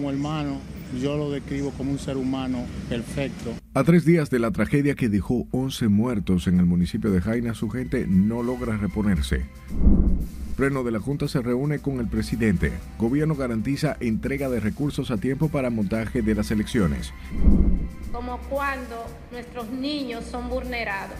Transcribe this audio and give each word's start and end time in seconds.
como 0.00 0.10
hermano, 0.10 0.56
yo 1.02 1.18
lo 1.18 1.30
describo 1.30 1.72
como 1.72 1.92
un 1.92 1.98
ser 1.98 2.16
humano 2.16 2.64
perfecto. 2.88 3.52
A 3.74 3.84
tres 3.84 4.06
días 4.06 4.30
de 4.30 4.38
la 4.38 4.50
tragedia 4.50 4.94
que 4.94 5.10
dejó 5.10 5.46
11 5.50 5.88
muertos 5.88 6.46
en 6.46 6.58
el 6.58 6.64
municipio 6.64 7.10
de 7.10 7.20
Jaina, 7.20 7.52
su 7.52 7.68
gente 7.68 8.06
no 8.08 8.42
logra 8.42 8.78
reponerse. 8.78 9.44
Pleno 10.56 10.84
de 10.84 10.92
la 10.92 11.00
Junta 11.00 11.28
se 11.28 11.42
reúne 11.42 11.80
con 11.80 12.00
el 12.00 12.06
presidente. 12.06 12.72
Gobierno 12.98 13.34
garantiza 13.34 13.98
entrega 14.00 14.48
de 14.48 14.60
recursos 14.60 15.10
a 15.10 15.18
tiempo 15.18 15.50
para 15.50 15.68
montaje 15.68 16.22
de 16.22 16.34
las 16.34 16.50
elecciones. 16.50 17.12
Como 18.10 18.38
cuando 18.48 19.04
nuestros 19.30 19.70
niños 19.70 20.24
son 20.24 20.48
vulnerados. 20.48 21.16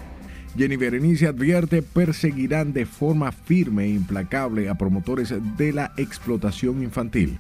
Jenny 0.57 0.77
Berenice 0.77 1.27
advierte 1.27 1.83
perseguirán 1.83 2.73
de 2.73 2.87
forma 2.87 3.31
firme 3.31 3.85
e 3.85 3.91
implacable 3.91 4.71
a 4.71 4.75
promotores 4.75 5.35
de 5.59 5.73
la 5.75 5.93
explotación 5.99 6.83
infantil. 6.83 7.39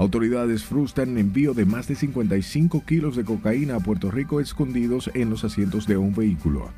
Autoridades 0.00 0.64
frustran 0.64 1.18
envío 1.18 1.52
de 1.52 1.66
más 1.66 1.86
de 1.86 1.94
55 1.94 2.84
kilos 2.86 3.16
de 3.16 3.24
cocaína 3.24 3.76
a 3.76 3.80
Puerto 3.80 4.10
Rico 4.10 4.40
escondidos 4.40 5.10
en 5.12 5.28
los 5.28 5.44
asientos 5.44 5.86
de 5.86 5.98
un 5.98 6.14
vehículo. 6.14 6.70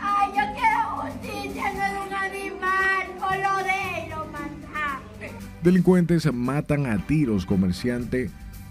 Ay, 0.00 0.30
yo 0.30 0.42
quiero 0.56 1.12
justicia, 1.12 1.72
no 1.74 1.84
es 1.84 2.08
un 2.08 2.12
animal, 2.12 3.06
o 3.20 3.34
lo 3.36 3.56
de 3.62 4.10
lo 4.10 4.26
mataste. 4.32 5.30
Delincuentes 5.62 6.32
matan 6.34 6.86
a 6.86 7.06
tiros 7.06 7.46
comerciante 7.46 8.30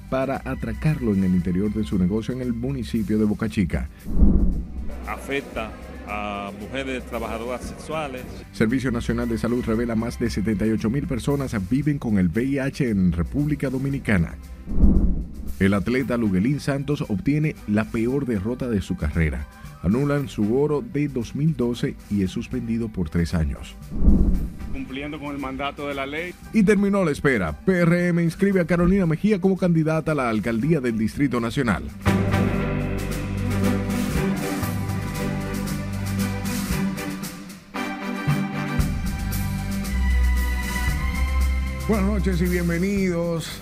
para 0.10 0.41
atracarlo 0.44 1.13
en 1.13 1.24
el 1.24 1.36
interior 1.36 1.74
de 1.74 1.86
su 1.86 1.98
negocio 1.98 2.34
en 2.34 2.41
el 2.41 2.52
municipio 2.52 3.18
de 3.18 3.24
Boca 3.24 3.48
Chica. 3.48 3.88
Afecta 5.08 5.72
a 6.08 6.52
mujeres 6.59 7.04
trabajadoras 7.05 7.62
sexuales. 7.62 8.23
Servicio 8.52 8.91
Nacional 8.91 9.30
de 9.30 9.38
Salud 9.38 9.63
revela 9.66 9.96
más 9.96 10.20
de 10.20 10.30
78 10.30 10.90
mil 10.90 11.08
personas 11.08 11.55
viven 11.70 11.99
con 11.99 12.18
el 12.18 12.29
VIH 12.29 12.90
en 12.90 13.12
República 13.12 13.70
Dominicana. 13.70 14.35
El 15.60 15.74
atleta 15.74 16.18
Luguelín 16.18 16.60
Santos 16.60 17.05
obtiene 17.07 17.55
la 17.68 17.85
peor 17.85 18.26
derrota 18.26 18.68
de 18.68 18.82
su 18.82 18.98
carrera. 18.98 19.48
Anulan 19.84 20.27
su 20.27 20.57
oro 20.57 20.82
de 20.82 21.07
2012 21.07 21.96
y 22.10 22.24
es 22.24 22.32
suspendido 22.32 22.90
por 22.90 23.10
tres 23.10 23.34
años. 23.34 23.76
Cumpliendo 24.74 25.20
con 25.20 25.34
el 25.34 25.38
mandato 25.38 25.88
de 25.88 25.94
la 25.94 26.05
ley. 26.05 26.34
Y 26.54 26.63
terminó 26.63 27.05
la 27.05 27.12
espera. 27.12 27.54
PRM 27.66 28.20
inscribe 28.20 28.62
a 28.62 28.66
Carolina 28.66 29.05
Mejía 29.05 29.40
como 29.40 29.57
candidata 29.57 30.13
a 30.13 30.16
la 30.16 30.29
alcaldía 30.29 30.82
del 30.82 30.98
Distrito 30.98 31.40
Nacional. 31.40 31.84
Buenas 41.88 42.08
noches 42.08 42.41
y 42.41 42.46
bienvenidos. 42.46 43.62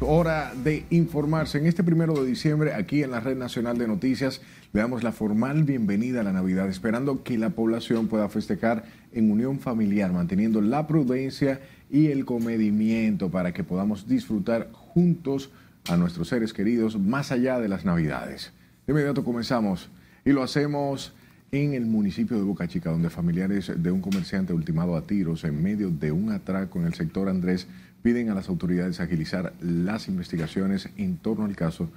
Hora 0.00 0.52
de 0.54 0.84
informarse. 0.90 1.56
En 1.56 1.64
este 1.64 1.82
primero 1.82 2.12
de 2.12 2.26
diciembre, 2.26 2.74
aquí 2.74 3.02
en 3.02 3.10
la 3.10 3.20
Red 3.20 3.38
Nacional 3.38 3.78
de 3.78 3.88
Noticias, 3.88 4.42
le 4.74 4.82
damos 4.82 5.02
la 5.02 5.12
formal 5.12 5.64
bienvenida 5.64 6.20
a 6.20 6.24
la 6.24 6.34
Navidad, 6.34 6.68
esperando 6.68 7.22
que 7.22 7.38
la 7.38 7.48
población 7.48 8.08
pueda 8.08 8.28
festejar 8.28 8.84
en 9.14 9.30
unión 9.30 9.60
familiar, 9.60 10.12
manteniendo 10.12 10.60
la 10.60 10.86
prudencia 10.86 11.62
y 11.90 12.08
el 12.08 12.26
comedimiento 12.26 13.30
para 13.30 13.54
que 13.54 13.64
podamos 13.64 14.06
disfrutar 14.06 14.68
juntos 14.72 15.50
a 15.88 15.96
nuestros 15.96 16.28
seres 16.28 16.52
queridos 16.52 16.98
más 16.98 17.32
allá 17.32 17.58
de 17.58 17.68
las 17.68 17.86
Navidades. 17.86 18.52
De 18.86 18.92
inmediato 18.92 19.24
comenzamos 19.24 19.88
y 20.26 20.32
lo 20.32 20.42
hacemos 20.42 21.14
en 21.50 21.72
el 21.74 21.86
municipio 21.86 22.36
de 22.36 22.42
Boca 22.42 22.68
Chica, 22.68 22.90
donde 22.90 23.10
familiares 23.10 23.72
de 23.74 23.90
un 23.90 24.00
comerciante 24.00 24.52
ultimado 24.52 24.96
a 24.96 25.02
tiros 25.02 25.44
en 25.44 25.62
medio 25.62 25.90
de 25.90 26.12
un 26.12 26.30
atraco 26.30 26.78
en 26.78 26.86
el 26.86 26.94
sector 26.94 27.28
Andrés 27.28 27.66
piden 28.02 28.30
a 28.30 28.34
las 28.34 28.48
autoridades 28.48 29.00
agilizar 29.00 29.54
las 29.60 30.08
investigaciones 30.08 30.90
en 30.96 31.16
torno 31.16 31.46
al 31.46 31.56
caso 31.56 31.88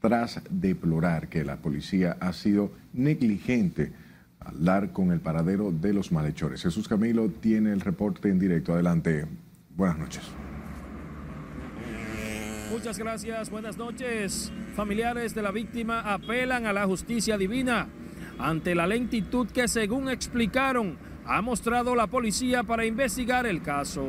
tras 0.00 0.40
deplorar 0.50 1.28
que 1.28 1.44
la 1.44 1.56
policía 1.56 2.16
ha 2.20 2.32
sido 2.32 2.72
negligente 2.92 3.92
al 4.38 4.64
dar 4.64 4.92
con 4.92 5.10
el 5.10 5.20
paradero 5.20 5.72
de 5.72 5.92
los 5.92 6.12
malhechores. 6.12 6.62
Jesús 6.62 6.86
Camilo 6.86 7.30
tiene 7.30 7.72
el 7.72 7.80
reporte 7.80 8.28
en 8.28 8.38
directo. 8.38 8.74
Adelante. 8.74 9.26
Buenas 9.76 9.98
noches. 9.98 10.22
Muchas 12.70 12.98
gracias, 12.98 13.50
buenas 13.50 13.78
noches. 13.78 14.52
Familiares 14.74 15.34
de 15.34 15.42
la 15.42 15.52
víctima 15.52 16.00
apelan 16.00 16.66
a 16.66 16.72
la 16.72 16.86
justicia 16.86 17.38
divina 17.38 17.88
ante 18.38 18.74
la 18.74 18.86
lentitud 18.86 19.46
que 19.48 19.68
según 19.68 20.08
explicaron 20.08 20.96
ha 21.26 21.40
mostrado 21.40 21.94
la 21.94 22.08
policía 22.08 22.62
para 22.62 22.86
investigar 22.86 23.46
el 23.46 23.62
caso. 23.62 24.04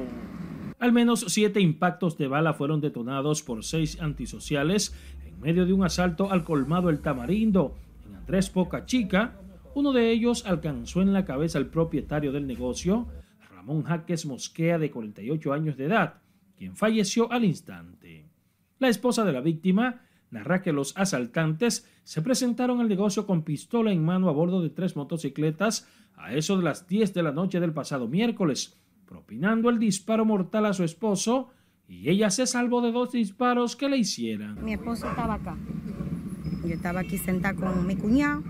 Al 0.80 0.92
menos 0.92 1.26
siete 1.30 1.62
impactos 1.62 2.18
de 2.18 2.28
bala 2.28 2.54
fueron 2.54 2.82
detonados 2.82 3.42
por 3.42 3.64
seis 3.64 4.00
antisociales 4.02 4.94
en 5.26 5.40
medio 5.40 5.66
de 5.66 5.74
un 5.74 5.84
asalto 5.84 6.32
al 6.32 6.44
colmado 6.44 6.90
El 6.90 7.00
Tamarindo 7.00 7.76
en 8.06 8.16
Andrés 8.16 8.50
Poca 8.50 8.86
Chica. 8.86 9.40
Uno 9.74 9.94
de 9.94 10.12
ellos 10.12 10.46
alcanzó 10.46 11.02
en 11.02 11.14
la 11.14 11.26
cabeza 11.26 11.58
al 11.58 11.68
propietario 11.68 12.32
del 12.32 12.48
negocio, 12.48 13.08
Ramón 13.50 13.84
Jaques 13.84 14.26
Mosquea, 14.26 14.78
de 14.78 14.92
48 14.92 15.54
años 15.54 15.78
de 15.78 15.86
edad, 15.86 16.16
quien 16.58 16.76
falleció 16.76 17.32
al 17.32 17.46
instante. 17.46 18.26
La 18.80 18.90
esposa 18.90 19.24
de 19.24 19.32
la 19.32 19.42
víctima 19.42 20.05
narra 20.36 20.62
que 20.62 20.74
los 20.74 20.96
asaltantes 20.98 21.90
se 22.04 22.22
presentaron 22.22 22.82
al 22.82 22.90
negocio 22.90 23.26
con 23.26 23.44
pistola 23.44 23.92
en 23.92 24.04
mano 24.04 24.28
a 24.28 24.34
bordo 24.34 24.62
de 24.62 24.70
tres 24.70 24.96
motocicletas 24.96 25.88
a 26.18 26.34
eso 26.34 26.58
de 26.58 26.64
las 26.64 26.88
10 26.88 27.14
de 27.14 27.24
la 27.24 27.32
noche 27.32 27.60
del 27.60 27.74
pasado 27.74 28.08
miércoles, 28.08 28.78
propinando 29.06 29.70
el 29.70 29.80
disparo 29.80 30.26
mortal 30.26 30.66
a 30.66 30.74
su 30.74 30.84
esposo 30.84 31.50
y 31.88 32.10
ella 32.10 32.30
se 32.30 32.48
salvó 32.48 32.82
de 32.82 32.92
dos 32.92 33.12
disparos 33.12 33.76
que 33.76 33.88
le 33.88 33.98
hicieran. 33.98 34.64
Mi 34.64 34.74
esposo 34.74 35.10
estaba 35.10 35.36
acá. 35.36 35.56
Yo 36.66 36.74
estaba 36.74 37.00
aquí 37.00 37.18
sentada 37.18 37.56
con 37.56 37.88
mi 37.88 37.96
cuñado 37.96 38.44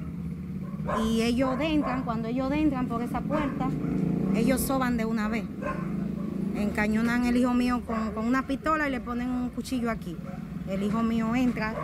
y 1.03 1.21
ellos 1.21 1.55
entran, 1.59 2.03
cuando 2.03 2.29
ellos 2.29 2.51
entran 2.51 2.87
por 2.87 3.03
esa 3.03 3.21
puerta, 3.21 3.69
ellos 4.35 4.61
soban 4.61 4.97
de 4.97 5.05
una 5.05 5.27
vez. 5.27 5.45
Encañonan 6.55 7.25
el 7.25 7.37
hijo 7.37 7.53
mío 7.53 7.83
con, 7.85 8.11
con 8.11 8.25
una 8.25 8.47
pistola 8.47 8.87
y 8.87 8.91
le 8.91 9.01
ponen 9.01 9.29
un 9.29 9.49
cuchillo 9.49 9.91
aquí. 9.91 10.15
El 10.69 10.81
hijo 10.81 11.03
mío 11.03 11.35
entra, 11.35 11.75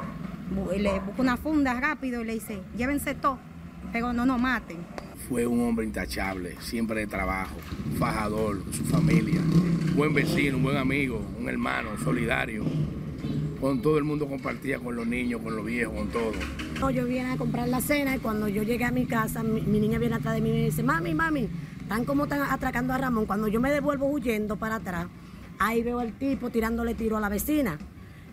le 0.75 0.99
busca 0.99 1.21
una 1.21 1.37
funda 1.37 1.79
rápido 1.79 2.21
y 2.21 2.25
le 2.25 2.33
dice, 2.33 2.61
llévense 2.75 3.13
todo, 3.13 3.37
pero 3.93 4.11
no 4.11 4.25
nos 4.25 4.41
maten. 4.41 4.77
Fue 5.29 5.45
un 5.45 5.61
hombre 5.61 5.85
intachable, 5.85 6.57
siempre 6.59 7.01
de 7.01 7.07
trabajo, 7.07 7.55
fajador, 7.99 8.63
su 8.71 8.83
familia, 8.85 9.39
buen 9.95 10.13
vecino, 10.13 10.57
un 10.57 10.63
buen 10.63 10.77
amigo, 10.77 11.21
un 11.39 11.47
hermano, 11.47 11.89
solidario. 12.03 12.65
Con 13.61 13.83
todo 13.83 13.99
el 13.99 14.03
mundo 14.03 14.27
compartía 14.27 14.79
con 14.79 14.95
los 14.95 15.05
niños, 15.05 15.41
con 15.41 15.55
los 15.55 15.63
viejos, 15.63 15.95
con 15.95 16.07
todo. 16.09 16.31
No, 16.79 16.89
yo 16.89 17.05
vine 17.05 17.31
a 17.31 17.37
comprar 17.37 17.69
la 17.69 17.79
cena 17.79 18.15
y 18.15 18.19
cuando 18.19 18.47
yo 18.47 18.63
llegué 18.63 18.85
a 18.85 18.91
mi 18.91 19.05
casa, 19.05 19.43
mi, 19.43 19.61
mi 19.61 19.79
niña 19.79 19.99
viene 19.99 20.15
atrás 20.15 20.33
de 20.33 20.41
mí 20.41 20.49
y 20.49 20.53
me 20.53 20.65
dice, 20.65 20.81
mami, 20.81 21.13
mami, 21.13 21.47
están 21.81 22.03
como 22.03 22.23
están 22.23 22.41
atracando 22.41 22.93
a 22.93 22.97
Ramón. 22.97 23.27
Cuando 23.27 23.47
yo 23.47 23.61
me 23.61 23.71
devuelvo 23.71 24.07
huyendo 24.07 24.55
para 24.57 24.77
atrás, 24.77 25.05
ahí 25.59 25.83
veo 25.83 25.99
al 25.99 26.13
tipo 26.13 26.49
tirándole 26.49 26.95
tiro 26.95 27.17
a 27.17 27.19
la 27.19 27.29
vecina. 27.29 27.77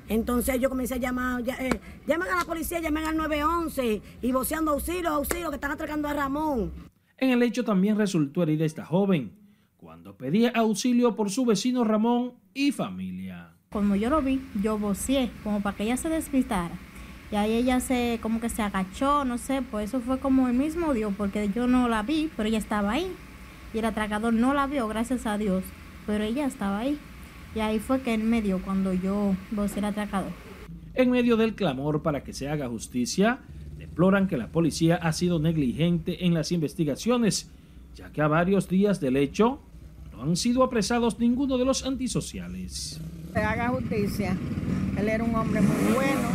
Entonces 0.09 0.59
yo 0.61 0.71
comencé 0.71 0.95
a 0.95 0.99
llamar, 0.99 1.43
ya, 1.43 1.55
eh, 1.57 1.81
llaman 2.07 2.29
a 2.29 2.37
la 2.37 2.45
policía, 2.45 2.81
llamen 2.81 3.05
al 3.05 3.17
911 3.17 4.03
y 4.23 4.33
voceando 4.33 4.73
auxilio, 4.73 5.11
auxilio, 5.11 5.51
que 5.51 5.57
están 5.57 5.71
atracando 5.71 6.09
a 6.09 6.15
Ramón. 6.15 6.73
En 7.19 7.31
el 7.31 7.43
hecho 7.43 7.65
también 7.65 7.99
resultó 7.99 8.43
herida 8.43 8.65
esta 8.65 8.87
joven, 8.87 9.33
cuando 9.77 10.17
pedía 10.17 10.51
auxilio 10.55 11.15
por 11.15 11.31
su 11.31 11.45
vecino 11.45 11.85
Ramón 11.85 12.35
y 12.55 12.73
familia. 12.73 13.55
Como 13.71 13.97
yo 13.97 14.09
lo 14.09 14.23
vi, 14.23 14.41
yo 14.63 14.79
voceé, 14.79 15.31
como 15.45 15.61
para 15.61 15.77
que 15.77 15.83
ella 15.83 15.97
se 15.97 16.09
despistara. 16.09 16.75
Y 17.31 17.37
ahí 17.37 17.53
ella 17.53 17.81
se, 17.81 18.19
como 18.23 18.41
que 18.41 18.49
se 18.49 18.63
agachó, 18.63 19.27
no 19.27 19.37
sé, 19.37 19.61
pues 19.61 19.91
eso 19.91 20.01
fue 20.01 20.19
como 20.19 20.49
el 20.49 20.55
mismo 20.55 20.95
Dios, 20.95 21.13
porque 21.19 21.51
yo 21.55 21.67
no 21.67 21.87
la 21.87 22.03
vi, 22.03 22.31
pero 22.35 22.49
ella 22.49 22.57
estaba 22.57 22.93
ahí. 22.93 23.15
Y 23.75 23.79
el 23.79 23.85
atracador 23.85 24.33
no 24.33 24.55
la 24.55 24.67
vio, 24.67 24.89
gracias 24.89 25.27
a 25.27 25.37
Dios, 25.37 25.63
pero 26.07 26.25
ella 26.25 26.47
estaba 26.47 26.79
ahí. 26.79 26.99
Y 27.55 27.61
ahí 27.61 27.79
fue 27.79 28.01
que 28.03 28.15
en 28.15 28.29
medio 28.29 28.61
cuando 28.63 28.93
yo 28.93 29.35
el 29.77 29.85
atracador. 29.85 30.33
En 30.95 31.11
medio 31.11 31.37
del 31.37 31.55
clamor 31.55 32.03
para 32.03 32.23
que 32.23 32.33
se 32.33 32.49
haga 32.49 32.69
justicia, 32.69 33.39
deploran 33.79 34.29
que 34.29 34.37
la 34.37 34.49
policía 34.49 34.97
ha 34.97 35.13
sido 35.13 35.39
negligente 35.39 36.27
en 36.27 36.35
las 36.35 36.53
investigaciones, 36.53 37.51
ya 37.95 38.11
que 38.11 38.21
a 38.21 38.29
varios 38.29 38.69
días 38.69 39.01
del 39.01 39.17
hecho 39.17 39.61
no 40.13 40.23
han 40.23 40.37
sido 40.37 40.63
apresados 40.63 41.19
ninguno 41.19 41.57
de 41.59 41.65
los 41.65 41.85
antisociales. 41.87 43.01
Se 43.33 43.39
haga 43.39 43.69
justicia. 43.69 44.37
Él 44.99 45.09
era 45.09 45.23
un 45.23 45.35
hombre 45.35 45.61
muy 45.61 45.95
bueno, 45.95 46.29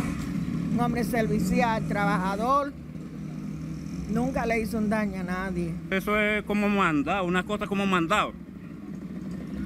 un 0.72 0.80
hombre 0.80 1.04
servicial, 1.04 1.86
trabajador. 1.86 2.72
Nunca 4.10 4.46
le 4.46 4.60
hizo 4.60 4.78
un 4.78 4.88
daño 4.88 5.20
a 5.20 5.24
nadie. 5.24 5.74
Eso 5.90 6.18
es 6.18 6.42
como 6.44 6.68
mandado, 6.68 7.24
una 7.24 7.42
cosa 7.44 7.66
como 7.66 7.86
mandado, 7.86 8.32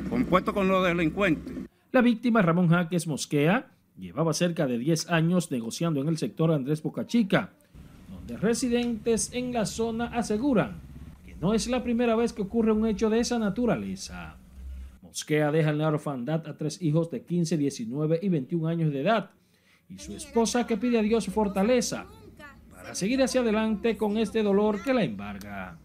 compuesto 0.09 0.53
con 0.55 0.69
los 0.69 0.85
delincuentes. 0.85 1.69
La 1.93 2.03
víctima 2.03 2.43
Ramón 2.43 2.69
Jaques 2.69 3.07
Mosquea 3.07 3.71
llevaba 3.99 4.33
cerca 4.33 4.67
de 4.67 4.79
10 4.79 5.11
años 5.11 5.51
negociando 5.51 6.01
en 6.01 6.09
el 6.09 6.19
sector 6.19 6.53
Andrés 6.53 6.83
Bocachica, 6.83 7.51
donde 8.09 8.37
residentes 8.37 9.33
en 9.33 9.53
la 9.53 9.67
zona 9.67 10.07
aseguran 10.07 10.81
que 11.25 11.35
no 11.37 11.55
es 11.55 11.69
la 11.69 11.83
primera 11.83 12.15
vez 12.15 12.33
que 12.33 12.43
ocurre 12.43 12.73
un 12.73 12.87
hecho 12.87 13.11
de 13.11 13.21
esa 13.21 13.39
naturaleza. 13.39 14.37
Mosquea 15.03 15.51
deja 15.51 15.71
en 15.71 15.79
la 15.79 15.89
orfandad 15.89 16.47
a 16.47 16.57
tres 16.57 16.81
hijos 16.83 17.11
de 17.11 17.23
15, 17.23 17.57
19 17.57 18.21
y 18.23 18.29
21 18.29 18.69
años 18.69 18.93
de 18.93 19.01
edad 19.01 19.31
y 19.89 19.99
su 19.99 20.13
esposa 20.13 20.67
que 20.67 20.77
pide 20.77 20.99
a 20.99 21.03
Dios 21.03 21.27
fortaleza 21.27 22.07
para 22.71 22.95
seguir 22.95 23.23
hacia 23.23 23.41
adelante 23.41 23.97
con 23.97 24.19
este 24.19 24.43
dolor 24.43 24.83
que 24.83 24.95
la 24.95 25.05
embarga. 25.05 25.79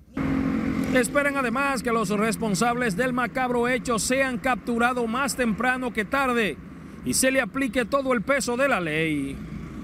Esperan 0.96 1.38
además 1.38 1.82
que 1.82 1.92
los 1.92 2.10
responsables 2.10 2.96
del 2.96 3.14
macabro 3.14 3.68
hecho 3.68 3.98
sean 3.98 4.38
capturados 4.38 5.10
más 5.10 5.36
temprano 5.36 5.92
que 5.92 6.06
tarde 6.06 6.56
y 7.04 7.16
se 7.16 7.32
le 7.32 7.42
aplique 7.42 7.84
todo 7.84 8.14
el 8.14 8.22
peso 8.22 8.56
de 8.56 8.68
la 8.68 8.80
ley. 8.80 9.36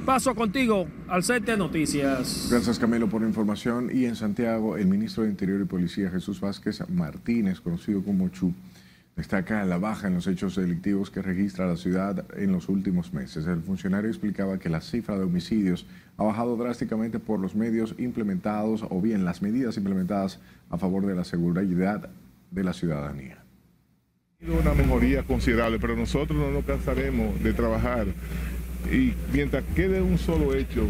Paso 0.06 0.35
contigo 0.35 0.88
al 1.07 1.23
set 1.23 1.47
noticias. 1.57 2.47
Gracias 2.51 2.77
Camilo 2.77 3.09
por 3.09 3.21
la 3.21 3.27
información. 3.27 3.89
Y 3.91 4.06
en 4.06 4.15
Santiago, 4.15 4.77
el 4.77 4.85
ministro 4.85 5.23
de 5.23 5.29
Interior 5.29 5.59
y 5.59 5.65
Policía 5.65 6.11
Jesús 6.11 6.39
Vázquez 6.39 6.88
Martínez, 6.89 7.59
conocido 7.59 8.03
como 8.03 8.29
Chu, 8.29 8.53
destaca 9.19 9.66
la 9.66 9.77
baja 9.77 10.07
en 10.07 10.13
los 10.13 10.27
hechos 10.27 10.56
delictivos 10.56 11.12
que 11.12 11.21
registra 11.21 11.68
la 11.68 11.75
ciudad 11.75 12.25
en 12.38 12.54
los 12.54 12.69
últimos 12.69 13.12
meses. 13.12 13.45
El 13.48 13.62
funcionario 13.62 14.10
explicaba 14.10 14.60
que 14.60 14.69
la 14.69 14.80
cifra 14.80 15.18
de 15.18 15.25
homicidios 15.25 15.86
ha 16.16 16.24
bajado 16.24 16.56
drásticamente 16.56 17.19
por 17.19 17.38
los 17.38 17.54
medios 17.54 17.95
implementados 17.98 18.86
o 18.89 19.01
bien 19.01 19.25
las 19.25 19.42
medidas 19.42 19.75
implementadas 19.75 20.39
a 20.69 20.77
favor 20.77 21.06
de 21.06 21.16
la 21.16 21.25
seguridad 21.25 22.10
de 22.50 22.63
la 22.63 22.71
ciudadanía. 22.71 23.44
Ha 24.42 24.54
una 24.54 24.74
mejoría 24.74 25.24
considerable, 25.24 25.80
pero 25.80 25.98
nosotros 25.98 26.39
no 26.39 26.50
nos 26.51 26.63
cansaremos 26.63 27.44
de 27.44 27.51
trabajar 27.51 28.07
y 28.89 29.16
mientras 29.33 29.66
quede 29.75 30.01
un 30.01 30.18
solo 30.18 30.54
hecho 30.54 30.88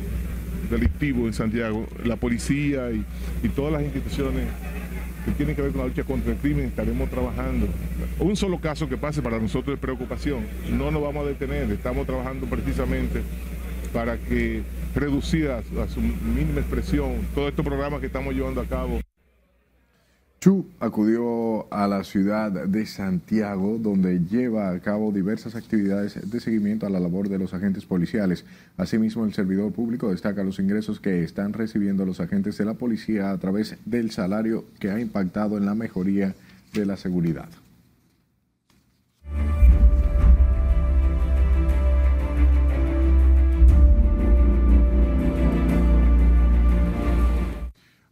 delictivo 0.70 1.26
en 1.26 1.34
Santiago, 1.34 1.88
la 2.06 2.16
policía 2.16 2.92
y, 2.92 3.04
y 3.42 3.50
todas 3.50 3.74
las 3.74 3.81
instituciones 3.81 4.46
que 5.25 5.31
tienen 5.31 5.56
que 5.56 5.62
ver 5.62 5.71
con 5.71 5.81
la 5.81 5.88
lucha 5.88 6.04
contra 6.04 6.31
el 6.31 6.38
crimen, 6.38 6.66
estaremos 6.66 7.10
trabajando. 7.10 7.68
Un 8.19 8.36
solo 8.36 8.60
caso 8.60 8.88
que 8.88 8.98
pase 8.98 9.21
para 9.21 9.39
nosotros 9.39 9.75
es 9.75 9.80
preocupación. 9.80 10.45
No 10.71 10.92
nos 10.92 11.01
vamos 11.01 11.25
a 11.25 11.30
detener, 11.30 11.69
estamos 11.71 12.06
trabajando 12.06 12.48
precisamente 12.48 13.21
para 13.94 14.18
que 14.18 14.63
reducida 14.95 15.57
a 15.60 15.88
su 15.88 16.01
mínima 16.01 16.62
expresión 16.62 17.16
todos 17.33 17.50
estos 17.50 17.66
programas 17.66 18.00
que 18.00 18.07
estamos 18.07 18.33
llevando 18.33 18.62
a 18.62 18.66
cabo. 18.66 19.00
Chu 20.39 20.65
acudió 20.80 21.68
a 21.69 21.86
la 21.86 22.06
ciudad 22.06 22.50
de 22.50 22.86
Santiago, 22.86 23.77
donde 23.77 24.21
lleva 24.21 24.69
a 24.69 24.80
cabo 24.80 25.12
diversas 25.12 25.53
actividades 25.56 26.31
de 26.31 26.39
seguimiento 26.39 26.86
a 26.86 26.89
la 26.89 27.01
labor 27.01 27.27
de 27.27 27.38
los 27.38 27.53
agentes 27.53 27.86
policiales. 27.86 28.45
Asimismo, 28.77 29.25
el 29.25 29.33
servidor 29.33 29.74
público 29.74 30.09
destaca 30.09 30.45
los 30.45 30.59
ingresos 30.59 31.01
que 31.01 31.25
están 31.25 31.51
recibiendo 31.51 32.06
los 32.06 32.21
agentes 32.21 32.57
de 32.57 32.63
la 32.63 32.74
policía 32.74 33.31
a 33.31 33.38
través 33.38 33.75
del 33.83 34.12
salario 34.12 34.63
que 34.80 34.89
ha 34.89 35.01
impactado 35.01 35.57
en 35.57 35.65
la 35.65 35.75
mejoría 35.75 36.33
de 36.71 36.85
la 36.85 36.95
seguridad. 36.95 37.50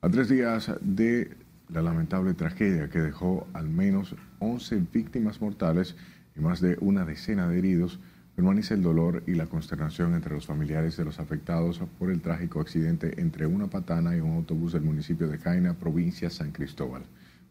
A 0.01 0.09
tres 0.09 0.27
días 0.27 0.71
de 0.81 1.46
la 1.69 1.81
lamentable 1.81 2.33
tragedia 2.33 2.89
que 2.89 2.99
dejó 2.99 3.47
al 3.53 3.69
menos 3.69 4.15
11 4.39 4.83
víctimas 4.93 5.41
mortales 5.41 5.95
y 6.35 6.41
más 6.41 6.61
de 6.61 6.77
una 6.81 7.05
decena 7.05 7.47
de 7.47 7.57
heridos, 7.57 7.99
permanece 8.35 8.75
el 8.75 8.83
dolor 8.83 9.23
y 9.25 9.33
la 9.33 9.47
consternación 9.47 10.13
entre 10.13 10.35
los 10.35 10.45
familiares 10.45 10.95
de 10.95 11.05
los 11.05 11.19
afectados 11.19 11.81
por 11.97 12.11
el 12.11 12.21
trágico 12.21 12.61
accidente 12.61 13.19
entre 13.19 13.47
una 13.47 13.67
patana 13.67 14.15
y 14.15 14.19
un 14.19 14.35
autobús 14.35 14.73
del 14.73 14.83
municipio 14.83 15.27
de 15.27 15.39
Jaina, 15.39 15.73
provincia 15.73 16.29
San 16.29 16.51
Cristóbal. 16.51 17.01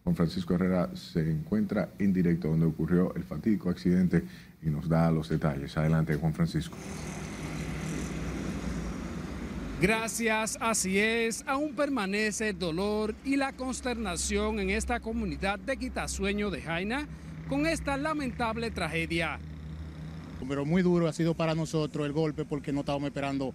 Juan 0.04 0.14
Francisco 0.14 0.54
Herrera 0.54 0.90
se 0.94 1.28
encuentra 1.28 1.88
en 1.98 2.12
directo 2.12 2.48
donde 2.48 2.66
ocurrió 2.66 3.12
el 3.16 3.24
fatídico 3.24 3.70
accidente 3.70 4.22
y 4.62 4.70
nos 4.70 4.88
da 4.88 5.10
los 5.10 5.28
detalles. 5.28 5.76
Adelante, 5.76 6.14
Juan 6.14 6.32
Francisco. 6.32 6.76
Gracias, 9.80 10.56
así 10.62 10.98
es, 10.98 11.44
aún 11.46 11.74
permanece 11.74 12.48
el 12.48 12.58
dolor 12.58 13.14
y 13.26 13.36
la 13.36 13.52
consternación 13.52 14.58
en 14.58 14.70
esta 14.70 15.00
comunidad 15.00 15.58
de 15.58 15.76
Quitasueño 15.76 16.50
de 16.50 16.62
Jaina 16.62 17.06
con 17.46 17.66
esta 17.66 17.98
lamentable 17.98 18.70
tragedia. 18.70 19.38
Pero 20.48 20.64
muy 20.64 20.80
duro 20.80 21.08
ha 21.08 21.12
sido 21.12 21.34
para 21.34 21.54
nosotros 21.54 22.06
el 22.06 22.12
golpe 22.14 22.46
porque 22.46 22.72
no 22.72 22.80
estábamos 22.80 23.08
esperando 23.08 23.52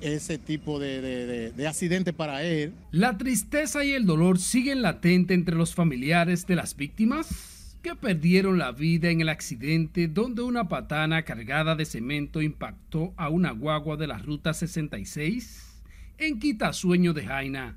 ese 0.00 0.38
tipo 0.38 0.78
de, 0.78 1.02
de, 1.02 1.52
de, 1.52 1.68
accidente 1.68 2.14
para 2.14 2.42
él. 2.42 2.72
La 2.90 3.18
tristeza 3.18 3.84
y 3.84 3.92
el 3.92 4.06
dolor 4.06 4.38
siguen 4.38 4.80
latente 4.80 5.34
entre 5.34 5.56
los 5.56 5.74
familiares 5.74 6.46
de 6.46 6.56
las 6.56 6.74
víctimas 6.74 7.53
que 7.84 7.94
perdieron 7.94 8.56
la 8.56 8.72
vida 8.72 9.10
en 9.10 9.20
el 9.20 9.28
accidente 9.28 10.08
donde 10.08 10.40
una 10.40 10.70
patana 10.70 11.22
cargada 11.22 11.76
de 11.76 11.84
cemento 11.84 12.40
impactó 12.40 13.12
a 13.18 13.28
una 13.28 13.50
guagua 13.50 13.98
de 13.98 14.06
la 14.06 14.16
Ruta 14.16 14.54
66 14.54 15.82
en 16.16 16.38
Quitasueño 16.38 17.12
de 17.12 17.26
Jaina. 17.26 17.76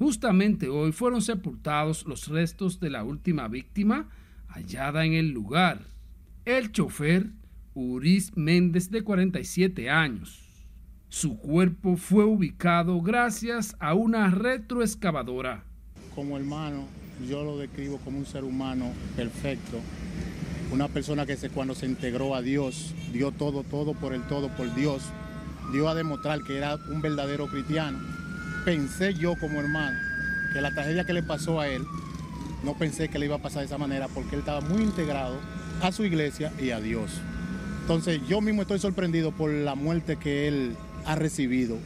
Justamente 0.00 0.68
hoy 0.68 0.90
fueron 0.90 1.22
sepultados 1.22 2.04
los 2.06 2.26
restos 2.26 2.80
de 2.80 2.90
la 2.90 3.04
última 3.04 3.46
víctima 3.46 4.08
hallada 4.48 5.06
en 5.06 5.12
el 5.12 5.30
lugar, 5.30 5.78
el 6.44 6.72
chofer 6.72 7.30
Uris 7.72 8.36
Méndez 8.36 8.90
de 8.90 9.02
47 9.02 9.88
años. 9.88 10.42
Su 11.08 11.38
cuerpo 11.38 11.96
fue 11.96 12.24
ubicado 12.24 13.00
gracias 13.00 13.76
a 13.78 13.94
una 13.94 14.28
retroexcavadora. 14.28 15.62
Como 16.16 16.36
hermano, 16.36 16.88
yo 17.28 17.44
lo 17.44 17.58
describo 17.58 17.98
como 17.98 18.18
un 18.18 18.26
ser 18.26 18.44
humano 18.44 18.92
perfecto, 19.16 19.78
una 20.72 20.88
persona 20.88 21.26
que 21.26 21.36
se, 21.36 21.48
cuando 21.48 21.74
se 21.74 21.86
integró 21.86 22.34
a 22.34 22.42
Dios, 22.42 22.94
dio 23.12 23.32
todo, 23.32 23.62
todo 23.62 23.94
por 23.94 24.12
el 24.12 24.22
todo, 24.26 24.48
por 24.48 24.74
Dios, 24.74 25.02
dio 25.72 25.88
a 25.88 25.94
demostrar 25.94 26.42
que 26.42 26.58
era 26.58 26.76
un 26.90 27.00
verdadero 27.00 27.46
cristiano. 27.48 27.98
Pensé 28.64 29.14
yo 29.14 29.34
como 29.38 29.60
hermano 29.60 29.98
que 30.52 30.60
la 30.60 30.74
tragedia 30.74 31.04
que 31.04 31.12
le 31.12 31.22
pasó 31.22 31.60
a 31.60 31.68
él, 31.68 31.82
no 32.64 32.74
pensé 32.74 33.08
que 33.08 33.18
le 33.18 33.26
iba 33.26 33.36
a 33.36 33.42
pasar 33.42 33.60
de 33.60 33.66
esa 33.66 33.78
manera 33.78 34.08
porque 34.08 34.34
él 34.34 34.40
estaba 34.40 34.60
muy 34.60 34.82
integrado 34.82 35.36
a 35.82 35.92
su 35.92 36.04
iglesia 36.04 36.52
y 36.60 36.70
a 36.70 36.80
Dios. 36.80 37.10
Entonces 37.82 38.20
yo 38.28 38.40
mismo 38.40 38.62
estoy 38.62 38.78
sorprendido 38.78 39.30
por 39.30 39.50
la 39.50 39.74
muerte 39.74 40.16
que 40.16 40.48
él 40.48 40.76
ha 41.04 41.14
recibido 41.14 41.78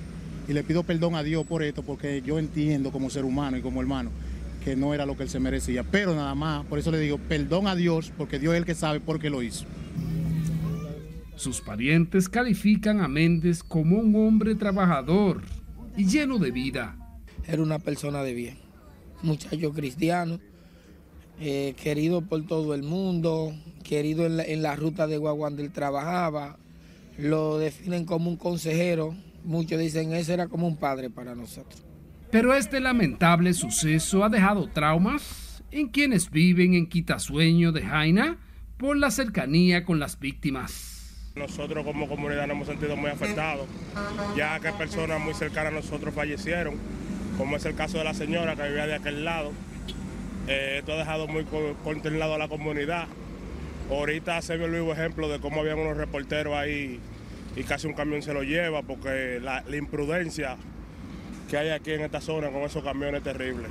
y 0.48 0.52
le 0.54 0.62
pido 0.64 0.82
perdón 0.82 1.14
a 1.14 1.22
Dios 1.22 1.46
por 1.46 1.62
esto 1.62 1.82
porque 1.82 2.22
yo 2.22 2.38
entiendo 2.38 2.90
como 2.90 3.10
ser 3.10 3.24
humano 3.24 3.58
y 3.58 3.60
como 3.60 3.80
hermano 3.80 4.10
que 4.62 4.76
no 4.76 4.94
era 4.94 5.06
lo 5.06 5.16
que 5.16 5.24
él 5.24 5.28
se 5.28 5.40
merecía. 5.40 5.82
Pero 5.82 6.14
nada 6.14 6.34
más, 6.34 6.64
por 6.66 6.78
eso 6.78 6.90
le 6.90 6.98
digo, 6.98 7.18
perdón 7.18 7.66
a 7.66 7.74
Dios, 7.74 8.12
porque 8.16 8.38
Dios 8.38 8.54
es 8.54 8.58
el 8.60 8.66
que 8.66 8.74
sabe 8.74 9.00
por 9.00 9.18
qué 9.18 9.30
lo 9.30 9.42
hizo. 9.42 9.64
Sus 11.34 11.60
parientes 11.60 12.28
califican 12.28 13.00
a 13.00 13.08
Méndez 13.08 13.62
como 13.62 13.98
un 13.98 14.14
hombre 14.14 14.54
trabajador 14.54 15.42
y 15.96 16.04
lleno 16.04 16.38
de 16.38 16.50
vida. 16.50 16.96
Era 17.46 17.62
una 17.62 17.78
persona 17.78 18.22
de 18.22 18.34
bien, 18.34 18.58
muchacho 19.22 19.72
cristiano, 19.72 20.38
eh, 21.40 21.74
querido 21.82 22.20
por 22.20 22.46
todo 22.46 22.74
el 22.74 22.82
mundo, 22.82 23.54
querido 23.82 24.26
en 24.26 24.36
la, 24.36 24.44
en 24.44 24.60
la 24.60 24.76
ruta 24.76 25.06
de 25.06 25.16
Guagua 25.16 25.48
donde 25.48 25.62
él 25.62 25.72
trabajaba. 25.72 26.58
Lo 27.16 27.58
definen 27.58 28.04
como 28.04 28.28
un 28.28 28.36
consejero, 28.36 29.14
muchos 29.42 29.80
dicen 29.80 30.12
ese 30.12 30.34
era 30.34 30.46
como 30.48 30.66
un 30.66 30.76
padre 30.76 31.08
para 31.08 31.34
nosotros. 31.34 31.89
Pero 32.30 32.54
este 32.54 32.78
lamentable 32.78 33.52
suceso 33.54 34.22
ha 34.22 34.28
dejado 34.28 34.68
traumas 34.68 35.64
en 35.72 35.88
quienes 35.88 36.30
viven 36.30 36.74
en 36.74 36.86
Quitasueño 36.86 37.72
de 37.72 37.82
Jaina 37.82 38.38
por 38.76 38.96
la 38.96 39.10
cercanía 39.10 39.84
con 39.84 39.98
las 39.98 40.20
víctimas. 40.20 41.32
Nosotros 41.34 41.84
como 41.84 42.08
comunidad 42.08 42.46
nos 42.46 42.54
hemos 42.54 42.68
sentido 42.68 42.96
muy 42.96 43.10
afectados, 43.10 43.66
ya 44.36 44.60
que 44.60 44.70
personas 44.72 45.20
muy 45.20 45.34
cercanas 45.34 45.72
a 45.72 45.76
nosotros 45.76 46.14
fallecieron, 46.14 46.74
como 47.36 47.56
es 47.56 47.64
el 47.64 47.74
caso 47.74 47.98
de 47.98 48.04
la 48.04 48.14
señora 48.14 48.54
que 48.54 48.62
vivía 48.62 48.86
de 48.86 48.94
aquel 48.94 49.24
lado. 49.24 49.50
Eh, 50.46 50.76
esto 50.78 50.92
ha 50.92 50.98
dejado 50.98 51.26
muy 51.26 51.44
consternado 51.82 52.34
a 52.34 52.38
la 52.38 52.46
comunidad. 52.46 53.08
Ahorita 53.90 54.40
se 54.40 54.56
ve 54.56 54.66
el 54.66 54.70
vivo 54.70 54.92
ejemplo 54.92 55.28
de 55.28 55.40
cómo 55.40 55.62
había 55.62 55.74
unos 55.74 55.96
reporteros 55.96 56.54
ahí 56.54 57.00
y 57.56 57.64
casi 57.64 57.88
un 57.88 57.94
camión 57.94 58.22
se 58.22 58.32
lo 58.32 58.44
lleva 58.44 58.82
porque 58.82 59.40
la 59.40 59.64
imprudencia 59.76 60.56
que 61.50 61.58
hay 61.58 61.70
aquí 61.70 61.90
en 61.90 62.02
esta 62.02 62.20
zona 62.20 62.48
con 62.50 62.62
esos 62.62 62.82
camiones 62.82 63.24
terribles. 63.24 63.68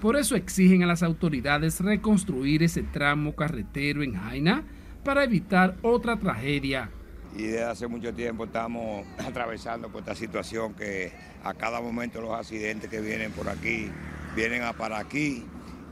Por 0.00 0.16
eso 0.16 0.36
exigen 0.36 0.84
a 0.84 0.86
las 0.86 1.02
autoridades 1.02 1.80
reconstruir 1.80 2.62
ese 2.62 2.84
tramo 2.84 3.34
carretero 3.34 4.04
en 4.04 4.14
Jaina 4.14 4.62
para 5.04 5.24
evitar 5.24 5.74
otra 5.82 6.16
tragedia. 6.16 6.88
Y 7.36 7.42
desde 7.42 7.64
hace 7.64 7.86
mucho 7.88 8.14
tiempo 8.14 8.44
estamos 8.44 9.04
atravesando 9.18 9.90
por 9.90 10.00
esta 10.00 10.14
situación 10.14 10.74
que 10.74 11.12
a 11.42 11.52
cada 11.52 11.80
momento 11.80 12.20
los 12.20 12.32
accidentes 12.32 12.88
que 12.88 13.00
vienen 13.00 13.32
por 13.32 13.48
aquí 13.48 13.90
vienen 14.36 14.62
a 14.62 14.72
para 14.72 14.98
aquí. 14.98 15.44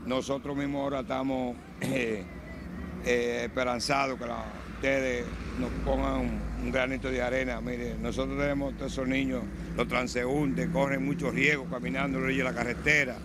Nosotros 0.05 0.55
mismos 0.55 0.83
ahora 0.83 1.01
estamos 1.01 1.57
eh, 1.81 2.23
eh, 3.05 3.41
esperanzados 3.43 4.17
que 4.17 4.25
la, 4.25 4.45
ustedes 4.75 5.25
nos 5.59 5.69
pongan 5.83 6.46
un, 6.63 6.71
granito 6.71 7.09
de 7.09 7.21
arena. 7.21 7.61
Mire, 7.61 7.95
nosotros 8.01 8.37
tenemos 8.37 8.75
todos 8.77 8.91
esos 8.91 9.07
niños, 9.07 9.43
los 9.75 9.87
transeúntes, 9.87 10.69
corren 10.69 11.05
mucho 11.05 11.31
riesgo 11.31 11.65
caminando 11.65 12.27
en 12.27 12.43
la 12.43 12.53
carretera. 12.53 13.17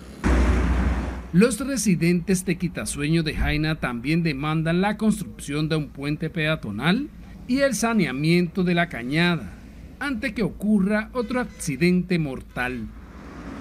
Los 1.32 1.58
residentes 1.60 2.44
de 2.44 2.58
Quitasueño 2.58 3.22
de 3.22 3.34
Jaina 3.34 3.80
también 3.80 4.22
demandan 4.22 4.82
la 4.82 4.98
construcción 4.98 5.68
de 5.68 5.76
un 5.76 5.88
puente 5.88 6.28
peatonal 6.28 7.08
y 7.48 7.60
el 7.60 7.74
saneamiento 7.74 8.64
de 8.64 8.74
la 8.74 8.88
cañada 8.88 9.54
ante 9.98 10.34
que 10.34 10.42
ocurra 10.42 11.08
otro 11.12 11.40
accidente 11.40 12.18
mortal. 12.18 12.86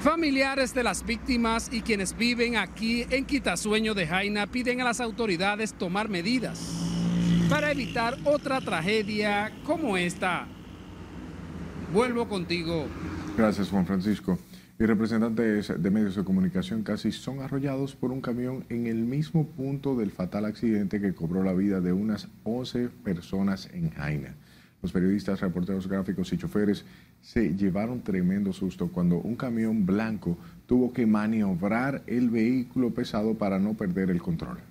Familiares 0.01 0.73
de 0.73 0.83
las 0.83 1.05
víctimas 1.05 1.69
y 1.71 1.81
quienes 1.81 2.17
viven 2.17 2.57
aquí 2.57 3.05
en 3.09 3.25
Quitasueño 3.25 3.93
de 3.93 4.07
Jaina 4.07 4.47
piden 4.47 4.81
a 4.81 4.85
las 4.85 4.99
autoridades 4.99 5.73
tomar 5.73 6.09
medidas 6.09 6.90
para 7.49 7.71
evitar 7.71 8.17
otra 8.23 8.61
tragedia 8.61 9.51
como 9.65 9.97
esta. 9.97 10.47
Vuelvo 11.93 12.27
contigo. 12.27 12.87
Gracias, 13.37 13.69
Juan 13.69 13.85
Francisco. 13.85 14.39
Y 14.79 14.85
representantes 14.85 15.71
de 15.79 15.91
medios 15.91 16.15
de 16.15 16.23
comunicación 16.23 16.81
casi 16.81 17.11
son 17.11 17.41
arrollados 17.41 17.95
por 17.95 18.11
un 18.11 18.21
camión 18.21 18.65
en 18.69 18.87
el 18.87 18.97
mismo 18.97 19.45
punto 19.45 19.95
del 19.95 20.09
fatal 20.09 20.45
accidente 20.45 20.99
que 20.99 21.13
cobró 21.13 21.43
la 21.43 21.53
vida 21.53 21.81
de 21.81 21.93
unas 21.93 22.29
11 22.45 22.89
personas 23.03 23.69
en 23.73 23.91
Jaina. 23.91 24.33
Los 24.81 24.91
periodistas, 24.91 25.41
reporteros 25.41 25.87
gráficos 25.87 26.33
y 26.33 26.37
choferes 26.37 26.83
se 27.21 27.55
llevaron 27.55 28.01
tremendo 28.01 28.51
susto 28.53 28.87
cuando 28.87 29.17
un 29.17 29.35
camión 29.35 29.85
blanco 29.85 30.37
tuvo 30.65 30.91
que 30.91 31.05
maniobrar 31.05 32.01
el 32.07 32.31
vehículo 32.31 32.91
pesado 32.91 33.35
para 33.35 33.59
no 33.59 33.75
perder 33.75 34.09
el 34.09 34.21
control. 34.21 34.70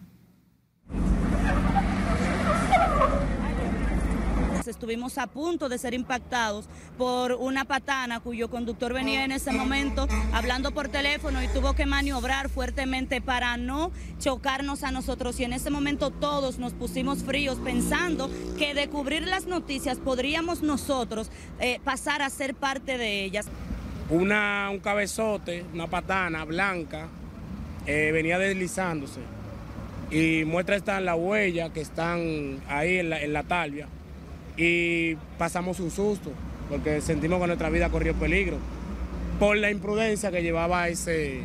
Estuvimos 4.71 5.19
a 5.19 5.27
punto 5.27 5.69
de 5.69 5.79
ser 5.79 5.95
impactados 5.95 6.67
por 6.97 7.33
una 7.33 7.65
patana 7.65 8.21
cuyo 8.21 8.49
conductor 8.49 8.93
venía 8.93 9.25
en 9.25 9.33
ese 9.33 9.53
momento 9.53 10.07
hablando 10.33 10.73
por 10.73 10.89
teléfono 10.89 11.43
y 11.43 11.49
tuvo 11.49 11.75
que 11.75 11.87
maniobrar 11.87 12.49
fuertemente 12.49 13.21
para 13.21 13.57
no 13.57 13.91
chocarnos 14.19 14.83
a 14.83 14.91
nosotros. 14.91 15.39
Y 15.41 15.45
en 15.45 15.53
ese 15.53 15.71
momento 15.71 16.11
todos 16.11 16.59
nos 16.59 16.73
pusimos 16.73 17.23
fríos 17.23 17.59
pensando 17.59 18.31
que 18.59 18.75
de 18.75 18.89
cubrir 18.89 19.27
las 19.27 19.47
noticias 19.47 19.99
podríamos 19.99 20.63
nosotros 20.63 21.31
eh, 21.59 21.81
pasar 21.85 22.23
a 22.23 22.31
ser 22.31 22.55
parte 22.55 22.99
de 22.99 23.25
ellas. 23.25 23.47
Una, 24.09 24.69
un 24.71 24.81
cabezote, 24.81 25.65
una 25.73 25.87
patana 25.87 26.45
blanca, 26.45 27.09
eh, 27.87 28.11
venía 28.13 28.39
deslizándose 28.39 29.21
y 30.11 30.45
muestra 30.45 30.77
están 30.77 31.05
la 31.05 31.15
huella 31.15 31.73
que 31.73 31.81
están 31.81 32.61
ahí 32.69 32.99
en 32.99 33.11
la, 33.11 33.23
en 33.23 33.33
la 33.33 33.45
talvia 33.45 33.89
y 34.61 35.17
pasamos 35.39 35.81
un 35.81 35.91
susto 35.91 36.31
porque 36.69 37.01
sentimos 37.01 37.41
que 37.41 37.47
nuestra 37.47 37.71
vida 37.71 37.89
corrió 37.89 38.15
peligro 38.15 38.59
por 39.39 39.57
la 39.57 39.71
imprudencia 39.71 40.31
que 40.31 40.43
llevaba 40.43 40.89
ese 40.89 41.41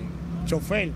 chofer. 0.46 0.92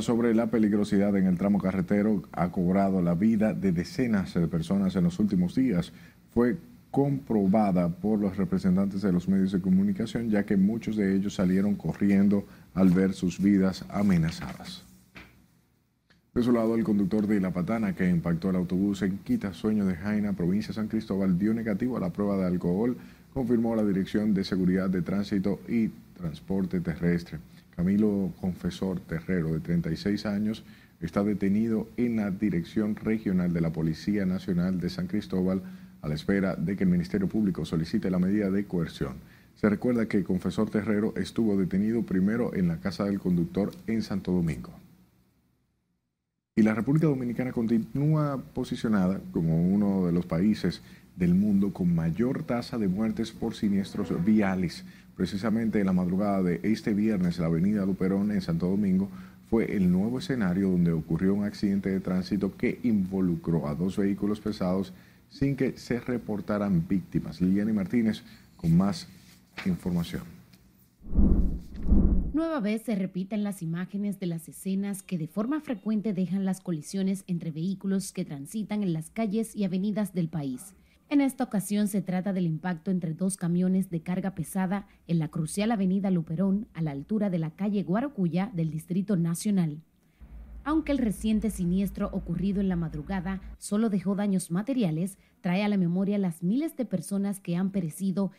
Sobre 0.00 0.34
la 0.34 0.46
peligrosidad 0.46 1.14
en 1.16 1.26
el 1.26 1.36
tramo 1.36 1.58
carretero 1.60 2.22
ha 2.32 2.50
cobrado 2.50 3.02
la 3.02 3.14
vida 3.14 3.52
de 3.52 3.72
decenas 3.72 4.34
de 4.34 4.48
personas 4.48 4.96
en 4.96 5.04
los 5.04 5.18
últimos 5.18 5.54
días. 5.54 5.92
Fue 6.32 6.56
comprobada 6.90 7.88
por 7.88 8.18
los 8.18 8.36
representantes 8.36 9.02
de 9.02 9.12
los 9.12 9.28
medios 9.28 9.52
de 9.52 9.60
comunicación, 9.60 10.30
ya 10.30 10.44
que 10.44 10.56
muchos 10.56 10.96
de 10.96 11.14
ellos 11.16 11.34
salieron 11.34 11.74
corriendo 11.74 12.46
al 12.74 12.88
ver 12.88 13.12
sus 13.12 13.40
vidas 13.40 13.84
amenazadas. 13.90 14.87
De 16.38 16.44
su 16.44 16.52
lado, 16.52 16.76
el 16.76 16.84
conductor 16.84 17.26
de 17.26 17.40
La 17.40 17.52
Patana 17.52 17.96
que 17.96 18.08
impactó 18.08 18.50
el 18.50 18.54
autobús 18.54 19.02
en 19.02 19.18
Quita 19.18 19.52
Sueño 19.52 19.84
de 19.84 19.96
Jaina, 19.96 20.34
provincia 20.34 20.68
de 20.68 20.74
San 20.74 20.86
Cristóbal, 20.86 21.36
dio 21.36 21.52
negativo 21.52 21.96
a 21.96 22.00
la 22.00 22.12
prueba 22.12 22.36
de 22.36 22.46
alcohol, 22.46 22.96
confirmó 23.34 23.74
la 23.74 23.84
Dirección 23.84 24.34
de 24.34 24.44
Seguridad 24.44 24.88
de 24.88 25.02
Tránsito 25.02 25.58
y 25.66 25.88
Transporte 26.16 26.78
Terrestre. 26.78 27.40
Camilo 27.74 28.32
Confesor 28.40 29.00
Terrero, 29.00 29.52
de 29.52 29.58
36 29.58 30.26
años, 30.26 30.62
está 31.00 31.24
detenido 31.24 31.88
en 31.96 32.14
la 32.14 32.30
Dirección 32.30 32.94
Regional 32.94 33.52
de 33.52 33.60
la 33.60 33.72
Policía 33.72 34.24
Nacional 34.24 34.78
de 34.78 34.90
San 34.90 35.08
Cristóbal 35.08 35.60
a 36.02 36.08
la 36.08 36.14
espera 36.14 36.54
de 36.54 36.76
que 36.76 36.84
el 36.84 36.90
Ministerio 36.90 37.26
Público 37.26 37.64
solicite 37.64 38.12
la 38.12 38.20
medida 38.20 38.48
de 38.48 38.64
coerción. 38.64 39.14
Se 39.56 39.68
recuerda 39.68 40.06
que 40.06 40.22
Confesor 40.22 40.70
Terrero 40.70 41.14
estuvo 41.16 41.56
detenido 41.56 42.04
primero 42.04 42.54
en 42.54 42.68
la 42.68 42.78
casa 42.78 43.06
del 43.06 43.18
conductor 43.18 43.72
en 43.88 44.02
Santo 44.02 44.30
Domingo. 44.30 44.70
Y 46.58 46.62
la 46.62 46.74
República 46.74 47.06
Dominicana 47.06 47.52
continúa 47.52 48.42
posicionada 48.52 49.20
como 49.30 49.62
uno 49.62 50.06
de 50.06 50.10
los 50.10 50.26
países 50.26 50.82
del 51.14 51.36
mundo 51.36 51.72
con 51.72 51.94
mayor 51.94 52.42
tasa 52.42 52.78
de 52.78 52.88
muertes 52.88 53.30
por 53.30 53.54
siniestros 53.54 54.12
viales. 54.24 54.84
Precisamente 55.16 55.78
en 55.78 55.86
la 55.86 55.92
madrugada 55.92 56.42
de 56.42 56.58
este 56.64 56.94
viernes, 56.94 57.38
la 57.38 57.46
avenida 57.46 57.86
Luperón 57.86 58.32
en 58.32 58.40
Santo 58.40 58.66
Domingo 58.66 59.08
fue 59.48 59.76
el 59.76 59.92
nuevo 59.92 60.18
escenario 60.18 60.68
donde 60.68 60.90
ocurrió 60.90 61.32
un 61.32 61.44
accidente 61.44 61.90
de 61.90 62.00
tránsito 62.00 62.56
que 62.56 62.80
involucró 62.82 63.68
a 63.68 63.76
dos 63.76 63.96
vehículos 63.96 64.40
pesados 64.40 64.92
sin 65.30 65.54
que 65.54 65.78
se 65.78 66.00
reportaran 66.00 66.88
víctimas. 66.88 67.40
Liliani 67.40 67.72
Martínez 67.72 68.24
con 68.56 68.76
más 68.76 69.06
información. 69.64 70.24
Nueva 72.38 72.60
vez 72.60 72.82
se 72.82 72.94
repiten 72.94 73.42
las 73.42 73.62
imágenes 73.62 74.20
de 74.20 74.26
las 74.26 74.48
escenas 74.48 75.02
que 75.02 75.18
de 75.18 75.26
forma 75.26 75.60
frecuente 75.60 76.12
dejan 76.12 76.44
las 76.44 76.60
colisiones 76.60 77.24
entre 77.26 77.50
vehículos 77.50 78.12
que 78.12 78.24
transitan 78.24 78.84
en 78.84 78.92
las 78.92 79.10
calles 79.10 79.56
y 79.56 79.64
avenidas 79.64 80.14
del 80.14 80.28
país. 80.28 80.76
En 81.08 81.20
esta 81.20 81.42
ocasión 81.42 81.88
se 81.88 82.00
trata 82.00 82.32
del 82.32 82.46
impacto 82.46 82.92
entre 82.92 83.12
dos 83.12 83.36
camiones 83.36 83.90
de 83.90 84.02
carga 84.02 84.36
pesada 84.36 84.86
en 85.08 85.18
la 85.18 85.26
crucial 85.26 85.72
avenida 85.72 86.12
Luperón 86.12 86.68
a 86.74 86.80
la 86.80 86.92
altura 86.92 87.28
de 87.28 87.40
la 87.40 87.50
calle 87.50 87.82
Guarocuya 87.82 88.52
del 88.54 88.70
Distrito 88.70 89.16
Nacional. 89.16 89.82
Aunque 90.62 90.92
el 90.92 90.98
reciente 90.98 91.50
siniestro 91.50 92.08
ocurrido 92.12 92.60
en 92.60 92.68
la 92.68 92.76
madrugada 92.76 93.40
solo 93.58 93.90
dejó 93.90 94.14
daños 94.14 94.52
materiales, 94.52 95.18
trae 95.40 95.64
a 95.64 95.68
la 95.68 95.76
memoria 95.76 96.18
las 96.18 96.44
miles 96.44 96.76
de 96.76 96.84
personas 96.84 97.40
que 97.40 97.56
han 97.56 97.72
perecido 97.72 98.30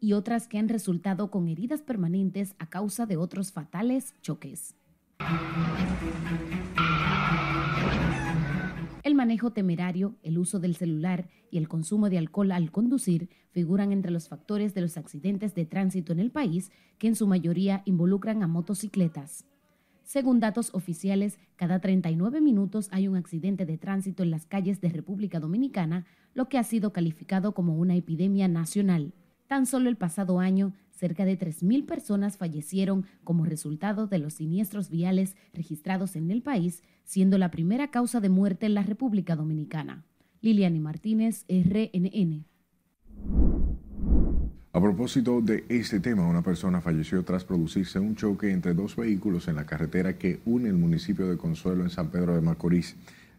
y 0.00 0.12
otras 0.12 0.48
que 0.48 0.58
han 0.58 0.68
resultado 0.68 1.30
con 1.30 1.48
heridas 1.48 1.82
permanentes 1.82 2.54
a 2.58 2.68
causa 2.68 3.06
de 3.06 3.16
otros 3.16 3.52
fatales 3.52 4.14
choques. 4.22 4.74
El 9.02 9.14
manejo 9.14 9.52
temerario, 9.52 10.16
el 10.22 10.36
uso 10.36 10.58
del 10.58 10.74
celular 10.74 11.28
y 11.50 11.58
el 11.58 11.68
consumo 11.68 12.10
de 12.10 12.18
alcohol 12.18 12.50
al 12.50 12.72
conducir 12.72 13.28
figuran 13.52 13.92
entre 13.92 14.10
los 14.10 14.28
factores 14.28 14.74
de 14.74 14.80
los 14.80 14.96
accidentes 14.96 15.54
de 15.54 15.64
tránsito 15.64 16.12
en 16.12 16.18
el 16.18 16.30
país, 16.30 16.72
que 16.98 17.06
en 17.06 17.14
su 17.14 17.26
mayoría 17.26 17.82
involucran 17.84 18.42
a 18.42 18.48
motocicletas. 18.48 19.44
Según 20.02 20.40
datos 20.40 20.70
oficiales, 20.74 21.38
cada 21.56 21.80
39 21.80 22.40
minutos 22.40 22.88
hay 22.92 23.08
un 23.08 23.16
accidente 23.16 23.64
de 23.64 23.78
tránsito 23.78 24.22
en 24.22 24.30
las 24.30 24.46
calles 24.46 24.80
de 24.80 24.88
República 24.88 25.40
Dominicana, 25.40 26.06
lo 26.34 26.48
que 26.48 26.58
ha 26.58 26.64
sido 26.64 26.92
calificado 26.92 27.54
como 27.54 27.76
una 27.76 27.96
epidemia 27.96 28.46
nacional. 28.48 29.12
Tan 29.46 29.66
solo 29.66 29.88
el 29.88 29.96
pasado 29.96 30.40
año, 30.40 30.72
cerca 30.90 31.24
de 31.24 31.38
3.000 31.38 31.86
personas 31.86 32.36
fallecieron 32.36 33.06
como 33.22 33.44
resultado 33.44 34.06
de 34.08 34.18
los 34.18 34.34
siniestros 34.34 34.90
viales 34.90 35.36
registrados 35.54 36.16
en 36.16 36.30
el 36.30 36.42
país, 36.42 36.82
siendo 37.04 37.38
la 37.38 37.50
primera 37.50 37.90
causa 37.90 38.20
de 38.20 38.28
muerte 38.28 38.66
en 38.66 38.74
la 38.74 38.82
República 38.82 39.36
Dominicana. 39.36 40.04
Liliani 40.40 40.80
Martínez, 40.80 41.44
RNN. 41.48 42.44
A 44.72 44.80
propósito 44.80 45.40
de 45.40 45.64
este 45.68 46.00
tema, 46.00 46.26
una 46.26 46.42
persona 46.42 46.80
falleció 46.80 47.24
tras 47.24 47.44
producirse 47.44 47.98
un 47.98 48.14
choque 48.14 48.50
entre 48.50 48.74
dos 48.74 48.96
vehículos 48.96 49.48
en 49.48 49.56
la 49.56 49.64
carretera 49.64 50.18
que 50.18 50.40
une 50.44 50.68
el 50.68 50.76
municipio 50.76 51.26
de 51.28 51.38
Consuelo 51.38 51.82
en 51.82 51.90
San 51.90 52.10
Pedro 52.10 52.34
de 52.34 52.42
Macorís. 52.42 52.96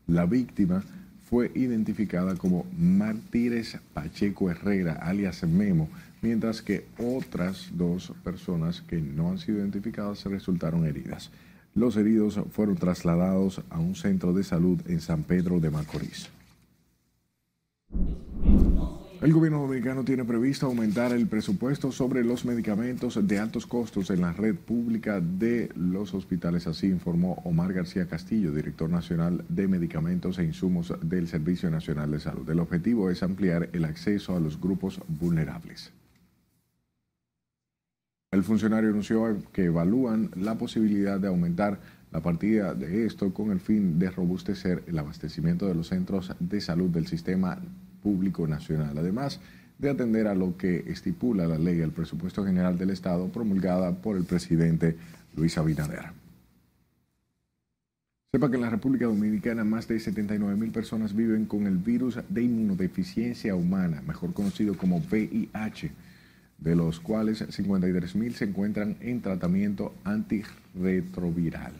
La 0.08 0.26
víctima 0.26 0.84
fue 1.30 1.52
identificada 1.56 2.36
como 2.36 2.66
Martínez 2.78 3.78
Pacheco 3.94 4.50
Herrera, 4.50 4.94
alias 4.94 5.44
Memo, 5.44 5.90
mientras 6.22 6.62
que 6.62 6.86
otras 6.98 7.70
dos 7.74 8.14
personas 8.24 8.82
que 8.82 9.02
no 9.02 9.32
han 9.32 9.40
sido 9.40 9.60
identificadas 9.60 10.24
resultaron 10.26 10.86
heridas. 10.86 11.30
Los 11.76 11.98
heridos 11.98 12.40
fueron 12.52 12.76
trasladados 12.76 13.62
a 13.70 13.80
un 13.80 13.96
centro 13.96 14.34
de 14.34 14.44
salud 14.44 14.80
en 14.88 15.02
San 15.02 15.24
Pedro 15.24 15.60
de 15.60 15.70
Macorís. 15.70 16.30
El 19.20 19.34
gobierno 19.34 19.62
dominicano 19.62 20.04
tiene 20.04 20.24
previsto 20.24 20.68
aumentar 20.68 21.12
el 21.12 21.26
presupuesto 21.26 21.92
sobre 21.92 22.24
los 22.24 22.46
medicamentos 22.46 23.28
de 23.28 23.40
altos 23.40 23.66
costos 23.66 24.12
en 24.12 24.22
la 24.22 24.32
red 24.32 24.54
pública 24.54 25.20
de 25.20 25.72
los 25.76 26.14
hospitales, 26.14 26.68
así 26.68 26.86
informó 26.86 27.42
Omar 27.44 27.74
García 27.74 28.06
Castillo, 28.06 28.52
director 28.52 28.92
nacional 28.92 29.44
de 29.50 29.68
medicamentos 29.68 30.38
e 30.38 30.44
insumos 30.44 30.94
del 31.02 31.28
Servicio 31.28 31.72
Nacional 31.72 32.12
de 32.12 32.20
Salud. 32.20 32.48
El 32.48 32.60
objetivo 32.60 33.10
es 33.10 33.24
ampliar 33.24 33.70
el 33.74 33.86
acceso 33.86 34.36
a 34.36 34.40
los 34.40 34.62
grupos 34.62 35.02
vulnerables. 35.08 35.92
El 38.30 38.44
funcionario 38.44 38.92
anunció 38.92 39.42
que 39.52 39.66
evalúan 39.66 40.30
la 40.36 40.60
posibilidad 40.60 41.20
de 41.20 41.30
aumentar 41.30 41.80
la 42.12 42.22
partida 42.22 42.76
de 42.76 43.08
esto 43.08 43.34
con 43.34 43.50
el 43.50 43.62
fin 43.62 43.98
de 43.98 44.12
robustecer 44.12 44.84
el 44.86 45.00
abastecimiento 45.00 45.68
de 45.68 45.74
los 45.74 45.88
centros 45.88 46.36
de 46.40 46.62
salud 46.62 46.92
del 46.92 47.08
sistema 47.08 47.60
Público 48.01 48.48
Nacional, 48.48 48.98
además 48.98 49.39
de 49.77 49.89
atender 49.89 50.27
a 50.27 50.36
lo 50.36 50.58
que 50.58 50.86
estipula 50.88 51.48
la 51.48 51.58
ley 51.58 51.75
del 51.75 51.92
presupuesto 51.92 52.44
general 52.44 52.77
del 52.77 52.89
Estado 52.89 53.27
promulgada 53.27 53.92
por 53.94 54.18
el 54.18 54.24
presidente 54.24 54.98
Luis 55.36 55.58
Abinader. 55.58 56.06
Sepa 58.32 58.50
que 58.50 58.56
en 58.56 58.62
la 58.62 58.70
República 58.70 59.06
Dominicana 59.06 59.63
más 59.63 59.88
de 59.88 60.00
79 60.00 60.56
mil 60.56 60.72
personas 60.72 61.16
viven 61.16 61.46
con 61.46 61.66
el 61.66 61.77
virus 61.77 62.20
de 62.27 62.44
inmunodeficiencia 62.44 63.56
humana, 63.56 64.01
mejor 64.06 64.34
conocido 64.34 64.75
como 64.75 64.98
VIH, 64.98 65.92
de 66.58 66.75
los 66.75 67.00
cuales 67.00 67.46
53 67.50 68.16
mil 68.16 68.36
se 68.36 68.46
encuentran 68.46 68.98
en 69.00 69.22
tratamiento 69.22 69.94
antirretroviral. 70.04 71.74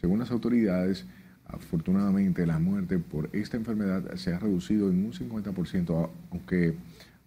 Según 0.00 0.20
las 0.20 0.30
autoridades, 0.30 1.04
afortunadamente 1.52 2.46
la 2.46 2.58
muerte 2.58 2.98
por 2.98 3.30
esta 3.32 3.56
enfermedad 3.56 4.14
se 4.16 4.32
ha 4.32 4.38
reducido 4.38 4.90
en 4.90 5.04
un 5.04 5.12
50%, 5.12 6.10
aunque 6.30 6.74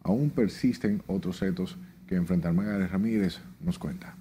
aún 0.04 0.30
persisten 0.30 1.02
otros 1.08 1.40
retos 1.40 1.78
que 2.08 2.16
enfrentar 2.16 2.54
Margaret 2.54 2.92
Ramírez 2.92 3.40
nos 3.62 3.80
cuenta. 3.80 4.16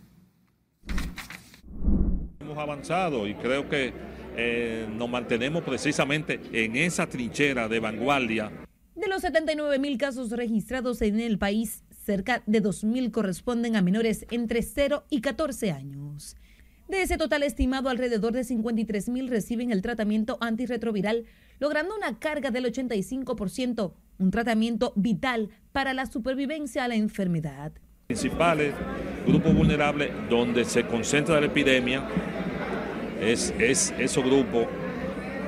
Hemos 2.40 2.58
avanzado 2.58 3.26
y 3.26 3.34
creo 3.34 3.68
que 3.68 3.92
eh, 4.36 4.88
nos 4.96 5.10
mantenemos 5.10 5.62
precisamente 5.62 6.40
en 6.52 6.76
esa 6.76 7.06
trinchera 7.06 7.68
de 7.68 7.80
vanguardia. 7.80 8.50
De 8.94 9.08
los 9.08 9.22
79 9.22 9.78
mil 9.78 9.98
casos 9.98 10.30
registrados 10.30 11.02
en 11.02 11.20
el 11.20 11.38
país, 11.38 11.82
cerca 12.04 12.42
de 12.46 12.60
2 12.60 12.84
mil 12.84 13.10
corresponden 13.10 13.76
a 13.76 13.82
menores 13.82 14.26
entre 14.30 14.62
0 14.62 15.04
y 15.10 15.20
14 15.20 15.72
años. 15.72 16.36
De 16.88 17.02
ese 17.02 17.16
total 17.16 17.42
estimado, 17.42 17.88
alrededor 17.88 18.32
de 18.32 18.44
53 18.44 19.08
mil 19.08 19.28
reciben 19.28 19.70
el 19.70 19.82
tratamiento 19.82 20.36
antirretroviral, 20.40 21.24
logrando 21.58 21.96
una 21.96 22.18
carga 22.18 22.50
del 22.50 22.66
85%, 22.66 23.92
un 24.18 24.30
tratamiento 24.30 24.92
vital 24.96 25.50
para 25.72 25.94
la 25.94 26.06
supervivencia 26.06 26.84
a 26.84 26.88
la 26.88 26.96
enfermedad. 26.96 27.72
Principales 28.08 28.74
grupos 29.26 29.54
vulnerables 29.54 30.10
donde 30.28 30.64
se 30.64 30.84
concentra 30.84 31.40
la 31.40 31.46
epidemia 31.46 32.02
es, 33.20 33.54
es 33.58 33.94
esos 33.98 34.24
grupos, 34.24 34.66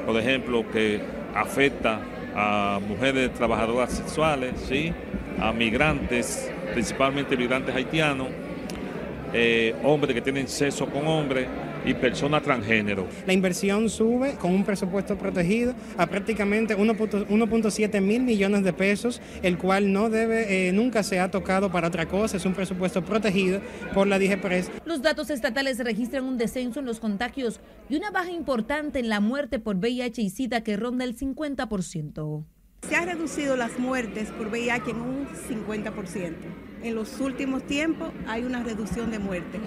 por 0.06 0.16
ejemplo, 0.16 0.70
que 0.70 1.02
afecta 1.34 2.00
a 2.34 2.80
mujeres 2.88 3.32
trabajadoras 3.34 3.92
sexuales, 3.92 4.52
¿sí? 4.68 4.92
a 5.38 5.52
migrantes, 5.52 6.50
principalmente 6.72 7.36
migrantes 7.36 7.74
haitianos, 7.74 8.28
eh, 9.34 9.74
hombres 9.82 10.14
que 10.14 10.22
tienen 10.22 10.46
sexo 10.46 10.86
con 10.86 11.06
hombres 11.08 11.48
y 11.84 11.92
personas 11.94 12.42
transgéneros. 12.42 13.06
La 13.26 13.32
inversión 13.32 13.90
sube 13.90 14.36
con 14.36 14.52
un 14.52 14.64
presupuesto 14.64 15.18
protegido 15.18 15.74
a 15.98 16.06
prácticamente 16.06 16.76
1.7 16.76 18.00
mil 18.00 18.22
millones 18.22 18.62
de 18.62 18.72
pesos, 18.72 19.20
el 19.42 19.58
cual 19.58 19.92
no 19.92 20.08
debe, 20.08 20.68
eh, 20.68 20.72
nunca 20.72 21.02
se 21.02 21.18
ha 21.18 21.30
tocado 21.30 21.70
para 21.70 21.88
otra 21.88 22.06
cosa, 22.06 22.36
es 22.36 22.46
un 22.46 22.54
presupuesto 22.54 23.04
protegido 23.04 23.60
por 23.92 24.06
la 24.06 24.18
DIGEPRES. 24.18 24.70
Los 24.84 25.02
datos 25.02 25.30
estatales 25.30 25.78
registran 25.78 26.24
un 26.24 26.38
descenso 26.38 26.80
en 26.80 26.86
los 26.86 27.00
contagios 27.00 27.60
y 27.88 27.96
una 27.96 28.10
baja 28.10 28.30
importante 28.30 29.00
en 29.00 29.08
la 29.08 29.20
muerte 29.20 29.58
por 29.58 29.76
VIH 29.76 30.22
y 30.22 30.30
SIDA 30.30 30.62
que 30.62 30.76
ronda 30.76 31.04
el 31.04 31.16
50%. 31.16 32.44
Se 32.88 32.96
han 32.96 33.06
reducido 33.06 33.56
las 33.56 33.78
muertes 33.78 34.30
por 34.30 34.48
VIH 34.48 34.90
en 34.90 35.00
un 35.00 35.26
50% 35.26 36.34
en 36.84 36.94
los 36.94 37.18
últimos 37.20 37.62
tiempos 37.64 38.12
hay 38.28 38.44
una 38.44 38.62
reducción 38.62 39.10
de 39.10 39.18
muerte 39.18 39.58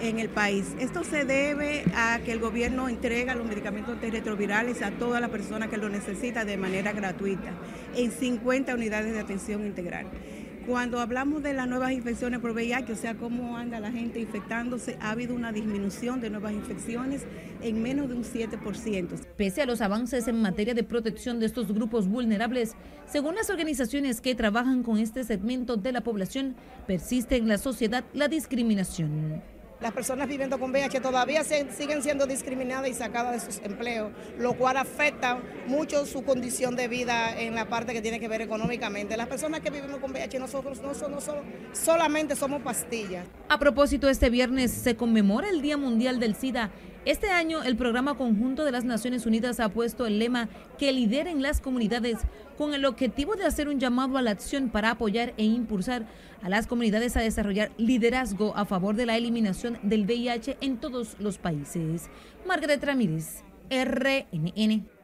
en 0.00 0.18
el 0.18 0.30
país. 0.30 0.74
Esto 0.80 1.04
se 1.04 1.24
debe 1.24 1.84
a 1.94 2.18
que 2.24 2.32
el 2.32 2.40
gobierno 2.40 2.88
entrega 2.88 3.34
los 3.34 3.46
medicamentos 3.46 3.94
antirretrovirales 3.94 4.82
a 4.82 4.90
toda 4.90 5.20
la 5.20 5.28
persona 5.28 5.68
que 5.68 5.76
lo 5.76 5.90
necesita 5.90 6.44
de 6.44 6.56
manera 6.56 6.92
gratuita 6.92 7.52
en 7.94 8.10
50 8.10 8.74
unidades 8.74 9.12
de 9.12 9.20
atención 9.20 9.66
integral. 9.66 10.06
Cuando 10.66 11.00
hablamos 11.00 11.42
de 11.42 11.54
las 11.54 11.66
nuevas 11.66 11.90
infecciones 11.90 12.38
por 12.38 12.52
VIH, 12.52 12.92
o 12.92 12.96
sea, 12.96 13.14
cómo 13.16 13.56
anda 13.56 13.80
la 13.80 13.90
gente 13.90 14.20
infectándose, 14.20 14.96
ha 15.00 15.10
habido 15.10 15.34
una 15.34 15.50
disminución 15.50 16.20
de 16.20 16.30
nuevas 16.30 16.52
infecciones 16.52 17.22
en 17.62 17.82
menos 17.82 18.08
de 18.08 18.14
un 18.14 18.22
7%. 18.22 19.26
Pese 19.36 19.62
a 19.62 19.66
los 19.66 19.80
avances 19.80 20.28
en 20.28 20.40
materia 20.40 20.74
de 20.74 20.84
protección 20.84 21.40
de 21.40 21.46
estos 21.46 21.72
grupos 21.72 22.06
vulnerables, 22.06 22.74
según 23.06 23.34
las 23.34 23.50
organizaciones 23.50 24.20
que 24.20 24.36
trabajan 24.36 24.84
con 24.84 24.98
este 24.98 25.24
segmento 25.24 25.76
de 25.76 25.92
la 25.92 26.02
población, 26.02 26.54
persiste 26.86 27.36
en 27.36 27.48
la 27.48 27.58
sociedad 27.58 28.04
la 28.14 28.28
discriminación. 28.28 29.42
Las 29.82 29.90
personas 29.90 30.28
viviendo 30.28 30.60
con 30.60 30.70
VIH 30.70 31.00
todavía 31.00 31.42
siguen 31.42 32.04
siendo 32.04 32.24
discriminadas 32.24 32.88
y 32.88 32.94
sacadas 32.94 33.32
de 33.32 33.52
sus 33.52 33.64
empleos, 33.64 34.12
lo 34.38 34.54
cual 34.54 34.76
afecta 34.76 35.40
mucho 35.66 36.06
su 36.06 36.22
condición 36.22 36.76
de 36.76 36.86
vida 36.86 37.36
en 37.36 37.56
la 37.56 37.68
parte 37.68 37.92
que 37.92 38.00
tiene 38.00 38.20
que 38.20 38.28
ver 38.28 38.42
económicamente. 38.42 39.16
Las 39.16 39.26
personas 39.26 39.58
que 39.58 39.70
vivimos 39.70 39.98
con 39.98 40.12
VIH 40.12 40.38
nosotros 40.38 40.80
no, 40.80 40.92
no 41.08 41.18
solamente 41.72 42.36
somos 42.36 42.62
pastillas. 42.62 43.26
A 43.48 43.58
propósito, 43.58 44.08
este 44.08 44.30
viernes 44.30 44.70
se 44.70 44.94
conmemora 44.94 45.48
el 45.50 45.60
Día 45.60 45.76
Mundial 45.76 46.20
del 46.20 46.36
SIDA 46.36 46.70
este 47.04 47.30
año, 47.30 47.64
el 47.64 47.76
Programa 47.76 48.16
Conjunto 48.16 48.64
de 48.64 48.70
las 48.70 48.84
Naciones 48.84 49.26
Unidas 49.26 49.58
ha 49.58 49.70
puesto 49.70 50.06
el 50.06 50.20
lema 50.20 50.48
que 50.78 50.92
lideren 50.92 51.42
las 51.42 51.60
comunidades 51.60 52.18
con 52.56 52.74
el 52.74 52.84
objetivo 52.84 53.34
de 53.34 53.44
hacer 53.44 53.68
un 53.68 53.80
llamado 53.80 54.18
a 54.18 54.22
la 54.22 54.30
acción 54.30 54.68
para 54.68 54.92
apoyar 54.92 55.34
e 55.36 55.42
impulsar 55.42 56.06
a 56.42 56.48
las 56.48 56.68
comunidades 56.68 57.16
a 57.16 57.20
desarrollar 57.20 57.72
liderazgo 57.76 58.56
a 58.56 58.66
favor 58.66 58.94
de 58.94 59.06
la 59.06 59.16
eliminación 59.16 59.80
del 59.82 60.04
VIH 60.04 60.58
en 60.60 60.78
todos 60.78 61.16
los 61.18 61.38
países. 61.38 62.08
Margaret 62.46 62.84
Ramírez, 62.84 63.42
RNN. 63.68 65.01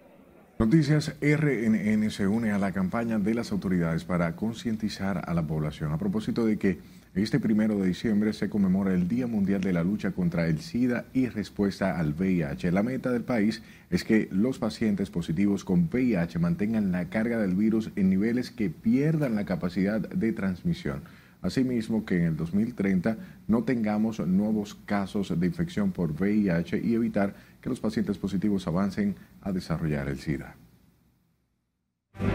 Noticias 0.58 1.14
RNN 1.20 2.10
se 2.10 2.26
une 2.26 2.50
a 2.50 2.58
la 2.58 2.72
campaña 2.72 3.20
de 3.20 3.32
las 3.32 3.52
autoridades 3.52 4.02
para 4.02 4.34
concientizar 4.34 5.22
a 5.24 5.32
la 5.32 5.46
población 5.46 5.92
a 5.92 5.98
propósito 5.98 6.44
de 6.44 6.58
que 6.58 6.80
este 7.14 7.38
primero 7.38 7.78
de 7.78 7.86
diciembre 7.86 8.32
se 8.32 8.50
conmemora 8.50 8.92
el 8.92 9.06
Día 9.06 9.28
Mundial 9.28 9.60
de 9.60 9.72
la 9.72 9.84
Lucha 9.84 10.10
contra 10.10 10.48
el 10.48 10.58
SIDA 10.58 11.04
y 11.14 11.28
respuesta 11.28 11.96
al 11.96 12.12
VIH. 12.12 12.72
La 12.72 12.82
meta 12.82 13.12
del 13.12 13.22
país 13.22 13.62
es 13.88 14.02
que 14.02 14.28
los 14.32 14.58
pacientes 14.58 15.10
positivos 15.10 15.62
con 15.62 15.88
VIH 15.92 16.40
mantengan 16.40 16.90
la 16.90 17.08
carga 17.08 17.38
del 17.38 17.54
virus 17.54 17.92
en 17.94 18.10
niveles 18.10 18.50
que 18.50 18.68
pierdan 18.68 19.36
la 19.36 19.44
capacidad 19.44 20.00
de 20.00 20.32
transmisión. 20.32 21.02
Asimismo, 21.40 22.04
que 22.04 22.16
en 22.16 22.24
el 22.24 22.36
2030 22.36 23.16
no 23.46 23.62
tengamos 23.62 24.18
nuevos 24.18 24.74
casos 24.86 25.38
de 25.38 25.46
infección 25.46 25.92
por 25.92 26.20
VIH 26.20 26.80
y 26.82 26.94
evitar 26.94 27.36
que 27.60 27.68
los 27.68 27.80
pacientes 27.80 28.18
positivos 28.18 28.66
avancen 28.66 29.16
a 29.42 29.52
desarrollar 29.52 30.08
el 30.08 30.18
SIDA. 30.18 30.56
Tengo 32.18 32.30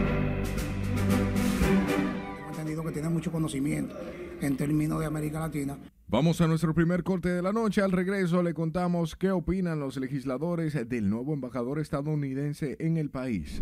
entendido 2.50 2.84
que 2.84 2.92
tiene 2.92 3.10
mucho 3.10 3.32
conocimiento 3.32 3.96
en 4.42 4.58
términos 4.58 5.00
de 5.00 5.06
América 5.06 5.40
Latina. 5.40 5.78
Vamos 6.08 6.42
a 6.42 6.48
nuestro 6.48 6.76
primer 6.76 7.04
corte 7.04 7.30
de 7.30 7.42
la 7.42 7.52
noche. 7.52 7.82
Al 7.82 7.92
regreso 7.92 8.44
le 8.44 8.54
contamos 8.54 9.16
qué 9.16 9.32
opinan 9.32 9.80
los 9.80 9.98
legisladores 9.98 10.88
del 10.88 11.10
nuevo 11.10 11.34
embajador 11.34 11.80
estadounidense 11.80 12.76
en 12.80 12.98
el 12.98 13.10
país. 13.10 13.62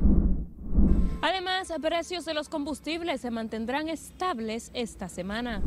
Además, 1.21 1.71
precios 1.81 2.25
de 2.25 2.33
los 2.33 2.49
combustibles 2.49 3.21
se 3.21 3.31
mantendrán 3.31 3.87
estables 3.87 4.71
esta 4.73 5.07
semana. 5.07 5.61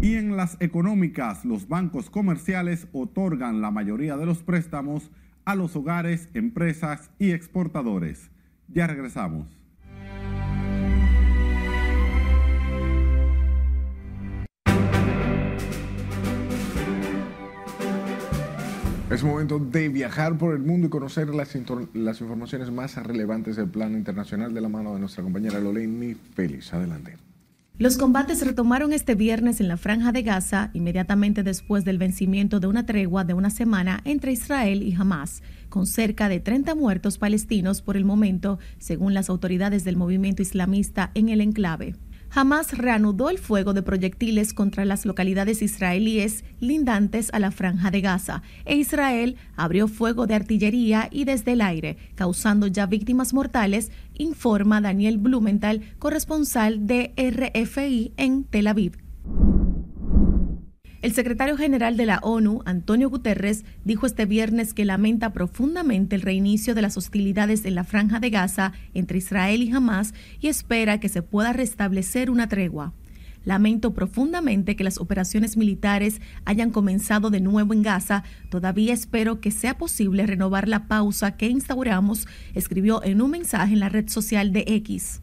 Y 0.00 0.14
en 0.14 0.36
las 0.36 0.56
económicas, 0.60 1.44
los 1.44 1.66
bancos 1.66 2.08
comerciales 2.08 2.86
otorgan 2.92 3.60
la 3.60 3.72
mayoría 3.72 4.16
de 4.16 4.26
los 4.26 4.44
préstamos 4.44 5.10
a 5.44 5.56
los 5.56 5.74
hogares, 5.74 6.28
empresas 6.34 7.10
y 7.18 7.32
exportadores. 7.32 8.30
Ya 8.68 8.86
regresamos. 8.86 9.48
Es 19.10 19.24
momento 19.24 19.58
de 19.58 19.88
viajar 19.88 20.38
por 20.38 20.54
el 20.54 20.60
mundo 20.60 20.86
y 20.86 20.90
conocer 20.90 21.34
las, 21.34 21.56
las 21.94 22.20
informaciones 22.20 22.70
más 22.70 22.94
relevantes 23.02 23.56
del 23.56 23.68
plano 23.68 23.96
internacional 23.96 24.54
de 24.54 24.60
la 24.60 24.68
mano 24.68 24.94
de 24.94 25.00
nuestra 25.00 25.24
compañera 25.24 25.58
Loleni 25.58 26.14
Félix. 26.14 26.72
Adelante. 26.72 27.27
Los 27.78 27.96
combates 27.96 28.44
retomaron 28.44 28.92
este 28.92 29.14
viernes 29.14 29.60
en 29.60 29.68
la 29.68 29.76
franja 29.76 30.10
de 30.10 30.22
Gaza, 30.22 30.70
inmediatamente 30.74 31.44
después 31.44 31.84
del 31.84 31.96
vencimiento 31.96 32.58
de 32.58 32.66
una 32.66 32.84
tregua 32.84 33.22
de 33.22 33.34
una 33.34 33.50
semana 33.50 34.00
entre 34.04 34.32
Israel 34.32 34.82
y 34.82 34.92
Hamas, 34.94 35.44
con 35.68 35.86
cerca 35.86 36.28
de 36.28 36.40
30 36.40 36.74
muertos 36.74 37.18
palestinos 37.18 37.80
por 37.80 37.96
el 37.96 38.04
momento, 38.04 38.58
según 38.78 39.14
las 39.14 39.30
autoridades 39.30 39.84
del 39.84 39.96
movimiento 39.96 40.42
islamista 40.42 41.12
en 41.14 41.28
el 41.28 41.40
enclave. 41.40 41.94
Hamas 42.30 42.76
reanudó 42.76 43.30
el 43.30 43.38
fuego 43.38 43.72
de 43.72 43.82
proyectiles 43.82 44.52
contra 44.52 44.84
las 44.84 45.06
localidades 45.06 45.62
israelíes 45.62 46.44
lindantes 46.60 47.30
a 47.32 47.38
la 47.38 47.50
franja 47.50 47.90
de 47.90 48.02
Gaza 48.02 48.42
e 48.64 48.76
Israel 48.76 49.36
abrió 49.56 49.88
fuego 49.88 50.26
de 50.26 50.34
artillería 50.34 51.08
y 51.10 51.24
desde 51.24 51.52
el 51.52 51.62
aire, 51.62 51.96
causando 52.14 52.66
ya 52.66 52.86
víctimas 52.86 53.32
mortales, 53.32 53.90
informa 54.14 54.80
Daniel 54.80 55.18
Blumenthal, 55.18 55.82
corresponsal 55.98 56.86
de 56.86 57.12
RFI 57.16 58.12
en 58.16 58.44
Tel 58.44 58.66
Aviv. 58.66 59.07
El 61.08 61.14
secretario 61.14 61.56
general 61.56 61.96
de 61.96 62.04
la 62.04 62.18
ONU, 62.18 62.60
Antonio 62.66 63.08
Guterres, 63.08 63.64
dijo 63.82 64.04
este 64.04 64.26
viernes 64.26 64.74
que 64.74 64.84
lamenta 64.84 65.32
profundamente 65.32 66.14
el 66.14 66.20
reinicio 66.20 66.74
de 66.74 66.82
las 66.82 66.98
hostilidades 66.98 67.64
en 67.64 67.76
la 67.76 67.84
franja 67.84 68.20
de 68.20 68.28
Gaza 68.28 68.74
entre 68.92 69.16
Israel 69.16 69.62
y 69.62 69.72
Hamas 69.72 70.12
y 70.38 70.48
espera 70.48 71.00
que 71.00 71.08
se 71.08 71.22
pueda 71.22 71.54
restablecer 71.54 72.30
una 72.30 72.46
tregua. 72.46 72.92
Lamento 73.46 73.94
profundamente 73.94 74.76
que 74.76 74.84
las 74.84 74.98
operaciones 74.98 75.56
militares 75.56 76.20
hayan 76.44 76.70
comenzado 76.70 77.30
de 77.30 77.40
nuevo 77.40 77.72
en 77.72 77.82
Gaza. 77.82 78.22
Todavía 78.50 78.92
espero 78.92 79.40
que 79.40 79.50
sea 79.50 79.78
posible 79.78 80.26
renovar 80.26 80.68
la 80.68 80.88
pausa 80.88 81.38
que 81.38 81.48
instauramos, 81.48 82.28
escribió 82.52 83.02
en 83.02 83.22
un 83.22 83.30
mensaje 83.30 83.72
en 83.72 83.80
la 83.80 83.88
red 83.88 84.10
social 84.10 84.52
de 84.52 84.64
X 84.66 85.22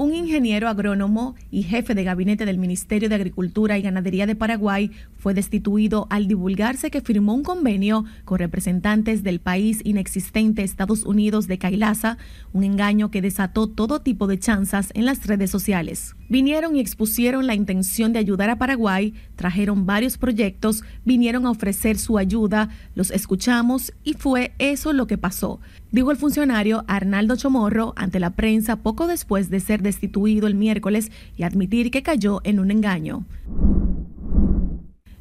un 0.00 0.14
ingeniero 0.14 0.66
agrónomo 0.66 1.34
y 1.50 1.62
jefe 1.62 1.94
de 1.94 2.04
gabinete 2.04 2.46
del 2.46 2.56
Ministerio 2.56 3.10
de 3.10 3.16
Agricultura 3.16 3.76
y 3.76 3.82
Ganadería 3.82 4.26
de 4.26 4.34
Paraguay 4.34 4.90
fue 5.20 5.34
destituido 5.34 6.06
al 6.10 6.26
divulgarse 6.26 6.90
que 6.90 7.00
firmó 7.00 7.34
un 7.34 7.42
convenio 7.42 8.04
con 8.24 8.38
representantes 8.38 9.22
del 9.22 9.38
país 9.38 9.80
inexistente 9.84 10.62
Estados 10.62 11.04
Unidos 11.04 11.46
de 11.46 11.58
Kailasa, 11.58 12.18
un 12.52 12.64
engaño 12.64 13.10
que 13.10 13.22
desató 13.22 13.68
todo 13.68 14.00
tipo 14.00 14.26
de 14.26 14.38
chanzas 14.38 14.90
en 14.94 15.04
las 15.04 15.26
redes 15.26 15.50
sociales. 15.50 16.16
Vinieron 16.28 16.74
y 16.74 16.80
expusieron 16.80 17.46
la 17.46 17.54
intención 17.54 18.12
de 18.12 18.18
ayudar 18.18 18.50
a 18.50 18.58
Paraguay, 18.58 19.14
trajeron 19.36 19.86
varios 19.86 20.18
proyectos, 20.18 20.82
vinieron 21.04 21.46
a 21.46 21.50
ofrecer 21.50 21.98
su 21.98 22.18
ayuda, 22.18 22.70
los 22.94 23.10
escuchamos 23.10 23.92
y 24.02 24.14
fue 24.14 24.52
eso 24.58 24.92
lo 24.92 25.06
que 25.06 25.18
pasó 25.18 25.60
dijo 25.92 26.10
el 26.10 26.16
funcionario 26.16 26.84
Arnaldo 26.86 27.36
Chomorro 27.36 27.92
ante 27.96 28.20
la 28.20 28.30
prensa 28.30 28.76
poco 28.76 29.06
después 29.06 29.50
de 29.50 29.60
ser 29.60 29.82
destituido 29.82 30.46
el 30.46 30.54
miércoles 30.54 31.10
y 31.36 31.42
admitir 31.42 31.90
que 31.90 32.02
cayó 32.02 32.40
en 32.44 32.60
un 32.60 32.70
engaño. 32.70 33.24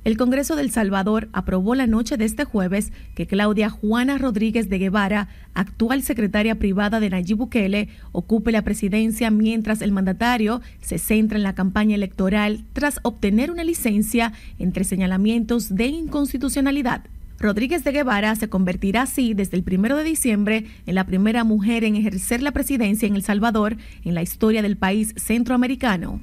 El 0.10 0.17
Congreso 0.17 0.56
del 0.56 0.72
Salvador 0.72 1.30
aprobó 1.34 1.76
la 1.76 1.86
noche 1.86 2.17
de 2.17 2.26
este 2.26 2.43
jueves 2.43 2.91
que 3.13 3.28
Claudia 3.28 3.69
Juana 3.69 4.17
Rodríguez 4.17 4.67
de 4.67 4.80
Guevara, 4.80 5.28
actual 5.54 6.02
secretaria 6.02 6.56
privada 6.56 7.00
de 7.00 7.12
Nayib 7.12 7.38
Bukele, 7.38 7.89
ocupe 8.12 8.52
la 8.52 8.63
presidencia 8.63 9.30
mientras 9.30 9.84
el 9.84 9.91
mandatario 9.91 10.62
se 10.82 10.98
centra 10.98 11.38
en 11.38 11.43
la 11.43 11.54
campaña 11.54 11.93
electoral 11.93 12.65
tras 12.74 13.00
obtener 13.04 13.52
una 13.52 13.63
licencia 13.63 14.34
entre 14.58 14.84
señalamientos 14.84 15.76
de 15.76 15.86
inconstitucionalidad. 15.86 17.04
Rodríguez 17.38 17.84
de 17.84 17.91
Guevara 17.91 18.36
se 18.36 18.50
convertirá 18.50 19.04
así 19.04 19.36
desde 19.36 19.58
el 19.58 19.63
primero 19.63 19.95
de 19.95 20.06
diciembre 20.06 20.65
en 20.88 20.95
la 20.95 21.06
primera 21.06 21.43
mujer 21.43 21.84
en 21.84 21.95
ejercer 21.95 22.41
la 22.41 22.52
presidencia 22.52 23.08
en 23.08 23.15
El 23.15 23.22
Salvador 23.22 23.78
en 24.04 24.15
la 24.15 24.24
historia 24.24 24.63
del 24.63 24.76
país 24.76 25.13
centroamericano. 25.17 26.19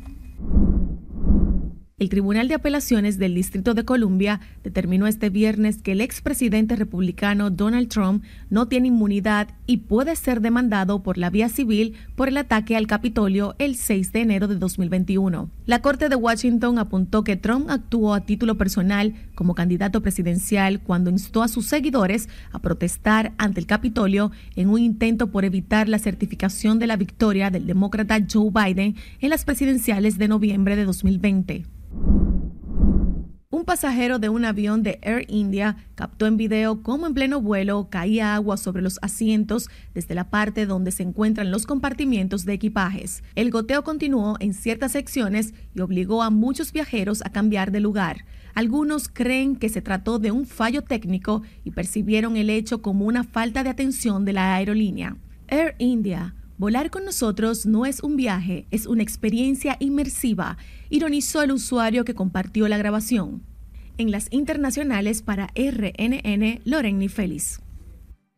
El 1.99 2.11
Tribunal 2.11 2.47
de 2.47 2.53
Apelaciones 2.53 3.17
del 3.17 3.35
Distrito 3.35 3.73
de 3.73 3.87
Columbia 3.87 4.41
determinó 4.63 5.07
este 5.07 5.31
viernes 5.31 5.81
que 5.81 5.93
el 5.93 6.03
expresidente 6.03 6.77
republicano 6.77 7.49
Donald 7.49 7.89
Trump 7.89 8.23
no 8.51 8.69
tiene 8.69 8.89
inmunidad 8.89 9.49
y 9.67 9.79
puede 9.79 10.15
ser 10.15 10.43
demandado 10.43 11.03
por 11.03 11.17
la 11.17 11.31
vía 11.31 11.49
civil 11.49 11.95
por 12.15 12.29
el 12.29 12.37
ataque 12.37 12.77
al 12.77 12.87
Capitolio 12.87 13.55
el 13.59 13.77
6 13.77 14.13
de 14.13 14.21
enero 14.21 14.47
de 14.47 14.57
2021. 14.57 15.49
La 15.65 15.81
Corte 15.81 16.11
de 16.11 16.17
Washington 16.17 16.79
apuntó 16.79 17.25
que 17.25 17.37
Trump 17.37 17.71
actuó 17.71 18.13
a 18.13 18.27
título 18.27 18.59
personal 18.59 19.15
como 19.35 19.55
candidato 19.55 20.03
presidencial 20.03 20.81
cuando 20.81 21.09
instó 21.09 21.43
a 21.43 21.49
sus 21.49 21.65
seguidores 21.65 22.29
a 22.53 22.59
protestar 22.59 23.33
ante 23.39 23.61
el 23.61 23.67
Capitolio 23.67 24.33
en 24.55 24.69
un 24.69 24.81
intento 24.81 25.29
por 25.31 25.47
evitar 25.47 25.89
la 25.89 25.99
certificación 25.99 26.79
de 26.79 26.89
la 26.89 26.97
victoria 26.97 27.49
del 27.49 27.67
demócrata 27.67 28.19
Joe 28.31 28.51
Biden 28.51 28.97
en 29.23 29.31
las 29.31 29.47
presidenciales 29.47 30.19
de 30.19 30.29
noviembre 30.29 30.77
de 30.77 30.85
2020. 30.85 31.65
Un 33.57 33.65
pasajero 33.65 34.19
de 34.19 34.29
un 34.29 34.45
avión 34.45 34.83
de 34.83 34.99
Air 35.01 35.25
India 35.29 35.77
captó 35.95 36.27
en 36.27 36.37
video 36.37 36.83
cómo 36.83 37.07
en 37.07 37.15
pleno 37.15 37.41
vuelo 37.41 37.89
caía 37.91 38.35
agua 38.35 38.59
sobre 38.59 38.83
los 38.83 38.99
asientos 39.01 39.71
desde 39.95 40.15
la 40.15 40.29
parte 40.29 40.67
donde 40.67 40.93
se 40.93 41.03
encuentran 41.03 41.51
los 41.51 41.65
compartimientos 41.65 42.45
de 42.45 42.53
equipajes. 42.53 43.23
El 43.35 43.51
goteo 43.51 43.83
continuó 43.83 44.37
en 44.41 44.53
ciertas 44.53 44.93
secciones 44.93 45.55
y 45.75 45.81
obligó 45.81 46.23
a 46.23 46.29
muchos 46.31 46.71
viajeros 46.71 47.25
a 47.25 47.31
cambiar 47.31 47.73
de 47.73 47.81
lugar. 47.81 48.27
Algunos 48.55 49.09
creen 49.09 49.57
que 49.57 49.69
se 49.69 49.81
trató 49.81 50.19
de 50.19 50.33
un 50.33 50.45
fallo 50.45 50.83
técnico 50.83 51.43
y 51.65 51.71
percibieron 51.71 52.37
el 52.37 52.51
hecho 52.51 52.83
como 52.83 53.07
una 53.07 53.25
falta 53.25 53.63
de 53.63 53.71
atención 53.71 54.25
de 54.25 54.35
la 54.35 54.55
aerolínea. 54.55 55.17
Air 55.49 55.77
India 55.79 56.36
Volar 56.59 56.91
con 56.91 57.05
nosotros 57.05 57.67
no 57.67 57.85
es 57.85 58.03
un 58.03 58.17
viaje, 58.17 58.67
es 58.71 58.87
una 58.87 59.03
experiencia 59.03 59.77
inmersiva, 59.79 60.57
ironizó 60.89 61.43
el 61.43 61.53
usuario 61.53 62.07
que 62.07 62.15
compartió 62.15 62.67
la 62.67 62.79
grabación. 62.79 63.43
En 63.99 64.11
las 64.11 64.29
internacionales 64.31 65.21
para 65.21 65.49
RNN, 65.55 66.63
Lorenny 66.65 67.09
Félix. 67.09 67.61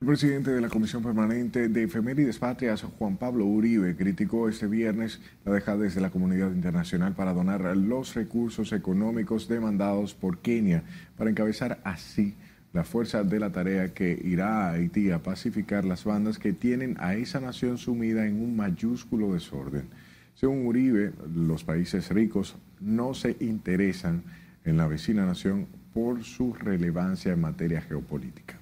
El 0.01 0.09
presidente 0.09 0.51
de 0.51 0.61
la 0.61 0.69
Comisión 0.69 1.05
Permanente 1.05 1.69
de 1.69 1.85
Efemérides 1.85 2.41
Patrias, 2.41 2.83
Juan 2.99 3.17
Pablo 3.17 3.45
Uribe, 3.45 3.95
criticó 3.95 4.49
este 4.49 4.67
viernes 4.67 5.21
la 5.45 5.53
dejadez 5.53 5.95
de 5.95 6.01
la 6.01 6.11
comunidad 6.11 6.51
internacional 6.51 7.15
para 7.15 7.33
donar 7.33 7.77
los 7.77 8.15
recursos 8.15 8.73
económicos 8.73 9.47
demandados 9.47 10.15
por 10.15 10.39
Kenia 10.39 10.83
para 11.17 11.31
encabezar 11.31 11.81
así 11.85 12.35
la 12.79 12.85
fuerza 12.85 13.25
de 13.25 13.41
la 13.41 13.51
tarea 13.51 13.93
que 13.93 14.17
irá 14.23 14.69
a 14.69 14.75
Haití 14.75 15.11
a 15.11 15.21
pacificar 15.21 15.85
las 15.85 16.05
bandas 16.05 16.39
que 16.39 16.53
tienen 16.53 16.97
a 17.01 17.17
esa 17.17 17.41
nación 17.41 17.77
sumida 17.77 18.25
en 18.25 18.41
un 18.41 18.55
mayúsculo 18.55 19.33
desorden. 19.33 19.89
Según 20.37 20.65
Uribe, 20.65 21.13
los 21.35 21.65
países 21.65 22.09
ricos 22.11 22.55
no 22.79 23.15
se 23.15 23.37
interesan 23.41 24.23
en 24.65 24.77
la 24.77 24.87
vecina 24.87 25.27
nación 25.27 25.67
por 25.93 26.23
su 26.23 26.55
relevancia 26.55 27.33
en 27.33 27.41
materia 27.41 27.81
geopolítica. 27.81 28.61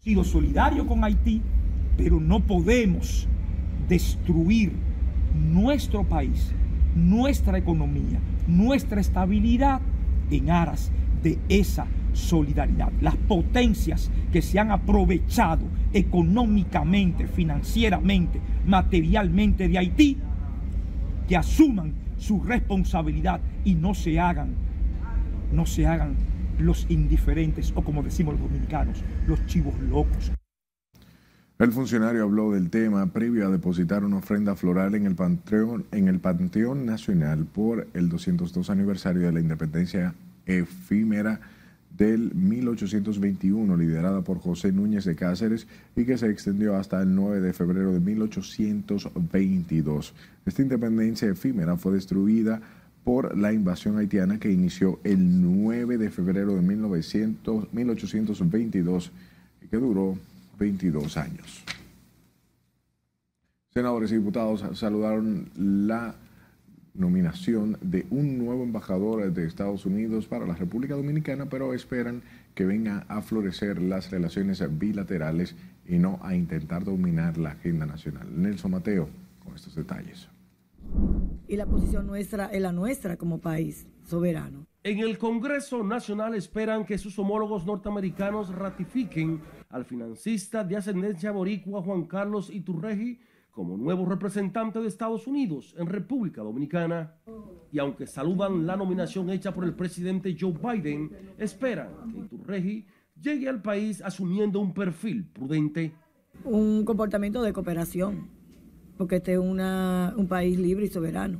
Sido 0.00 0.24
solidario 0.24 0.84
con 0.84 1.04
Haití, 1.04 1.40
pero 1.96 2.18
no 2.18 2.40
podemos 2.40 3.28
destruir 3.88 4.72
nuestro 5.52 6.02
país, 6.02 6.50
nuestra 6.96 7.58
economía, 7.58 8.18
nuestra 8.48 9.00
estabilidad 9.00 9.80
en 10.32 10.50
aras 10.50 10.90
de 11.22 11.38
esa 11.48 11.86
solidaridad. 12.14 12.90
Las 13.00 13.16
potencias 13.16 14.10
que 14.32 14.42
se 14.42 14.58
han 14.58 14.70
aprovechado 14.70 15.66
económicamente, 15.92 17.26
financieramente, 17.26 18.40
materialmente 18.66 19.68
de 19.68 19.78
Haití, 19.78 20.16
que 21.28 21.36
asuman 21.36 21.92
su 22.16 22.42
responsabilidad 22.42 23.40
y 23.64 23.74
no 23.74 23.94
se 23.94 24.18
hagan, 24.18 24.54
no 25.52 25.66
se 25.66 25.86
hagan 25.86 26.14
los 26.58 26.86
indiferentes 26.88 27.72
o 27.74 27.82
como 27.82 28.02
decimos 28.02 28.34
los 28.34 28.42
dominicanos, 28.42 29.02
los 29.26 29.44
chivos 29.46 29.78
locos. 29.80 30.32
El 31.56 31.70
funcionario 31.70 32.24
habló 32.24 32.50
del 32.50 32.68
tema 32.68 33.06
previo 33.12 33.46
a 33.46 33.50
depositar 33.50 34.04
una 34.04 34.16
ofrenda 34.16 34.56
floral 34.56 34.96
en 34.96 35.06
el 35.06 35.14
Panteón, 35.14 35.86
en 35.92 36.08
el 36.08 36.18
Panteón 36.18 36.84
Nacional 36.84 37.46
por 37.46 37.86
el 37.94 38.08
202 38.08 38.70
aniversario 38.70 39.22
de 39.22 39.32
la 39.32 39.40
independencia 39.40 40.14
efímera 40.46 41.40
del 41.96 42.34
1821, 42.34 43.76
liderada 43.76 44.22
por 44.22 44.40
José 44.40 44.72
Núñez 44.72 45.04
de 45.04 45.14
Cáceres 45.14 45.68
y 45.94 46.04
que 46.04 46.18
se 46.18 46.28
extendió 46.28 46.74
hasta 46.76 47.00
el 47.00 47.14
9 47.14 47.40
de 47.40 47.52
febrero 47.52 47.92
de 47.92 48.00
1822. 48.00 50.12
Esta 50.44 50.62
independencia 50.62 51.28
efímera 51.28 51.76
fue 51.76 51.92
destruida 51.92 52.60
por 53.04 53.38
la 53.38 53.52
invasión 53.52 53.98
haitiana 53.98 54.40
que 54.40 54.50
inició 54.50 54.98
el 55.04 55.40
9 55.42 55.98
de 55.98 56.10
febrero 56.10 56.56
de 56.56 56.62
1900, 56.62 57.72
1822 57.72 59.12
y 59.62 59.68
que 59.68 59.76
duró 59.76 60.18
22 60.58 61.16
años. 61.16 61.62
Senadores 63.72 64.10
y 64.12 64.16
diputados 64.16 64.64
saludaron 64.78 65.48
la 65.56 66.14
nominación 66.94 67.76
de 67.80 68.06
un 68.10 68.38
nuevo 68.38 68.62
embajador 68.62 69.32
de 69.32 69.46
Estados 69.46 69.84
Unidos 69.84 70.26
para 70.26 70.46
la 70.46 70.54
República 70.54 70.94
Dominicana, 70.94 71.46
pero 71.46 71.74
esperan 71.74 72.22
que 72.54 72.64
venga 72.64 73.04
a 73.08 73.20
florecer 73.20 73.82
las 73.82 74.10
relaciones 74.10 74.62
bilaterales 74.78 75.56
y 75.86 75.98
no 75.98 76.18
a 76.22 76.34
intentar 76.34 76.84
dominar 76.84 77.36
la 77.36 77.50
agenda 77.50 77.84
nacional. 77.84 78.28
Nelson 78.30 78.70
Mateo, 78.70 79.08
con 79.44 79.54
estos 79.54 79.74
detalles. 79.74 80.28
Y 81.48 81.56
la 81.56 81.66
posición 81.66 82.06
nuestra 82.06 82.46
es 82.46 82.62
la 82.62 82.72
nuestra 82.72 83.16
como 83.16 83.38
país 83.38 83.86
soberano. 84.04 84.66
En 84.82 84.98
el 84.98 85.18
Congreso 85.18 85.82
Nacional 85.82 86.34
esperan 86.34 86.84
que 86.84 86.98
sus 86.98 87.18
homólogos 87.18 87.66
norteamericanos 87.66 88.54
ratifiquen 88.54 89.40
al 89.70 89.84
financista 89.84 90.62
de 90.62 90.76
ascendencia 90.76 91.32
boricua 91.32 91.82
Juan 91.82 92.04
Carlos 92.04 92.50
Iturregi 92.50 93.18
como 93.54 93.76
nuevo 93.76 94.04
representante 94.04 94.80
de 94.80 94.88
Estados 94.88 95.26
Unidos 95.28 95.74
en 95.78 95.86
República 95.86 96.42
Dominicana. 96.42 97.14
Y 97.70 97.78
aunque 97.78 98.06
saludan 98.06 98.66
la 98.66 98.76
nominación 98.76 99.30
hecha 99.30 99.54
por 99.54 99.64
el 99.64 99.74
presidente 99.74 100.36
Joe 100.38 100.52
Biden, 100.52 101.10
esperan 101.38 101.88
que 102.12 102.18
Iturregi 102.18 102.86
llegue 103.20 103.48
al 103.48 103.62
país 103.62 104.02
asumiendo 104.02 104.60
un 104.60 104.74
perfil 104.74 105.24
prudente. 105.32 105.94
Un 106.44 106.84
comportamiento 106.84 107.42
de 107.42 107.52
cooperación, 107.52 108.28
porque 108.98 109.16
este 109.16 109.34
es 109.34 109.38
un 109.38 110.26
país 110.28 110.58
libre 110.58 110.86
y 110.86 110.88
soberano, 110.88 111.38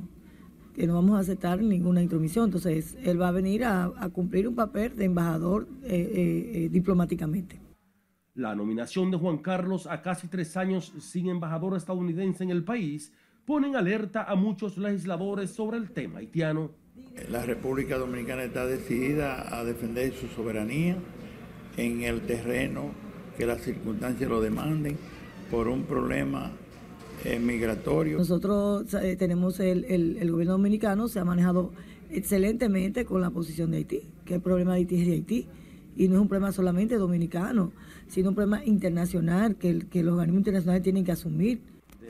que 0.73 0.87
no 0.87 0.93
vamos 0.93 1.17
a 1.17 1.19
aceptar 1.19 1.61
ninguna 1.61 2.01
intromisión. 2.01 2.45
Entonces, 2.45 2.97
él 3.03 3.21
va 3.21 3.27
a 3.27 3.31
venir 3.31 3.65
a, 3.65 3.91
cumplir 4.13 4.47
un 4.47 4.55
papel 4.55 4.95
de 4.95 5.03
embajador 5.03 5.67
eh, 5.83 5.89
eh, 5.89 6.51
eh, 6.53 6.69
diplomáticamente. 6.69 7.64
La 8.35 8.53
nominación 8.53 9.11
de 9.11 9.17
Juan 9.17 9.37
Carlos 9.37 9.87
a 9.87 10.01
casi 10.01 10.27
tres 10.27 10.57
años 10.57 10.91
sin 10.99 11.29
embajador 11.29 11.77
estadounidense 11.77 12.43
en 12.43 12.49
el 12.49 12.65
país 12.65 13.13
ponen 13.45 13.77
alerta 13.77 14.23
a 14.23 14.35
muchos 14.35 14.77
legisladores 14.77 15.51
sobre 15.51 15.77
el 15.77 15.91
tema 15.91 16.19
haitiano. 16.19 16.71
La 17.29 17.45
República 17.45 17.97
Dominicana 17.97 18.43
está 18.43 18.65
decidida 18.65 19.57
a 19.57 19.63
defender 19.63 20.13
su 20.13 20.27
soberanía 20.27 20.97
en 21.77 22.03
el 22.03 22.21
terreno 22.21 22.91
que 23.37 23.45
las 23.45 23.61
circunstancias 23.61 24.29
lo 24.29 24.41
demanden 24.41 24.97
por 25.49 25.69
un 25.69 25.83
problema 25.83 26.51
eh, 27.23 27.39
migratorio. 27.39 28.17
Nosotros 28.17 28.93
eh, 28.95 29.15
tenemos 29.15 29.61
el, 29.61 29.85
el, 29.85 30.29
gobierno 30.29 30.53
dominicano, 30.53 31.07
se 31.07 31.19
ha 31.19 31.25
manejado 31.25 31.71
excelentemente 32.11 33.05
con 33.05 33.21
la 33.21 33.29
posición 33.29 33.71
de 33.71 33.77
Haití, 33.77 34.01
que 34.25 34.35
el 34.35 34.41
problema 34.41 34.73
de 34.73 34.79
Haití 34.79 34.99
es 34.99 35.07
de 35.07 35.13
Haití. 35.13 35.47
Y 35.97 36.09
no 36.09 36.15
es 36.15 36.21
un 36.21 36.27
problema 36.27 36.51
solamente 36.51 36.95
dominicano, 36.97 37.71
sino 38.07 38.29
un 38.29 38.35
problema 38.35 38.63
internacional 38.65 39.55
que, 39.55 39.79
que 39.87 40.03
los 40.03 40.13
organismos 40.13 40.39
internacionales 40.39 40.83
tienen 40.83 41.03
que 41.03 41.11
asumir. 41.11 41.61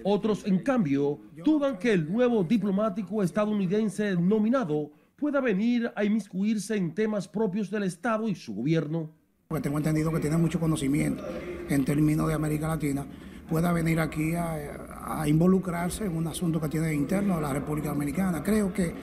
Otros, 0.04 0.46
en 0.46 0.60
cambio, 0.60 1.20
dudan 1.44 1.80
que 1.80 1.94
el 1.94 2.12
nuevo 2.12 2.44
diplomático 2.44 3.24
estadounidense 3.24 4.16
nominado 4.16 4.92
pueda 5.16 5.42
venir 5.42 5.92
a 5.96 6.04
inmiscuirse 6.04 6.76
en 6.76 6.94
temas 6.94 7.28
propios 7.28 7.72
del 7.72 7.84
Estado 7.84 8.28
y 8.28 8.36
su 8.36 8.54
gobierno. 8.54 9.10
Porque 9.48 9.64
tengo 9.64 9.78
entendido 9.78 10.12
que 10.12 10.20
tiene 10.20 10.38
mucho 10.38 10.60
conocimiento 10.60 11.24
en 11.70 11.86
términos 11.86 12.28
de 12.28 12.34
América 12.34 12.68
Latina, 12.68 13.06
pueda 13.50 13.72
venir 13.72 14.00
aquí 14.00 14.36
a, 14.36 15.22
a 15.22 15.28
involucrarse 15.28 16.06
en 16.06 16.16
un 16.16 16.28
asunto 16.28 16.60
que 16.60 16.68
tiene 16.68 16.94
interno 16.94 17.36
de 17.36 17.42
la 17.42 17.54
República 17.54 17.90
Dominicana. 17.90 18.44
Creo 18.44 18.74
que 18.74 18.94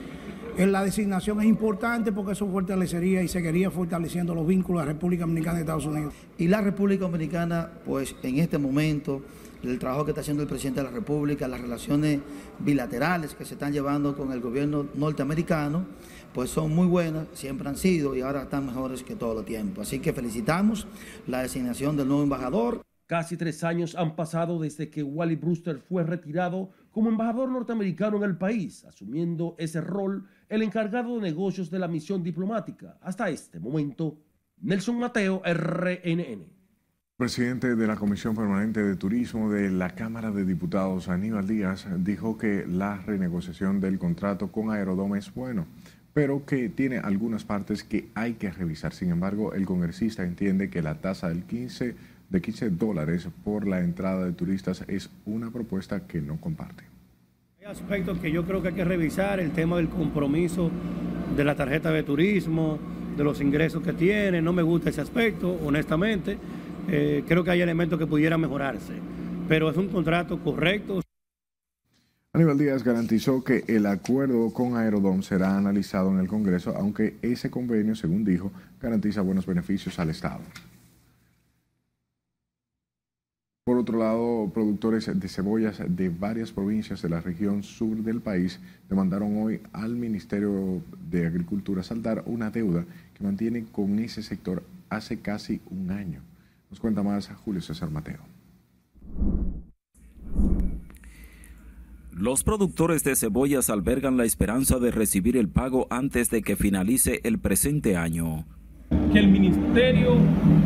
en 0.57 0.71
la 0.71 0.83
designación 0.83 1.39
es 1.41 1.47
importante 1.47 2.11
porque 2.11 2.33
eso 2.33 2.47
fortalecería 2.47 3.23
y 3.23 3.27
seguiría 3.27 3.71
fortaleciendo 3.71 4.35
los 4.35 4.45
vínculos 4.45 4.81
de 4.81 4.87
la 4.87 4.93
República 4.93 5.21
Dominicana 5.21 5.57
y 5.57 5.61
Estados 5.61 5.85
Unidos. 5.85 6.13
Y 6.37 6.47
la 6.47 6.61
República 6.61 7.05
Dominicana, 7.05 7.69
pues 7.85 8.15
en 8.21 8.37
este 8.37 8.57
momento, 8.57 9.21
el 9.63 9.79
trabajo 9.79 10.05
que 10.05 10.11
está 10.11 10.21
haciendo 10.21 10.43
el 10.43 10.49
presidente 10.49 10.81
de 10.81 10.87
la 10.87 10.91
República, 10.91 11.47
las 11.47 11.61
relaciones 11.61 12.19
bilaterales 12.59 13.33
que 13.33 13.45
se 13.45 13.55
están 13.55 13.73
llevando 13.73 14.15
con 14.15 14.31
el 14.31 14.41
gobierno 14.41 14.87
norteamericano, 14.93 15.85
pues 16.33 16.49
son 16.49 16.73
muy 16.73 16.87
buenas, 16.87 17.27
siempre 17.33 17.67
han 17.69 17.77
sido 17.77 18.15
y 18.15 18.21
ahora 18.21 18.43
están 18.43 18.65
mejores 18.65 19.03
que 19.03 19.15
todo 19.15 19.39
el 19.39 19.45
tiempo. 19.45 19.81
Así 19.81 19.99
que 19.99 20.13
felicitamos 20.13 20.87
la 21.27 21.41
designación 21.41 21.97
del 21.97 22.07
nuevo 22.07 22.23
embajador. 22.23 22.81
Casi 23.05 23.37
tres 23.37 23.63
años 23.63 23.95
han 23.95 24.15
pasado 24.15 24.59
desde 24.59 24.89
que 24.89 25.03
Wally 25.03 25.35
Brewster 25.35 25.77
fue 25.77 26.03
retirado 26.03 26.71
como 26.91 27.09
embajador 27.09 27.49
norteamericano 27.49 28.17
en 28.17 28.23
el 28.23 28.37
país, 28.37 28.85
asumiendo 28.85 29.55
ese 29.57 29.81
rol 29.81 30.25
el 30.53 30.61
encargado 30.61 31.15
de 31.15 31.21
negocios 31.21 31.71
de 31.71 31.79
la 31.79 31.87
misión 31.87 32.21
diplomática. 32.21 32.99
Hasta 33.01 33.27
este 33.27 33.59
momento, 33.59 34.19
Nelson 34.61 34.99
Mateo, 34.99 35.41
RNN. 35.43 36.45
Presidente 37.17 37.75
de 37.75 37.87
la 37.87 37.95
Comisión 37.95 38.35
Permanente 38.35 38.83
de 38.83 38.95
Turismo 38.95 39.49
de 39.49 39.71
la 39.71 39.95
Cámara 39.95 40.29
de 40.29 40.45
Diputados, 40.45 41.09
Aníbal 41.09 41.47
Díaz, 41.47 41.87
dijo 41.97 42.37
que 42.37 42.67
la 42.67 42.97
renegociación 42.97 43.79
del 43.79 43.97
contrato 43.97 44.51
con 44.51 44.69
Aerodome 44.69 45.17
es 45.17 45.33
bueno 45.33 45.65
pero 46.13 46.45
que 46.45 46.69
tiene 46.69 46.99
algunas 46.99 47.43
partes 47.43 47.83
que 47.83 48.09
hay 48.13 48.33
que 48.33 48.51
revisar. 48.51 48.93
Sin 48.93 49.09
embargo, 49.09 49.55
el 49.55 49.65
congresista 49.65 50.21
entiende 50.21 50.69
que 50.69 50.83
la 50.83 51.01
tasa 51.01 51.29
del 51.29 51.41
15, 51.45 51.95
de 52.29 52.41
15 52.41 52.69
dólares 52.69 53.27
por 53.43 53.67
la 53.67 53.79
entrada 53.79 54.23
de 54.23 54.33
turistas 54.33 54.83
es 54.87 55.09
una 55.25 55.49
propuesta 55.49 56.05
que 56.05 56.21
no 56.21 56.39
comparte. 56.39 56.92
Hay 57.63 57.71
aspectos 57.71 58.19
que 58.19 58.29
yo 58.29 58.43
creo 58.43 58.61
que 58.61 58.69
hay 58.69 58.73
que 58.73 58.83
revisar, 58.83 59.39
el 59.39 59.51
tema 59.51 59.77
del 59.77 59.87
compromiso 59.87 60.69
de 61.33 61.45
la 61.45 61.55
tarjeta 61.55 61.91
de 61.91 62.03
turismo, 62.03 62.77
de 63.15 63.23
los 63.23 63.39
ingresos 63.39 63.81
que 63.81 63.93
tiene, 63.93 64.41
no 64.41 64.51
me 64.51 64.61
gusta 64.61 64.89
ese 64.89 64.99
aspecto, 64.99 65.57
honestamente. 65.63 66.37
Eh, 66.89 67.23
creo 67.25 67.41
que 67.41 67.51
hay 67.51 67.61
elementos 67.61 67.97
que 67.97 68.05
pudieran 68.05 68.41
mejorarse, 68.41 68.91
pero 69.47 69.69
es 69.69 69.77
un 69.77 69.87
contrato 69.87 70.39
correcto. 70.39 70.99
Aníbal 72.33 72.57
Díaz 72.57 72.83
garantizó 72.83 73.45
que 73.45 73.63
el 73.67 73.85
acuerdo 73.85 74.51
con 74.51 74.75
Aerodom 74.75 75.21
será 75.21 75.55
analizado 75.55 76.11
en 76.11 76.19
el 76.19 76.27
Congreso, 76.27 76.75
aunque 76.75 77.15
ese 77.21 77.49
convenio, 77.49 77.95
según 77.95 78.25
dijo, 78.25 78.51
garantiza 78.81 79.21
buenos 79.21 79.45
beneficios 79.45 79.97
al 79.99 80.09
Estado. 80.09 80.41
Por 83.65 83.77
otro 83.77 83.97
lado, 83.97 84.51
productores 84.53 85.09
de 85.17 85.29
cebollas 85.29 85.81
de 85.87 86.09
varias 86.09 86.51
provincias 86.51 87.01
de 87.01 87.07
la 87.07 87.21
región 87.21 87.63
sur 87.63 87.95
del 87.95 88.19
país 88.19 88.59
demandaron 88.89 89.41
hoy 89.41 89.61
al 89.71 89.95
Ministerio 89.95 90.81
de 91.09 91.25
Agricultura 91.25 91.81
saldar 91.81 92.23
una 92.25 92.49
deuda 92.49 92.83
que 93.13 93.23
mantienen 93.23 93.63
con 93.63 93.99
ese 93.99 94.21
sector 94.21 94.63
hace 94.89 95.21
casi 95.21 95.61
un 95.71 95.91
año. 95.91 96.19
Nos 96.69 96.81
cuenta 96.81 97.03
más 97.03 97.29
Julio 97.45 97.61
César 97.61 97.89
Mateo. 97.89 98.19
Los 102.11 102.43
productores 102.43 103.05
de 103.05 103.15
cebollas 103.15 103.69
albergan 103.69 104.17
la 104.17 104.25
esperanza 104.25 104.77
de 104.77 104.91
recibir 104.91 105.37
el 105.37 105.47
pago 105.47 105.87
antes 105.89 106.29
de 106.29 106.41
que 106.41 106.57
finalice 106.57 107.21
el 107.23 107.39
presente 107.39 107.95
año. 107.95 108.45
Que 109.13 109.19
el 109.19 109.29
Ministerio 109.29 110.17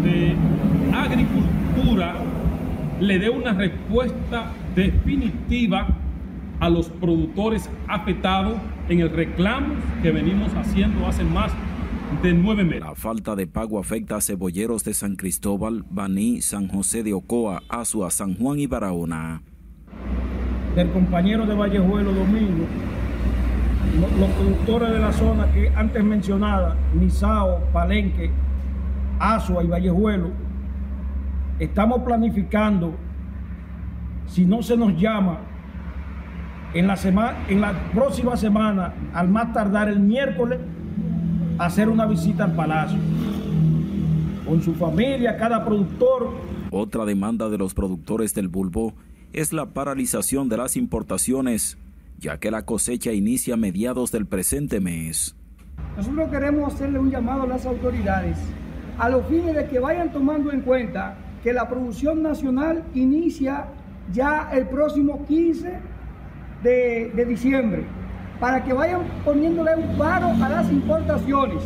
de 0.01 0.36
Agricultura 0.95 2.37
le 2.99 3.19
dé 3.19 3.29
una 3.29 3.53
respuesta 3.53 4.51
definitiva 4.75 5.88
a 6.60 6.69
los 6.69 6.89
productores 6.89 7.69
afectados 7.88 8.55
en 8.89 9.01
el 9.01 9.10
reclamo 9.10 9.75
que 10.01 10.12
venimos 10.12 10.51
haciendo 10.55 11.05
hace 11.05 11.23
más 11.23 11.51
de 12.23 12.33
nueve 12.33 12.63
meses. 12.63 12.81
La 12.81 12.95
falta 12.95 13.36
de 13.36 13.47
pago 13.47 13.79
afecta 13.79 14.15
a 14.15 14.21
cebolleros 14.21 14.83
de 14.83 14.93
San 14.93 15.15
Cristóbal, 15.15 15.83
Baní, 15.89 16.41
San 16.41 16.67
José 16.67 17.03
de 17.03 17.13
Ocoa, 17.13 17.62
Azua, 17.69 18.10
San 18.10 18.36
Juan 18.36 18.60
y 18.60 18.67
Barahona 18.67 19.41
del 20.77 20.91
compañero 20.91 21.47
de 21.47 21.55
Vallejuelo 21.55 22.13
Domingo, 22.13 22.67
los, 24.19 24.29
productores 24.29 24.91
de 24.91 24.99
la 24.99 25.12
zona 25.12 25.51
que 25.51 25.71
antes 25.75 26.03
mencionada, 26.03 26.75
Misao, 26.93 27.62
Palenque, 27.73 28.29
Asua 29.17 29.63
y 29.63 29.67
Vallejuelo, 29.67 30.29
estamos 31.60 32.04
planificando, 32.04 32.93
si 34.28 34.46
no 34.46 34.62
se 34.62 34.78
nos 34.78 35.00
llama, 35.00 35.39
en 36.74 36.88
la, 36.88 36.98
semana, 36.98 37.38
en 37.48 37.62
la 37.62 37.74
próxima 37.91 38.38
semana, 38.38 38.93
al 39.13 39.30
más 39.30 39.54
tardar 39.54 39.89
el 39.89 40.00
miércoles, 40.00 40.60
hacer 41.58 41.89
una 41.89 42.06
visita 42.06 42.43
al 42.43 42.54
palacio 42.54 43.00
con 44.46 44.62
su 44.62 44.74
familia, 44.76 45.38
cada 45.38 45.65
productor. 45.65 46.32
Otra 46.72 47.06
demanda 47.06 47.50
de 47.50 47.58
los 47.58 47.74
productores 47.74 48.34
del 48.34 48.48
bulbo 48.48 48.93
es 49.34 49.54
la 49.54 49.67
paralización 49.67 50.50
de 50.50 50.58
las 50.58 50.78
importaciones, 50.78 51.78
ya 52.17 52.39
que 52.39 52.52
la 52.52 52.65
cosecha 52.65 53.12
inicia 53.12 53.56
a 53.56 53.58
mediados 53.58 54.12
del 54.12 54.26
presente 54.26 54.80
mes. 54.80 55.36
Nosotros 55.96 56.30
queremos 56.30 56.74
hacerle 56.74 57.00
un 57.00 57.12
llamado 57.12 57.43
a 57.43 57.48
las 57.48 57.65
autoridades 57.65 58.38
a 58.98 59.10
los 59.10 59.28
fines 59.28 59.56
de 59.56 59.67
que 59.67 59.80
vayan 59.80 60.12
tomando 60.12 60.52
en 60.52 60.62
cuenta 60.62 61.15
que 61.47 61.53
la 61.53 61.69
producción 61.69 62.21
nacional 62.21 62.83
inicia 62.93 63.67
ya 64.12 64.49
el 64.51 64.67
próximo 64.67 65.25
15 65.25 65.79
de, 66.62 67.25
diciembre, 67.25 67.86
para 68.38 68.65
que 68.65 68.73
vayan 68.73 69.03
poniéndole 69.23 69.77
un 69.77 69.97
paro 69.97 70.27
a 70.27 70.49
las 70.49 70.69
importaciones, 70.69 71.63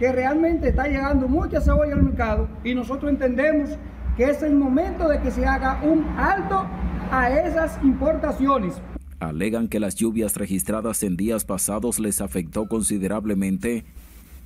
que 0.00 0.10
realmente 0.10 0.70
está 0.70 0.88
llegando 0.88 1.28
mucha 1.28 1.60
cebolla 1.60 1.92
al 1.94 2.02
mercado 2.02 2.48
y 2.64 2.74
nosotros 2.74 3.08
entendemos 3.08 3.70
que 4.16 4.24
es 4.24 4.42
el 4.42 4.56
momento 4.56 5.08
de 5.08 5.20
que 5.20 5.30
se 5.30 5.46
haga 5.46 5.80
un 5.84 6.04
alto 6.18 6.66
a 7.12 7.30
esas 7.30 7.78
importaciones. 7.84 8.82
Alegan 9.20 9.68
que 9.68 9.78
las 9.78 9.94
lluvias 9.94 10.34
registradas 10.34 11.04
en 11.04 11.16
días 11.16 11.44
pasados 11.44 12.00
les 12.00 12.20
afectó 12.20 12.66
considerablemente. 12.66 13.84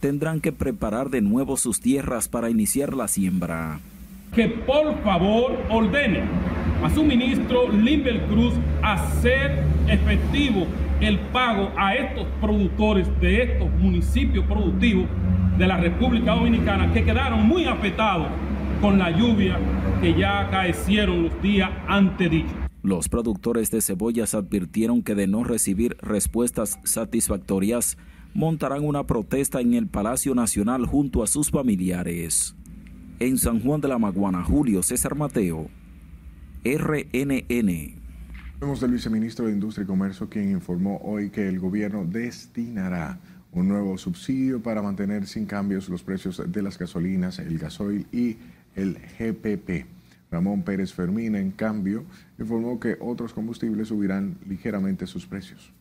Tendrán 0.00 0.42
que 0.42 0.52
preparar 0.52 1.08
de 1.08 1.22
nuevo 1.22 1.56
sus 1.56 1.80
tierras 1.80 2.28
para 2.28 2.50
iniciar 2.50 2.92
la 2.92 3.08
siembra. 3.08 3.80
Que 4.34 4.48
por 4.48 4.96
favor 5.02 5.58
ordene 5.70 6.22
a 6.82 6.90
su 6.90 7.02
ministro 7.02 7.70
Limbel 7.72 8.20
Cruz 8.22 8.54
hacer 8.82 9.62
efectivo 9.88 10.66
el 11.00 11.18
pago 11.18 11.70
a 11.76 11.94
estos 11.94 12.26
productores 12.40 13.08
de 13.20 13.42
estos 13.42 13.70
municipios 13.78 14.44
productivos 14.46 15.06
de 15.56 15.66
la 15.66 15.76
República 15.76 16.34
Dominicana 16.34 16.92
que 16.92 17.04
quedaron 17.04 17.46
muy 17.46 17.64
afectados 17.64 18.28
con 18.80 18.98
la 18.98 19.10
lluvia 19.10 19.58
que 20.00 20.14
ya 20.14 20.40
acaecieron 20.40 21.24
los 21.24 21.42
días 21.42 21.70
antedichos. 21.88 22.52
Los 22.82 23.08
productores 23.08 23.70
de 23.70 23.82
cebollas 23.82 24.34
advirtieron 24.34 25.02
que 25.02 25.14
de 25.14 25.26
no 25.26 25.42
recibir 25.42 25.96
respuestas 26.00 26.78
satisfactorias, 26.84 27.98
montarán 28.34 28.84
una 28.84 29.04
protesta 29.04 29.60
en 29.60 29.74
el 29.74 29.88
Palacio 29.88 30.34
Nacional 30.34 30.86
junto 30.86 31.22
a 31.22 31.26
sus 31.26 31.50
familiares. 31.50 32.54
En 33.20 33.36
San 33.36 33.58
Juan 33.60 33.80
de 33.80 33.88
la 33.88 33.98
Maguana, 33.98 34.44
Julio 34.44 34.80
César 34.80 35.16
Mateo, 35.16 35.68
RNN. 36.64 38.00
Vemos 38.60 38.80
del 38.80 38.92
viceministro 38.92 39.46
de 39.46 39.52
Industria 39.54 39.82
y 39.82 39.86
Comercio, 39.88 40.28
quien 40.28 40.52
informó 40.52 41.00
hoy 41.02 41.30
que 41.30 41.48
el 41.48 41.58
gobierno 41.58 42.04
destinará 42.04 43.18
un 43.50 43.66
nuevo 43.66 43.98
subsidio 43.98 44.62
para 44.62 44.82
mantener 44.82 45.26
sin 45.26 45.46
cambios 45.46 45.88
los 45.88 46.04
precios 46.04 46.40
de 46.46 46.62
las 46.62 46.78
gasolinas, 46.78 47.40
el 47.40 47.58
gasoil 47.58 48.06
y 48.12 48.36
el 48.76 48.96
GPP. 49.18 49.86
Ramón 50.30 50.62
Pérez 50.62 50.94
Fermina, 50.94 51.40
en 51.40 51.50
cambio, 51.50 52.04
informó 52.38 52.78
que 52.78 52.98
otros 53.00 53.34
combustibles 53.34 53.88
subirán 53.88 54.38
ligeramente 54.46 55.08
sus 55.08 55.26
precios. 55.26 55.72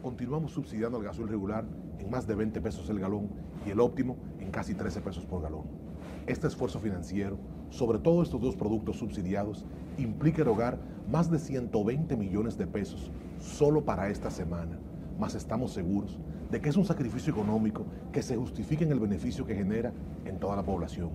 Continuamos 0.00 0.52
subsidiando 0.52 0.96
el 0.96 1.04
gasoil 1.04 1.28
regular 1.28 1.66
en 1.98 2.08
más 2.08 2.26
de 2.26 2.34
20 2.34 2.62
pesos 2.62 2.88
el 2.88 2.98
galón 2.98 3.28
y 3.66 3.70
el 3.70 3.80
óptimo 3.80 4.16
en 4.38 4.50
casi 4.50 4.74
13 4.74 5.02
pesos 5.02 5.26
por 5.26 5.42
galón. 5.42 5.83
Este 6.26 6.46
esfuerzo 6.46 6.80
financiero 6.80 7.38
sobre 7.74 7.98
todo 7.98 8.22
estos 8.22 8.40
dos 8.40 8.54
productos 8.54 8.98
subsidiados 8.98 9.64
implica 9.98 10.42
erogar 10.42 10.78
más 11.10 11.28
de 11.28 11.40
120 11.40 12.16
millones 12.16 12.56
de 12.56 12.68
pesos 12.68 13.10
solo 13.40 13.84
para 13.84 14.08
esta 14.10 14.30
semana, 14.30 14.78
mas 15.18 15.34
estamos 15.34 15.72
seguros 15.72 16.18
de 16.52 16.60
que 16.60 16.68
es 16.68 16.76
un 16.76 16.84
sacrificio 16.84 17.32
económico 17.32 17.84
que 18.12 18.22
se 18.22 18.36
justifica 18.36 18.84
en 18.84 18.92
el 18.92 19.00
beneficio 19.00 19.44
que 19.44 19.56
genera 19.56 19.92
en 20.24 20.38
toda 20.38 20.54
la 20.54 20.62
población, 20.62 21.10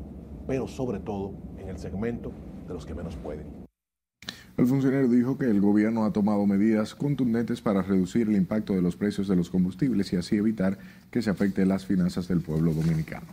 pero 0.48 0.68
sobre 0.68 1.00
todo 1.00 1.32
en 1.58 1.70
el 1.70 1.78
segmento 1.78 2.34
de 2.68 2.74
los 2.74 2.86
que 2.86 2.94
menos 2.94 3.16
pueden. 3.16 3.48
El 4.58 4.68
funcionario 4.68 5.08
dijo 5.08 5.38
que 5.38 5.46
el 5.46 5.62
gobierno 5.62 6.04
ha 6.04 6.12
tomado 6.12 6.46
medidas 6.46 6.94
contundentes 6.94 7.62
para 7.62 7.82
reducir 7.82 8.28
el 8.28 8.36
impacto 8.36 8.74
de 8.74 8.82
los 8.82 8.98
precios 8.98 9.30
de 9.30 9.38
los 9.38 9.50
combustibles 9.50 10.12
y 10.12 10.18
así 10.18 10.36
evitar 10.36 10.78
que 11.10 11.22
se 11.22 11.30
afecte 11.30 11.66
las 11.66 11.86
finanzas 11.86 12.28
del 12.28 12.42
pueblo 12.42 12.74
dominicano. 12.74 13.28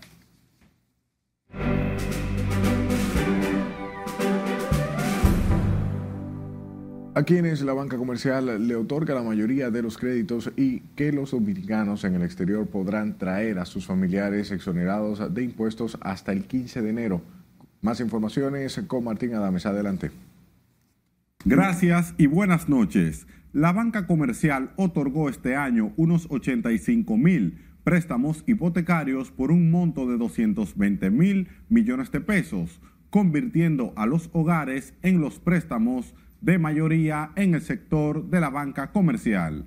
A 7.16 7.22
quienes 7.22 7.62
la 7.62 7.72
banca 7.72 7.96
comercial 7.96 8.68
le 8.68 8.76
otorga 8.76 9.14
la 9.14 9.22
mayoría 9.22 9.70
de 9.70 9.80
los 9.80 9.96
créditos 9.96 10.52
y 10.54 10.80
que 10.96 11.12
los 11.12 11.30
dominicanos 11.30 12.04
en 12.04 12.14
el 12.14 12.22
exterior 12.22 12.66
podrán 12.66 13.16
traer 13.16 13.58
a 13.58 13.64
sus 13.64 13.86
familiares 13.86 14.50
exonerados 14.50 15.32
de 15.32 15.42
impuestos 15.42 15.96
hasta 16.02 16.32
el 16.32 16.44
15 16.44 16.82
de 16.82 16.90
enero. 16.90 17.22
Más 17.80 18.00
informaciones 18.00 18.78
con 18.86 19.04
Martín 19.04 19.32
Adames. 19.32 19.64
Adelante. 19.64 20.10
Gracias 21.46 22.12
y 22.18 22.26
buenas 22.26 22.68
noches. 22.68 23.26
La 23.54 23.72
banca 23.72 24.06
comercial 24.06 24.72
otorgó 24.76 25.30
este 25.30 25.56
año 25.56 25.94
unos 25.96 26.26
85 26.28 27.16
mil 27.16 27.64
préstamos 27.82 28.44
hipotecarios 28.46 29.30
por 29.30 29.50
un 29.52 29.70
monto 29.70 30.06
de 30.06 30.18
220 30.18 31.08
mil 31.08 31.48
millones 31.70 32.12
de 32.12 32.20
pesos, 32.20 32.78
convirtiendo 33.08 33.94
a 33.96 34.04
los 34.04 34.28
hogares 34.34 34.92
en 35.00 35.22
los 35.22 35.38
préstamos 35.38 36.14
de 36.40 36.58
mayoría 36.58 37.32
en 37.36 37.54
el 37.54 37.62
sector 37.62 38.28
de 38.28 38.40
la 38.40 38.50
banca 38.50 38.92
comercial. 38.92 39.66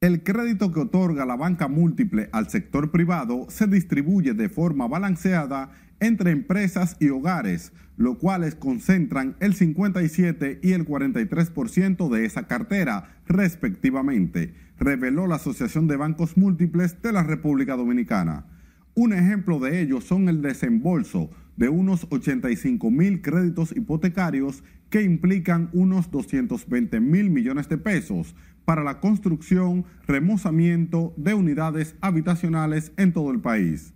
El 0.00 0.22
crédito 0.22 0.70
que 0.70 0.80
otorga 0.80 1.24
la 1.24 1.36
banca 1.36 1.66
múltiple 1.66 2.28
al 2.32 2.50
sector 2.50 2.90
privado 2.90 3.46
se 3.48 3.66
distribuye 3.66 4.34
de 4.34 4.50
forma 4.50 4.86
balanceada 4.86 5.70
entre 5.98 6.30
empresas 6.30 6.96
y 7.00 7.08
hogares, 7.08 7.72
lo 7.96 8.18
cuales 8.18 8.54
concentran 8.54 9.36
el 9.40 9.54
57 9.54 10.60
y 10.62 10.72
el 10.72 10.86
43% 10.86 12.10
de 12.10 12.26
esa 12.26 12.46
cartera, 12.46 13.16
respectivamente, 13.26 14.54
reveló 14.78 15.26
la 15.26 15.36
Asociación 15.36 15.86
de 15.86 15.96
Bancos 15.96 16.36
Múltiples 16.36 17.00
de 17.00 17.12
la 17.12 17.22
República 17.22 17.76
Dominicana. 17.76 18.46
Un 18.94 19.12
ejemplo 19.12 19.58
de 19.58 19.80
ello 19.80 20.00
son 20.00 20.28
el 20.28 20.42
desembolso 20.42 21.30
de 21.56 21.68
unos 21.68 22.06
85 22.10 22.90
mil 22.90 23.22
créditos 23.22 23.72
hipotecarios 23.76 24.62
que 24.90 25.02
implican 25.02 25.70
unos 25.72 26.10
220 26.10 27.00
mil 27.00 27.30
millones 27.30 27.68
de 27.68 27.78
pesos 27.78 28.34
para 28.64 28.82
la 28.82 29.00
construcción, 29.00 29.84
remozamiento 30.06 31.12
de 31.16 31.34
unidades 31.34 31.96
habitacionales 32.00 32.92
en 32.96 33.12
todo 33.12 33.30
el 33.30 33.40
país. 33.40 33.92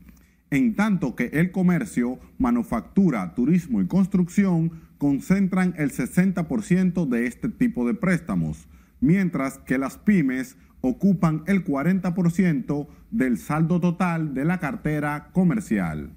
En 0.51 0.75
tanto 0.75 1.14
que 1.14 1.27
el 1.35 1.51
comercio, 1.51 2.18
manufactura, 2.38 3.35
turismo 3.35 3.81
y 3.81 3.87
construcción 3.87 4.73
concentran 4.99 5.75
el 5.77 5.92
60% 5.92 7.07
de 7.07 7.27
este 7.27 7.49
tipo 7.49 7.87
de 7.87 7.94
préstamos, 7.94 8.66
mientras 9.01 9.59
que 9.59 9.79
las 9.79 9.99
pymes 9.99 10.57
ocupan 10.81 11.42
el 11.47 11.64
40% 11.64 12.88
del 13.11 13.38
saldo 13.38 13.81
total 13.81 14.35
de 14.35 14.44
la 14.44 14.59
cartera 14.59 15.31
comercial. 15.33 16.11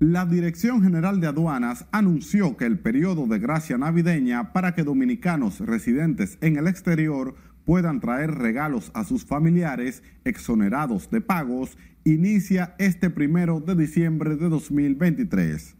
La 0.00 0.26
Dirección 0.26 0.80
General 0.80 1.20
de 1.20 1.26
Aduanas 1.26 1.86
anunció 1.90 2.56
que 2.56 2.66
el 2.66 2.78
periodo 2.78 3.26
de 3.26 3.40
gracia 3.40 3.78
navideña 3.78 4.52
para 4.52 4.74
que 4.74 4.84
dominicanos 4.84 5.58
residentes 5.60 6.38
en 6.40 6.56
el 6.56 6.68
exterior 6.68 7.34
puedan 7.64 8.00
traer 8.00 8.30
regalos 8.30 8.92
a 8.94 9.04
sus 9.04 9.24
familiares 9.24 10.02
exonerados 10.24 11.10
de 11.10 11.20
pagos 11.20 11.76
inicia 12.04 12.74
este 12.78 13.10
primero 13.10 13.60
de 13.60 13.74
diciembre 13.74 14.36
de 14.36 14.48
2023. 14.48 15.76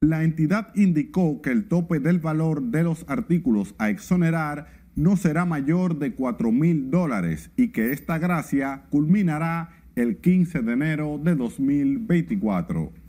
La 0.00 0.24
entidad 0.24 0.74
indicó 0.74 1.40
que 1.40 1.50
el 1.50 1.66
tope 1.66 2.00
del 2.00 2.18
valor 2.18 2.60
de 2.60 2.82
los 2.82 3.06
artículos 3.08 3.74
a 3.78 3.88
exonerar 3.88 4.66
no 4.96 5.16
será 5.16 5.44
mayor 5.44 5.98
de 5.98 6.12
4 6.12 6.52
mil 6.52 6.90
dólares 6.90 7.50
y 7.56 7.68
que 7.68 7.92
esta 7.92 8.18
gracia 8.18 8.84
culminará 8.90 9.70
el 9.94 10.18
15 10.18 10.60
de 10.60 10.72
enero 10.72 11.20
de 11.22 11.34
2024. 11.36 13.03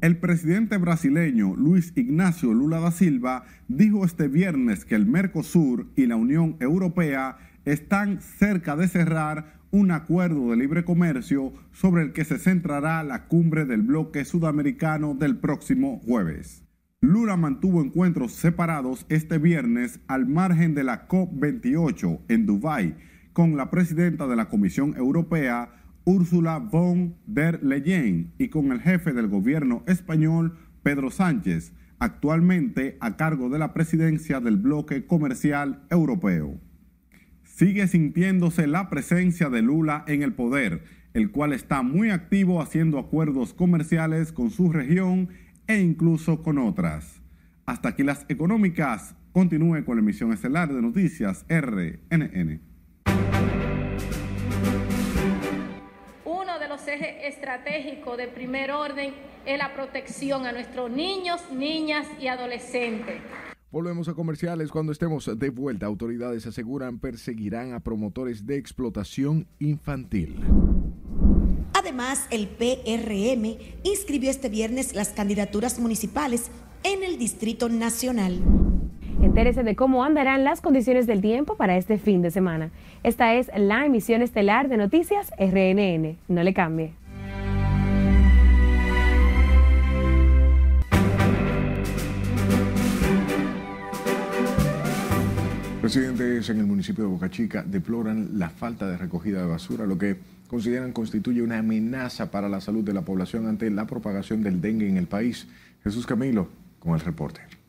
El 0.00 0.16
presidente 0.16 0.78
brasileño 0.78 1.54
Luis 1.56 1.92
Ignacio 1.94 2.54
Lula 2.54 2.80
da 2.80 2.90
Silva 2.90 3.44
dijo 3.68 4.04
este 4.04 4.28
viernes 4.28 4.86
que 4.86 4.94
el 4.94 5.06
Mercosur 5.06 5.92
y 5.94 6.06
la 6.06 6.16
Unión 6.16 6.56
Europea 6.60 7.36
están 7.66 8.20
cerca 8.20 8.76
de 8.76 8.88
cerrar 8.88 9.60
un 9.70 9.90
acuerdo 9.90 10.50
de 10.50 10.56
libre 10.56 10.84
comercio 10.84 11.52
sobre 11.72 12.02
el 12.02 12.12
que 12.12 12.24
se 12.24 12.38
centrará 12.38 13.04
la 13.04 13.26
cumbre 13.26 13.64
del 13.64 13.82
bloque 13.82 14.24
sudamericano 14.24 15.14
del 15.14 15.36
próximo 15.36 16.00
jueves. 16.04 16.64
Lula 17.02 17.36
mantuvo 17.36 17.80
encuentros 17.80 18.32
separados 18.32 19.06
este 19.08 19.38
viernes 19.38 20.00
al 20.06 20.26
margen 20.26 20.74
de 20.74 20.84
la 20.84 21.08
COP28 21.08 22.20
en 22.28 22.46
Dubái 22.46 22.96
con 23.32 23.56
la 23.56 23.70
presidenta 23.70 24.26
de 24.26 24.36
la 24.36 24.48
Comisión 24.48 24.96
Europea, 24.96 25.79
Úrsula 26.04 26.58
von 26.58 27.16
der 27.26 27.62
Leyen 27.62 28.32
y 28.38 28.48
con 28.48 28.72
el 28.72 28.80
jefe 28.80 29.12
del 29.12 29.28
gobierno 29.28 29.82
español, 29.86 30.56
Pedro 30.82 31.10
Sánchez, 31.10 31.72
actualmente 31.98 32.96
a 33.00 33.16
cargo 33.16 33.50
de 33.50 33.58
la 33.58 33.74
presidencia 33.74 34.40
del 34.40 34.56
bloque 34.56 35.06
comercial 35.06 35.82
europeo. 35.90 36.58
Sigue 37.44 37.86
sintiéndose 37.88 38.66
la 38.66 38.88
presencia 38.88 39.50
de 39.50 39.60
Lula 39.60 40.04
en 40.08 40.22
el 40.22 40.32
poder, 40.32 40.82
el 41.12 41.30
cual 41.30 41.52
está 41.52 41.82
muy 41.82 42.10
activo 42.10 42.62
haciendo 42.62 42.98
acuerdos 42.98 43.52
comerciales 43.52 44.32
con 44.32 44.50
su 44.50 44.72
región 44.72 45.28
e 45.66 45.80
incluso 45.80 46.42
con 46.42 46.58
otras. 46.58 47.20
Hasta 47.66 47.90
aquí 47.90 48.02
las 48.02 48.24
económicas. 48.28 49.14
Continúe 49.32 49.84
con 49.84 49.96
la 49.96 50.02
emisión 50.02 50.32
estelar 50.32 50.72
de 50.72 50.82
noticias 50.82 51.44
RNN. 51.48 52.60
Eje 56.86 57.28
estratégico 57.28 58.16
de 58.16 58.28
primer 58.28 58.70
orden 58.70 59.14
es 59.44 59.58
la 59.58 59.74
protección 59.74 60.46
a 60.46 60.52
nuestros 60.52 60.90
niños, 60.90 61.40
niñas 61.52 62.06
y 62.20 62.28
adolescentes. 62.28 63.20
Volvemos 63.70 64.08
a 64.08 64.14
comerciales 64.14 64.70
cuando 64.70 64.90
estemos 64.90 65.30
de 65.38 65.50
vuelta. 65.50 65.86
Autoridades 65.86 66.46
aseguran 66.46 66.98
perseguirán 66.98 67.72
a 67.72 67.80
promotores 67.80 68.46
de 68.46 68.56
explotación 68.56 69.46
infantil. 69.60 70.40
Además, 71.74 72.26
el 72.30 72.48
PRM 72.48 73.56
inscribió 73.84 74.30
este 74.30 74.48
viernes 74.48 74.94
las 74.94 75.10
candidaturas 75.10 75.78
municipales 75.78 76.50
en 76.82 77.04
el 77.04 77.16
Distrito 77.16 77.68
Nacional. 77.68 78.40
Entérese 79.22 79.62
de 79.62 79.76
cómo 79.76 80.02
andarán 80.02 80.44
las 80.44 80.62
condiciones 80.62 81.06
del 81.06 81.20
tiempo 81.20 81.56
para 81.56 81.76
este 81.76 81.98
fin 81.98 82.22
de 82.22 82.30
semana. 82.30 82.70
Esta 83.02 83.34
es 83.34 83.50
la 83.54 83.84
emisión 83.84 84.22
estelar 84.22 84.68
de 84.68 84.78
Noticias 84.78 85.30
RNN. 85.38 86.16
No 86.28 86.42
le 86.42 86.54
cambie. 86.54 86.94
Residentes 95.82 96.48
en 96.48 96.60
el 96.60 96.66
municipio 96.66 97.04
de 97.04 97.10
Boca 97.10 97.30
Chica 97.30 97.62
deploran 97.66 98.38
la 98.38 98.48
falta 98.48 98.86
de 98.86 98.96
recogida 98.96 99.42
de 99.42 99.48
basura, 99.48 99.86
lo 99.86 99.98
que 99.98 100.16
consideran 100.46 100.92
constituye 100.92 101.42
una 101.42 101.58
amenaza 101.58 102.30
para 102.30 102.48
la 102.48 102.60
salud 102.60 102.84
de 102.84 102.94
la 102.94 103.02
población 103.02 103.46
ante 103.46 103.68
la 103.70 103.86
propagación 103.86 104.42
del 104.42 104.60
dengue 104.60 104.88
en 104.88 104.96
el 104.96 105.06
país. 105.06 105.46
Jesús 105.84 106.06
Camilo 106.06 106.48
con 106.78 106.94
el 106.94 107.00
reporte. 107.00 107.59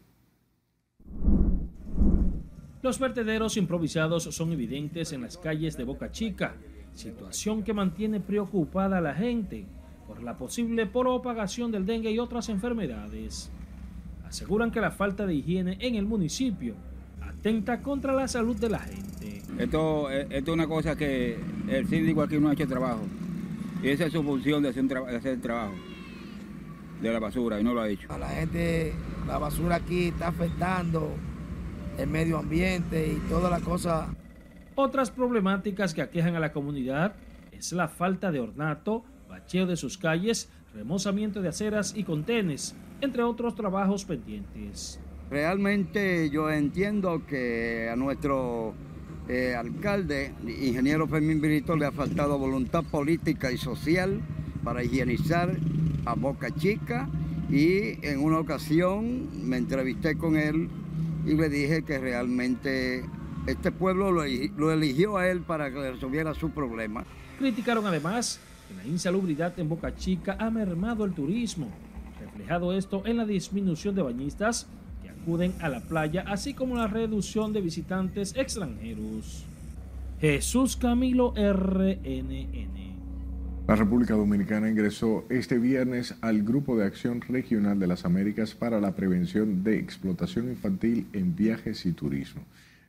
Los 2.83 2.97
vertederos 2.97 3.57
improvisados 3.57 4.23
son 4.23 4.51
evidentes 4.53 5.13
en 5.13 5.21
las 5.21 5.37
calles 5.37 5.77
de 5.77 5.83
Boca 5.83 6.11
Chica, 6.11 6.55
situación 6.95 7.63
que 7.63 7.73
mantiene 7.73 8.19
preocupada 8.19 8.97
a 8.97 9.01
la 9.01 9.13
gente 9.13 9.65
por 10.07 10.23
la 10.23 10.35
posible 10.35 10.87
propagación 10.87 11.71
del 11.71 11.85
dengue 11.85 12.11
y 12.11 12.17
otras 12.17 12.49
enfermedades. 12.49 13.51
Aseguran 14.25 14.71
que 14.71 14.81
la 14.81 14.89
falta 14.89 15.27
de 15.27 15.35
higiene 15.35 15.77
en 15.79 15.93
el 15.93 16.05
municipio 16.05 16.73
atenta 17.21 17.81
contra 17.81 18.13
la 18.13 18.27
salud 18.27 18.55
de 18.55 18.69
la 18.69 18.79
gente. 18.79 19.43
Esto, 19.59 20.09
eh, 20.09 20.27
esto 20.31 20.51
es 20.51 20.55
una 20.55 20.67
cosa 20.67 20.95
que 20.95 21.37
el 21.69 21.87
síndico 21.87 22.23
aquí 22.23 22.39
no 22.39 22.49
ha 22.49 22.53
hecho 22.53 22.67
trabajo. 22.67 23.03
Y 23.83 23.89
esa 23.89 24.05
es 24.05 24.11
su 24.11 24.23
función 24.23 24.63
de 24.63 24.69
hacer, 24.69 24.85
de 24.85 25.17
hacer 25.17 25.33
el 25.33 25.41
trabajo. 25.41 25.73
de 26.99 27.11
la 27.11 27.19
basura 27.19 27.59
y 27.59 27.63
no 27.63 27.73
lo 27.73 27.81
ha 27.81 27.89
hecho. 27.89 28.11
A 28.11 28.17
la 28.17 28.29
gente, 28.29 28.93
la 29.27 29.39
basura 29.39 29.77
aquí 29.77 30.09
está 30.09 30.27
afectando 30.27 31.15
el 31.97 32.09
medio 32.09 32.37
ambiente 32.37 33.07
y 33.07 33.15
todas 33.29 33.51
las 33.51 33.61
cosas. 33.61 34.09
Otras 34.75 35.11
problemáticas 35.11 35.93
que 35.93 36.01
aquejan 36.01 36.35
a 36.35 36.39
la 36.39 36.51
comunidad 36.51 37.13
es 37.51 37.71
la 37.73 37.87
falta 37.87 38.31
de 38.31 38.39
ornato, 38.39 39.03
bacheo 39.29 39.65
de 39.65 39.75
sus 39.75 39.97
calles, 39.97 40.49
remozamiento 40.73 41.41
de 41.41 41.49
aceras 41.49 41.93
y 41.95 42.03
contenes, 42.03 42.75
entre 43.01 43.23
otros 43.23 43.55
trabajos 43.55 44.05
pendientes. 44.05 44.99
Realmente 45.29 46.29
yo 46.29 46.49
entiendo 46.49 47.25
que 47.25 47.89
a 47.91 47.95
nuestro 47.95 48.73
eh, 49.29 49.55
alcalde, 49.55 50.33
ingeniero 50.45 51.07
Fermín 51.07 51.39
Brito, 51.39 51.75
le 51.75 51.85
ha 51.85 51.91
faltado 51.91 52.37
voluntad 52.37 52.83
política 52.83 53.51
y 53.51 53.57
social 53.57 54.19
para 54.63 54.83
higienizar 54.83 55.55
a 56.05 56.15
Boca 56.15 56.53
Chica 56.53 57.07
y 57.49 58.05
en 58.05 58.19
una 58.23 58.39
ocasión 58.39 59.47
me 59.47 59.57
entrevisté 59.57 60.17
con 60.17 60.35
él 60.37 60.69
y 61.25 61.33
le 61.35 61.49
dije 61.49 61.83
que 61.83 61.99
realmente 61.99 63.05
este 63.47 63.71
pueblo 63.71 64.11
lo, 64.11 64.71
eligió 64.71 65.17
a 65.17 65.27
él 65.29 65.41
para 65.41 65.71
que 65.71 65.91
resolviera 65.91 66.33
su 66.33 66.51
problema. 66.51 67.03
Criticaron 67.39 67.85
además 67.85 68.39
que 68.67 68.75
la 68.75 68.85
insalubridad 68.85 69.57
en 69.59 69.69
Boca 69.69 69.95
Chica 69.95 70.37
ha 70.39 70.49
mermado 70.49 71.05
el 71.05 71.13
turismo, 71.13 71.69
reflejado 72.19 72.73
esto 72.73 73.03
en 73.05 73.17
la 73.17 73.25
disminución 73.25 73.95
de 73.95 74.03
bañistas 74.03 74.67
que 75.01 75.09
acuden 75.09 75.53
a 75.61 75.69
la 75.69 75.81
playa, 75.81 76.23
así 76.27 76.53
como 76.53 76.75
la 76.75 76.87
reducción 76.87 77.53
de 77.53 77.61
visitantes 77.61 78.35
extranjeros. 78.35 79.45
Jesús 80.19 80.75
Camilo 80.75 81.33
RNN. 81.35 82.90
La 83.71 83.77
República 83.77 84.15
Dominicana 84.15 84.69
ingresó 84.69 85.23
este 85.29 85.57
viernes 85.57 86.15
al 86.19 86.43
Grupo 86.43 86.75
de 86.75 86.83
Acción 86.83 87.21
Regional 87.21 87.79
de 87.79 87.87
las 87.87 88.03
Américas 88.03 88.53
para 88.53 88.81
la 88.81 88.97
prevención 88.97 89.63
de 89.63 89.77
explotación 89.77 90.49
infantil 90.49 91.07
en 91.13 91.37
viajes 91.37 91.85
y 91.85 91.93
turismo. 91.93 92.41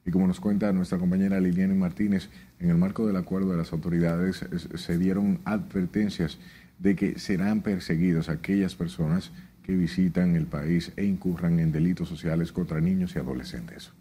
Y 0.04 0.10
como 0.10 0.26
nos 0.26 0.40
cuenta 0.40 0.72
nuestra 0.72 0.98
compañera 0.98 1.38
Liliana 1.38 1.74
Martínez, 1.74 2.30
en 2.58 2.68
el 2.68 2.78
marco 2.78 3.06
del 3.06 3.14
acuerdo 3.14 3.52
de 3.52 3.58
las 3.58 3.72
autoridades 3.72 4.44
se 4.74 4.98
dieron 4.98 5.38
advertencias 5.44 6.38
de 6.80 6.96
que 6.96 7.16
serán 7.16 7.62
perseguidos 7.62 8.28
aquellas 8.28 8.74
personas 8.74 9.30
que 9.62 9.76
visitan 9.76 10.34
el 10.34 10.46
país 10.46 10.90
e 10.96 11.04
incurran 11.04 11.60
en 11.60 11.70
delitos 11.70 12.08
sociales 12.08 12.50
contra 12.50 12.80
niños 12.80 13.14
y 13.14 13.20
adolescentes. 13.20 13.92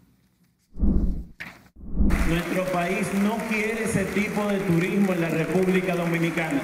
Nuestro 2.27 2.63
país 2.71 3.07
no 3.23 3.37
quiere 3.49 3.83
ese 3.83 4.05
tipo 4.05 4.47
de 4.47 4.59
turismo 4.59 5.13
en 5.13 5.21
la 5.21 5.29
República 5.29 5.95
Dominicana. 5.95 6.61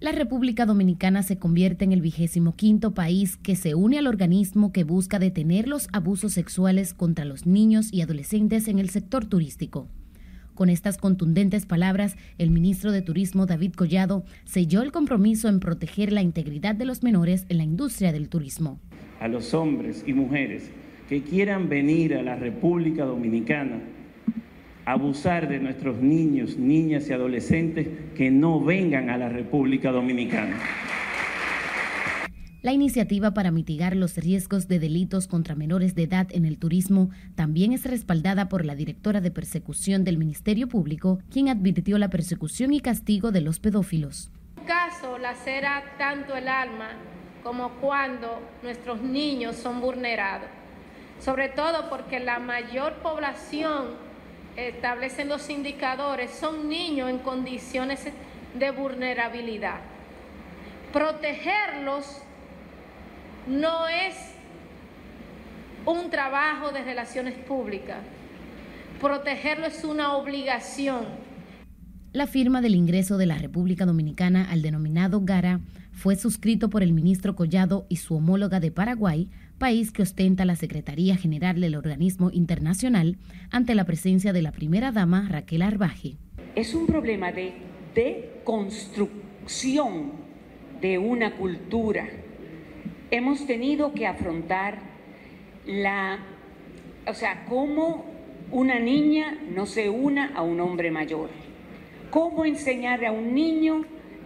La 0.00 0.12
República 0.12 0.64
Dominicana 0.64 1.22
se 1.22 1.38
convierte 1.38 1.84
en 1.84 1.92
el 1.92 2.00
vigésimo 2.00 2.56
quinto 2.56 2.94
país 2.94 3.36
que 3.36 3.54
se 3.54 3.74
une 3.74 3.98
al 3.98 4.06
organismo 4.06 4.72
que 4.72 4.84
busca 4.84 5.18
detener 5.18 5.68
los 5.68 5.88
abusos 5.92 6.32
sexuales 6.32 6.94
contra 6.94 7.26
los 7.26 7.46
niños 7.46 7.92
y 7.92 8.00
adolescentes 8.00 8.68
en 8.68 8.78
el 8.78 8.88
sector 8.88 9.26
turístico. 9.26 9.88
Con 10.54 10.70
estas 10.70 10.96
contundentes 10.96 11.66
palabras, 11.66 12.16
el 12.38 12.50
ministro 12.50 12.92
de 12.92 13.02
Turismo 13.02 13.44
David 13.46 13.74
Collado 13.74 14.24
selló 14.44 14.82
el 14.82 14.90
compromiso 14.90 15.48
en 15.48 15.60
proteger 15.60 16.12
la 16.12 16.22
integridad 16.22 16.74
de 16.74 16.86
los 16.86 17.02
menores 17.02 17.44
en 17.50 17.58
la 17.58 17.64
industria 17.64 18.10
del 18.12 18.30
turismo. 18.30 18.80
A 19.20 19.28
los 19.28 19.52
hombres 19.52 20.02
y 20.06 20.12
mujeres 20.14 20.70
que 21.10 21.22
quieran 21.22 21.68
venir 21.68 22.14
a 22.14 22.22
la 22.22 22.36
República 22.36 23.04
Dominicana 23.04 23.80
abusar 24.92 25.48
de 25.48 25.58
nuestros 25.58 26.00
niños, 26.00 26.56
niñas 26.56 27.08
y 27.08 27.12
adolescentes 27.12 27.88
que 28.14 28.30
no 28.30 28.60
vengan 28.60 29.10
a 29.10 29.18
la 29.18 29.28
República 29.28 29.90
Dominicana. 29.90 30.56
La 32.62 32.72
iniciativa 32.72 33.32
para 33.32 33.50
mitigar 33.50 33.96
los 33.96 34.18
riesgos 34.18 34.68
de 34.68 34.78
delitos 34.78 35.26
contra 35.26 35.54
menores 35.54 35.94
de 35.94 36.02
edad 36.02 36.28
en 36.30 36.44
el 36.44 36.58
turismo 36.58 37.08
también 37.34 37.72
es 37.72 37.86
respaldada 37.86 38.50
por 38.50 38.66
la 38.66 38.74
directora 38.74 39.22
de 39.22 39.30
persecución 39.30 40.04
del 40.04 40.18
Ministerio 40.18 40.68
Público, 40.68 41.20
quien 41.30 41.48
advirtió 41.48 41.96
la 41.96 42.10
persecución 42.10 42.74
y 42.74 42.80
castigo 42.80 43.32
de 43.32 43.40
los 43.40 43.60
pedófilos. 43.60 44.30
Un 44.58 44.66
caso 44.66 45.16
lacera 45.16 45.82
tanto 45.96 46.36
el 46.36 46.48
alma 46.48 46.90
como 47.42 47.70
cuando 47.80 48.42
nuestros 48.62 49.00
niños 49.00 49.56
son 49.56 49.80
vulnerados, 49.80 50.50
sobre 51.18 51.48
todo 51.48 51.88
porque 51.88 52.20
la 52.20 52.40
mayor 52.40 52.96
población 52.96 54.09
establecen 54.68 55.28
los 55.28 55.48
indicadores 55.50 56.30
son 56.30 56.68
niños 56.68 57.10
en 57.10 57.18
condiciones 57.18 58.00
de 58.54 58.70
vulnerabilidad. 58.70 59.80
Protegerlos 60.92 62.22
no 63.46 63.88
es 63.88 64.16
un 65.86 66.10
trabajo 66.10 66.70
de 66.70 66.82
relaciones 66.82 67.34
públicas. 67.34 67.98
Protegerlo 69.00 69.66
es 69.66 69.84
una 69.84 70.16
obligación. 70.16 71.06
La 72.12 72.26
firma 72.26 72.60
del 72.60 72.74
ingreso 72.74 73.18
de 73.18 73.26
la 73.26 73.38
República 73.38 73.86
Dominicana 73.86 74.50
al 74.50 74.62
denominado 74.62 75.20
GARA 75.20 75.60
fue 75.92 76.16
suscrito 76.16 76.68
por 76.68 76.82
el 76.82 76.92
ministro 76.92 77.36
Collado 77.36 77.86
y 77.88 77.98
su 77.98 78.16
homóloga 78.16 78.58
de 78.58 78.72
Paraguay 78.72 79.28
país 79.58 79.92
que 79.92 80.02
ostenta 80.02 80.44
la 80.44 80.56
Secretaría 80.56 81.14
General 81.14 81.60
del 81.60 81.76
organismo 81.76 82.32
internacional 82.32 83.16
ante 83.52 83.76
la 83.76 83.84
presencia 83.84 84.32
de 84.32 84.42
la 84.42 84.50
primera 84.50 84.90
dama 84.90 85.28
Raquel 85.28 85.62
Arbaje. 85.62 86.16
Es 86.56 86.74
un 86.74 86.88
problema 86.88 87.30
de 87.30 87.52
deconstrucción 87.94 90.10
de 90.80 90.98
una 90.98 91.36
cultura. 91.36 92.08
Hemos 93.12 93.46
tenido 93.46 93.94
que 93.94 94.08
afrontar 94.08 94.80
la, 95.64 96.18
o 97.06 97.14
sea, 97.14 97.44
cómo 97.48 98.04
una 98.50 98.80
niña 98.80 99.38
no 99.54 99.66
se 99.66 99.88
una 99.88 100.34
a 100.34 100.42
un 100.42 100.58
hombre 100.58 100.90
mayor. 100.90 101.30
Cómo 102.10 102.44
enseñar 102.44 103.04
a 103.04 103.12
un 103.12 103.34
niño 103.34 103.84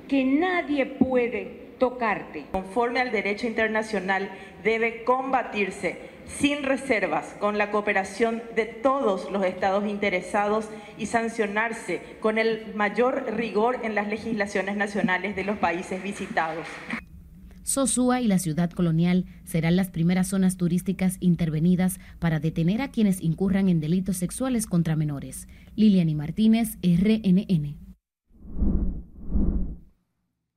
que 0.09 0.25
nadie 0.25 0.87
puede 0.87 1.65
tocarte. 1.79 2.47
Conforme 2.51 3.01
al 3.01 3.13
derecho 3.13 3.47
internacional, 3.47 4.31
debe 4.63 5.05
combatirse 5.05 5.99
sin 6.27 6.63
reservas 6.63 7.35
con 7.39 7.59
la 7.59 7.71
cooperación 7.71 8.43
de 8.57 8.65
todos 8.65 9.31
los 9.31 9.45
estados 9.45 9.87
interesados 9.87 10.69
y 10.97 11.07
sancionarse 11.07 12.01
con 12.21 12.39
el 12.39 12.75
mayor 12.75 13.35
rigor 13.37 13.81
en 13.83 13.95
las 13.95 14.09
legislaciones 14.09 14.77
nacionales 14.77 15.37
de 15.37 15.45
los 15.45 15.59
países 15.59 16.03
visitados. 16.03 16.67
Sosúa 17.65 18.21
y 18.21 18.29
la 18.29 18.39
ciudad 18.39 18.71
colonial 18.71 19.25
serán 19.45 19.77
las 19.77 19.89
primeras 19.89 20.29
zonas 20.29 20.59
turísticas 20.59 21.17
intervenidas 21.21 21.99
para 22.19 22.39
detener 22.39 22.83
a 22.83 22.91
quienes 22.91 23.23
incurran 23.23 23.71
en 23.71 23.81
delitos 23.81 24.19
sexuales 24.19 24.67
contra 24.67 24.97
menores. 24.97 25.49
Liliani 25.77 26.15
Martínez, 26.15 26.79
RNN. 26.83 27.85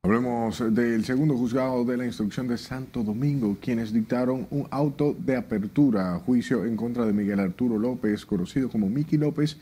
Hablemos 0.03 0.63
del 0.73 1.03
segundo 1.03 1.35
juzgado 1.35 1.83
de 1.83 1.97
la 1.97 2.05
instrucción 2.05 2.47
de 2.47 2.57
Santo 2.57 3.03
Domingo, 3.03 3.57
quienes 3.59 3.91
dictaron 3.91 4.47
un 4.51 4.67
auto 4.71 5.15
de 5.17 5.35
apertura 5.35 6.15
a 6.15 6.19
juicio 6.19 6.65
en 6.65 6.77
contra 6.77 7.05
de 7.05 7.13
Miguel 7.13 7.39
Arturo 7.39 7.77
López, 7.77 8.25
conocido 8.25 8.69
como 8.69 8.87
Miki 8.87 9.17
López, 9.17 9.57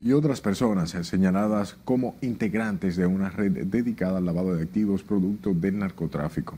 y 0.00 0.12
otras 0.12 0.40
personas 0.40 0.90
señaladas 0.90 1.76
como 1.84 2.16
integrantes 2.22 2.96
de 2.96 3.06
una 3.06 3.28
red 3.28 3.66
dedicada 3.66 4.18
al 4.18 4.26
lavado 4.26 4.54
de 4.54 4.62
activos 4.62 5.02
producto 5.02 5.52
del 5.52 5.78
narcotráfico. 5.78 6.56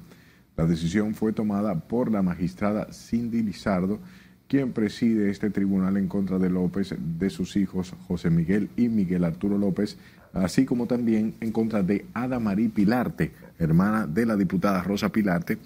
La 0.57 0.67
decisión 0.67 1.15
fue 1.15 1.33
tomada 1.33 1.75
por 1.81 2.11
la 2.11 2.21
magistrada 2.21 2.93
Cindy 2.93 3.43
Lizardo, 3.43 4.01
quien 4.49 4.73
preside 4.73 5.31
este 5.31 5.51
tribunal 5.51 5.97
en 5.99 6.09
contra 6.09 6.39
de 6.39 6.49
López, 6.49 6.95
de 6.99 7.31
sus 7.31 7.57
hijos 7.57 7.95
José 8.09 8.31
Miguel 8.31 8.71
y 8.77 8.89
Miguel 8.89 9.25
Arturo 9.25 9.59
López, 9.59 9.99
así 10.33 10.65
como 10.65 10.87
también 10.87 11.35
en 11.41 11.53
contra 11.53 11.83
de 11.83 12.07
Ada 12.15 12.41
Marí 12.41 12.69
Pilarte, 12.69 13.33
hermana 13.59 14.07
de 14.07 14.27
la 14.27 14.37
diputada 14.37 14.83
Rosa 14.83 15.11
Pilarte. 15.11 15.59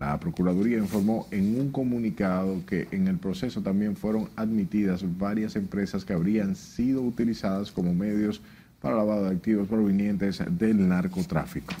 La 0.00 0.18
Procuraduría 0.20 0.78
informó 0.78 1.26
en 1.30 1.60
un 1.60 1.72
comunicado 1.72 2.64
que 2.66 2.86
en 2.92 3.08
el 3.08 3.18
proceso 3.18 3.62
también 3.62 3.96
fueron 3.96 4.28
admitidas 4.36 5.04
varias 5.18 5.56
empresas 5.56 6.04
que 6.04 6.12
habrían 6.12 6.54
sido 6.54 7.02
utilizadas 7.02 7.72
como 7.72 7.94
medios 7.94 8.40
para 8.80 8.96
lavado 8.96 9.24
de 9.24 9.34
activos 9.34 9.66
provenientes 9.66 10.42
del 10.50 10.88
narcotráfico. 10.88 11.74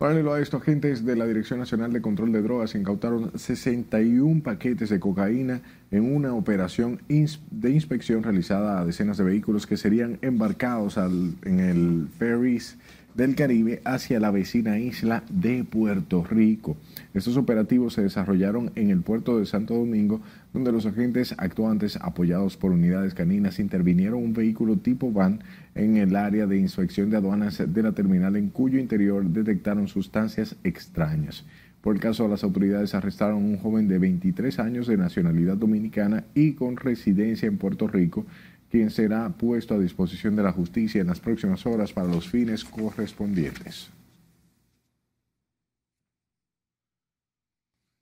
Paralelo 0.00 0.32
a 0.32 0.40
esto, 0.40 0.56
agentes 0.56 1.04
de 1.04 1.14
la 1.14 1.26
Dirección 1.26 1.58
Nacional 1.58 1.92
de 1.92 2.00
Control 2.00 2.32
de 2.32 2.40
Drogas 2.40 2.74
incautaron 2.74 3.38
61 3.38 4.42
paquetes 4.42 4.88
de 4.88 4.98
cocaína 4.98 5.60
en 5.90 6.14
una 6.14 6.32
operación 6.32 7.02
de 7.06 7.70
inspección 7.70 8.22
realizada 8.22 8.80
a 8.80 8.86
decenas 8.86 9.18
de 9.18 9.24
vehículos 9.24 9.66
que 9.66 9.76
serían 9.76 10.18
embarcados 10.22 10.96
en 10.96 11.60
el 11.60 12.08
ferries 12.18 12.78
del 13.14 13.34
Caribe 13.34 13.80
hacia 13.84 14.20
la 14.20 14.30
vecina 14.30 14.78
isla 14.78 15.24
de 15.30 15.64
Puerto 15.64 16.24
Rico. 16.24 16.76
Estos 17.14 17.36
operativos 17.36 17.94
se 17.94 18.02
desarrollaron 18.02 18.70
en 18.74 18.90
el 18.90 19.02
puerto 19.02 19.38
de 19.38 19.46
Santo 19.46 19.74
Domingo, 19.74 20.20
donde 20.52 20.72
los 20.72 20.86
agentes 20.86 21.34
actuantes, 21.38 21.96
apoyados 22.00 22.56
por 22.56 22.72
unidades 22.72 23.14
caninas, 23.14 23.58
intervinieron 23.58 24.22
un 24.22 24.32
vehículo 24.32 24.76
tipo 24.76 25.12
van 25.12 25.40
en 25.74 25.96
el 25.96 26.16
área 26.16 26.46
de 26.46 26.58
inspección 26.58 27.10
de 27.10 27.16
aduanas 27.16 27.62
de 27.66 27.82
la 27.82 27.92
terminal, 27.92 28.36
en 28.36 28.48
cuyo 28.48 28.78
interior 28.78 29.24
detectaron 29.24 29.88
sustancias 29.88 30.56
extrañas. 30.64 31.44
Por 31.80 31.94
el 31.94 32.00
caso, 32.00 32.28
las 32.28 32.44
autoridades 32.44 32.94
arrestaron 32.94 33.36
a 33.36 33.46
un 33.46 33.56
joven 33.56 33.88
de 33.88 33.98
23 33.98 34.58
años 34.58 34.86
de 34.86 34.98
nacionalidad 34.98 35.56
dominicana 35.56 36.24
y 36.34 36.52
con 36.52 36.76
residencia 36.76 37.48
en 37.48 37.56
Puerto 37.56 37.88
Rico, 37.88 38.26
quien 38.70 38.90
será 38.90 39.28
puesto 39.30 39.74
a 39.74 39.78
disposición 39.78 40.36
de 40.36 40.42
la 40.42 40.52
justicia 40.52 41.00
en 41.00 41.08
las 41.08 41.20
próximas 41.20 41.66
horas 41.66 41.92
para 41.92 42.08
los 42.08 42.28
fines 42.28 42.64
correspondientes. 42.64 43.90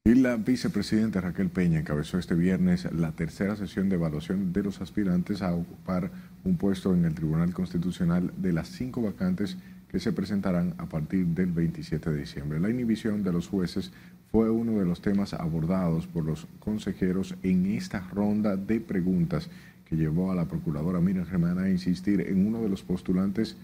Y 0.04 0.14
la 0.14 0.36
vicepresidenta 0.36 1.20
Raquel 1.20 1.50
Peña 1.50 1.80
encabezó 1.80 2.18
este 2.18 2.34
viernes 2.34 2.90
la 2.92 3.12
tercera 3.12 3.56
sesión 3.56 3.90
de 3.90 3.96
evaluación 3.96 4.54
de 4.54 4.62
los 4.62 4.80
aspirantes 4.80 5.42
a 5.42 5.54
ocupar 5.54 6.10
un 6.44 6.56
puesto 6.56 6.94
en 6.94 7.04
el 7.04 7.14
Tribunal 7.14 7.52
Constitucional 7.52 8.32
de 8.38 8.54
las 8.54 8.68
cinco 8.68 9.02
vacantes 9.02 9.58
que 9.90 10.00
se 10.00 10.12
presentarán 10.12 10.74
a 10.78 10.86
partir 10.86 11.26
del 11.26 11.52
27 11.52 12.10
de 12.10 12.20
diciembre. 12.20 12.58
La 12.58 12.70
inhibición 12.70 13.22
de 13.22 13.32
los 13.32 13.48
jueces 13.48 13.92
fue 14.30 14.50
uno 14.50 14.78
de 14.78 14.86
los 14.86 15.02
temas 15.02 15.34
abordados 15.34 16.06
por 16.06 16.24
los 16.24 16.46
consejeros 16.58 17.34
en 17.42 17.66
esta 17.66 18.00
ronda 18.00 18.56
de 18.56 18.80
preguntas 18.80 19.50
que 19.88 19.96
llevó 19.96 20.30
a 20.30 20.34
la 20.34 20.44
procuradora 20.44 21.00
Miriam 21.00 21.26
Germán 21.26 21.58
a 21.58 21.68
insistir 21.68 22.20
en 22.20 22.46
uno 22.46 22.60
de 22.60 22.68
los 22.68 22.82
postulantes 22.82 23.56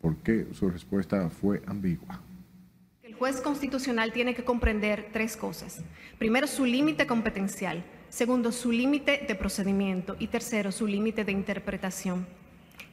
porque 0.00 0.46
su 0.52 0.68
respuesta 0.68 1.30
fue 1.30 1.62
ambigua. 1.66 2.20
El 3.02 3.14
juez 3.14 3.40
constitucional 3.40 4.12
tiene 4.12 4.34
que 4.34 4.44
comprender 4.44 5.08
tres 5.12 5.36
cosas. 5.36 5.82
Primero, 6.18 6.46
su 6.46 6.66
límite 6.66 7.06
competencial. 7.06 7.82
Segundo, 8.10 8.52
su 8.52 8.70
límite 8.70 9.24
de 9.26 9.34
procedimiento. 9.34 10.16
Y 10.18 10.26
tercero, 10.26 10.70
su 10.72 10.86
límite 10.86 11.24
de 11.24 11.32
interpretación. 11.32 12.26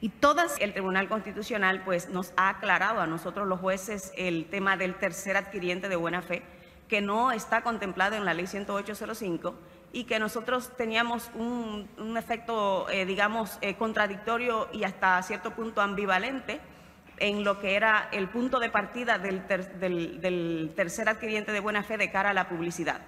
Y 0.00 0.08
todas... 0.08 0.58
El 0.60 0.72
Tribunal 0.72 1.08
Constitucional 1.08 1.82
pues, 1.84 2.08
nos 2.08 2.32
ha 2.36 2.48
aclarado 2.48 3.00
a 3.00 3.06
nosotros 3.06 3.46
los 3.46 3.60
jueces 3.60 4.12
el 4.16 4.46
tema 4.46 4.76
del 4.76 4.94
tercer 4.94 5.36
adquiriente 5.36 5.88
de 5.88 5.96
buena 5.96 6.22
fe, 6.22 6.42
que 6.88 7.00
no 7.02 7.32
está 7.32 7.62
contemplado 7.62 8.16
en 8.16 8.24
la 8.24 8.32
ley 8.34 8.46
10805 8.46 9.54
y 9.92 10.04
que 10.04 10.18
nosotros 10.18 10.70
teníamos 10.76 11.30
un, 11.34 12.16
efecto, 12.16 12.88
eh, 12.90 13.04
digamos, 13.04 13.58
eh, 13.60 13.74
contradictorio 13.74 14.68
y 14.72 14.84
hasta 14.84 15.22
cierto 15.22 15.54
punto 15.54 15.80
ambivalente 15.80 16.60
en 17.18 17.44
lo 17.44 17.60
que 17.60 17.76
era 17.76 18.08
el 18.12 18.28
punto 18.28 18.58
de 18.58 18.70
partida 18.70 19.18
del, 19.18 19.42
del 20.20 20.72
tercer 20.74 21.08
adquiriente 21.08 21.52
de 21.52 21.60
buena 21.60 21.82
fe 21.82 21.98
de 21.98 22.10
cara 22.10 22.30
a 22.30 22.34
la 22.34 22.48
publicidad. 22.48 23.00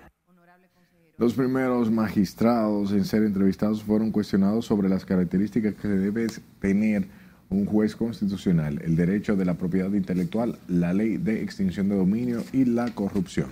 Los 1.17 1.35
primeros 1.35 1.91
magistrados 1.91 2.93
en 2.93 3.05
ser 3.05 3.23
entrevistados 3.23 3.83
fueron 3.83 4.11
cuestionados 4.11 4.67
sobre 4.67 4.89
las 4.89 5.05
características 5.05 5.75
que 5.75 5.89
debe 5.89 6.27
tener 6.61 7.07
un 7.51 7.67
juez 7.67 7.95
constitucional, 7.95 8.81
el 8.83 8.97
derecho 8.97 9.37
de 9.37 9.45
la 9.45 9.55
propiedad 9.55 9.93
intelectual, 9.93 10.59
la 10.69 10.93
ley 10.93 11.17
de 11.17 11.43
extinción 11.43 11.89
de 11.89 11.97
dominio 11.97 12.43
y 12.53 12.65
la 12.65 12.91
corrupción. 12.91 13.49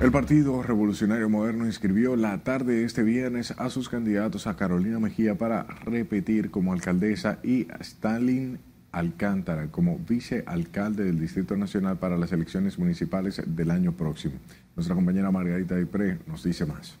El 0.00 0.12
Partido 0.12 0.62
Revolucionario 0.62 1.28
Moderno 1.28 1.66
inscribió 1.66 2.16
la 2.16 2.42
tarde 2.42 2.76
de 2.76 2.84
este 2.84 3.02
viernes 3.02 3.50
a 3.58 3.68
sus 3.68 3.90
candidatos 3.90 4.46
a 4.46 4.56
Carolina 4.56 4.98
Mejía 4.98 5.36
para 5.36 5.64
repetir 5.84 6.50
como 6.50 6.72
alcaldesa 6.72 7.38
y 7.44 7.70
a 7.70 7.76
Stalin 7.80 8.58
Alcántara 8.92 9.70
como 9.70 9.98
vicealcalde 9.98 11.04
del 11.04 11.20
Distrito 11.20 11.54
Nacional 11.54 11.98
para 11.98 12.16
las 12.16 12.32
elecciones 12.32 12.78
municipales 12.78 13.42
del 13.46 13.70
año 13.70 13.92
próximo. 13.92 14.36
Nuestra 14.74 14.94
compañera 14.94 15.30
Margarita 15.30 15.76
Dipré 15.76 16.18
nos 16.26 16.44
dice 16.44 16.64
más. 16.64 16.98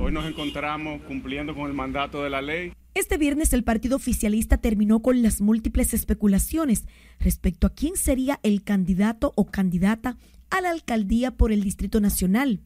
Hoy 0.00 0.12
nos 0.12 0.26
encontramos 0.26 1.02
cumpliendo 1.02 1.52
con 1.52 1.66
el 1.66 1.74
mandato 1.74 2.22
de 2.22 2.30
la 2.30 2.42
ley. 2.42 2.72
Este 2.94 3.18
viernes 3.18 3.52
el 3.52 3.64
partido 3.64 3.96
oficialista 3.96 4.58
terminó 4.58 5.02
con 5.02 5.20
las 5.20 5.40
múltiples 5.40 5.94
especulaciones 5.94 6.84
respecto 7.18 7.66
a 7.66 7.74
quién 7.74 7.96
sería 7.96 8.38
el 8.44 8.62
candidato 8.62 9.32
o 9.34 9.46
candidata 9.46 10.16
a 10.54 10.60
la 10.60 10.70
alcaldía 10.70 11.32
por 11.32 11.50
el 11.50 11.64
Distrito 11.64 12.00
Nacional. 12.00 12.60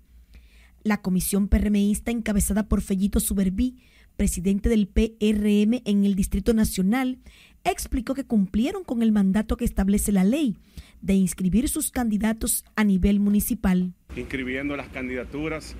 La 0.82 1.00
comisión 1.00 1.48
PRMista 1.48 2.10
encabezada 2.10 2.68
por 2.68 2.82
Fellito 2.82 3.18
Suberví, 3.18 3.78
presidente 4.18 4.68
del 4.68 4.88
PRM 4.88 5.80
en 5.86 6.04
el 6.04 6.14
Distrito 6.14 6.52
Nacional, 6.52 7.18
explicó 7.64 8.12
que 8.12 8.26
cumplieron 8.26 8.84
con 8.84 9.00
el 9.00 9.10
mandato 9.10 9.56
que 9.56 9.64
establece 9.64 10.12
la 10.12 10.24
ley 10.24 10.58
de 11.00 11.14
inscribir 11.14 11.70
sus 11.70 11.90
candidatos 11.90 12.66
a 12.76 12.84
nivel 12.84 13.20
municipal. 13.20 13.94
Inscribiendo 14.16 14.76
las 14.76 14.88
candidaturas 14.90 15.74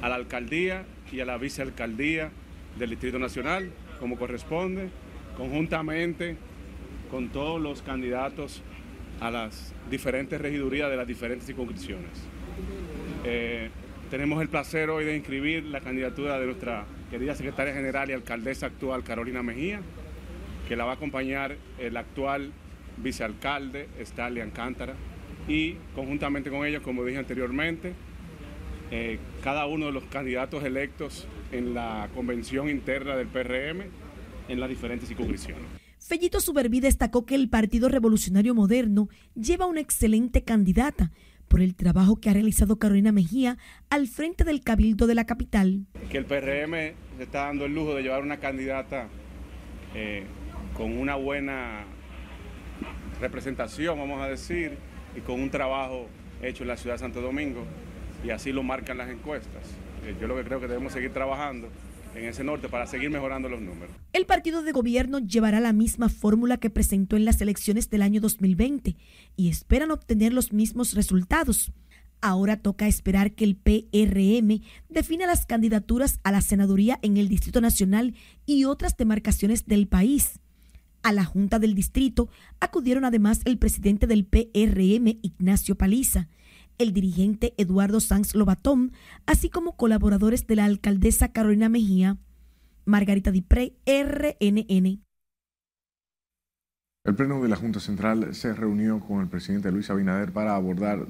a 0.00 0.08
la 0.08 0.14
alcaldía 0.14 0.86
y 1.10 1.18
a 1.18 1.24
la 1.24 1.38
vicealcaldía 1.38 2.30
del 2.78 2.90
Distrito 2.90 3.18
Nacional, 3.18 3.72
como 3.98 4.16
corresponde, 4.16 4.90
conjuntamente 5.36 6.36
con 7.10 7.30
todos 7.30 7.60
los 7.60 7.82
candidatos 7.82 8.62
a 9.22 9.30
las 9.30 9.72
diferentes 9.88 10.40
regidurías 10.40 10.90
de 10.90 10.96
las 10.96 11.06
diferentes 11.06 11.46
circunscripciones. 11.46 12.10
Eh, 13.24 13.70
tenemos 14.10 14.42
el 14.42 14.48
placer 14.48 14.90
hoy 14.90 15.04
de 15.04 15.16
inscribir 15.16 15.64
la 15.64 15.80
candidatura 15.80 16.40
de 16.40 16.46
nuestra 16.46 16.84
querida 17.08 17.36
secretaria 17.36 17.72
general 17.72 18.10
y 18.10 18.14
alcaldesa 18.14 18.66
actual 18.66 19.04
Carolina 19.04 19.44
Mejía, 19.44 19.80
que 20.66 20.74
la 20.74 20.84
va 20.84 20.92
a 20.92 20.94
acompañar 20.96 21.56
el 21.78 21.96
actual 21.96 22.52
vicealcalde 22.96 23.88
Stanley 24.00 24.42
Alcántara 24.42 24.94
y 25.46 25.76
conjuntamente 25.94 26.50
con 26.50 26.66
ellos, 26.66 26.82
como 26.82 27.04
dije 27.04 27.18
anteriormente, 27.18 27.92
eh, 28.90 29.20
cada 29.44 29.66
uno 29.66 29.86
de 29.86 29.92
los 29.92 30.02
candidatos 30.04 30.64
electos 30.64 31.28
en 31.52 31.74
la 31.74 32.08
convención 32.12 32.68
interna 32.68 33.14
del 33.14 33.28
PRM 33.28 33.84
en 34.48 34.60
las 34.60 34.68
diferentes 34.68 35.08
circunscripciones. 35.08 35.82
Fellito 36.04 36.40
Suberví 36.40 36.80
destacó 36.80 37.24
que 37.24 37.36
el 37.36 37.48
Partido 37.48 37.88
Revolucionario 37.88 38.56
Moderno 38.56 39.08
lleva 39.34 39.66
una 39.66 39.80
excelente 39.80 40.42
candidata 40.42 41.12
por 41.46 41.60
el 41.60 41.76
trabajo 41.76 42.16
que 42.16 42.28
ha 42.28 42.32
realizado 42.32 42.76
Carolina 42.76 43.12
Mejía 43.12 43.56
al 43.88 44.08
frente 44.08 44.42
del 44.42 44.62
Cabildo 44.62 45.06
de 45.06 45.14
la 45.14 45.26
capital. 45.26 45.86
Que 46.10 46.18
el 46.18 46.24
PRM 46.24 46.96
se 47.16 47.22
está 47.22 47.44
dando 47.44 47.66
el 47.66 47.74
lujo 47.74 47.94
de 47.94 48.02
llevar 48.02 48.22
una 48.22 48.38
candidata 48.38 49.08
eh, 49.94 50.24
con 50.74 50.98
una 50.98 51.14
buena 51.14 51.84
representación, 53.20 53.96
vamos 53.96 54.20
a 54.20 54.28
decir, 54.28 54.78
y 55.16 55.20
con 55.20 55.40
un 55.40 55.50
trabajo 55.50 56.08
hecho 56.42 56.64
en 56.64 56.68
la 56.68 56.76
ciudad 56.76 56.96
de 56.96 56.98
Santo 56.98 57.20
Domingo, 57.20 57.64
y 58.24 58.30
así 58.30 58.50
lo 58.50 58.64
marcan 58.64 58.98
las 58.98 59.08
encuestas. 59.08 59.62
Eh, 60.04 60.16
yo 60.20 60.26
lo 60.26 60.34
que 60.34 60.42
creo 60.42 60.58
que 60.58 60.66
debemos 60.66 60.92
seguir 60.92 61.12
trabajando 61.12 61.68
en 62.14 62.26
ese 62.26 62.44
norte 62.44 62.68
para 62.68 62.86
seguir 62.86 63.10
mejorando 63.10 63.48
los 63.48 63.60
números. 63.60 63.94
El 64.12 64.26
partido 64.26 64.62
de 64.62 64.72
gobierno 64.72 65.18
llevará 65.18 65.60
la 65.60 65.72
misma 65.72 66.08
fórmula 66.08 66.56
que 66.58 66.70
presentó 66.70 67.16
en 67.16 67.24
las 67.24 67.40
elecciones 67.40 67.90
del 67.90 68.02
año 68.02 68.20
2020 68.20 68.96
y 69.36 69.48
esperan 69.48 69.90
obtener 69.90 70.32
los 70.32 70.52
mismos 70.52 70.94
resultados. 70.94 71.72
Ahora 72.20 72.56
toca 72.56 72.86
esperar 72.86 73.32
que 73.32 73.44
el 73.44 73.56
PRM 73.56 74.62
defina 74.88 75.26
las 75.26 75.44
candidaturas 75.44 76.20
a 76.22 76.30
la 76.30 76.40
senaduría 76.40 76.98
en 77.02 77.16
el 77.16 77.28
Distrito 77.28 77.60
Nacional 77.60 78.14
y 78.46 78.64
otras 78.64 78.96
demarcaciones 78.96 79.66
del 79.66 79.88
país. 79.88 80.38
A 81.02 81.12
la 81.12 81.24
Junta 81.24 81.58
del 81.58 81.74
Distrito 81.74 82.28
acudieron 82.60 83.04
además 83.04 83.40
el 83.44 83.58
presidente 83.58 84.06
del 84.06 84.24
PRM, 84.24 85.18
Ignacio 85.22 85.74
Paliza, 85.74 86.28
el 86.78 86.92
dirigente 86.92 87.54
Eduardo 87.56 88.00
Sanz 88.00 88.34
Lobatón, 88.34 88.92
así 89.26 89.48
como 89.48 89.76
colaboradores 89.76 90.46
de 90.46 90.56
la 90.56 90.64
alcaldesa 90.64 91.32
Carolina 91.32 91.68
Mejía, 91.68 92.18
Margarita 92.84 93.30
Dipré, 93.30 93.74
RNN. 93.86 95.02
El 97.04 97.16
Pleno 97.16 97.42
de 97.42 97.48
la 97.48 97.56
Junta 97.56 97.80
Central 97.80 98.34
se 98.34 98.54
reunió 98.54 99.00
con 99.00 99.20
el 99.20 99.28
presidente 99.28 99.72
Luis 99.72 99.90
Abinader 99.90 100.32
para 100.32 100.54
abordar 100.54 101.06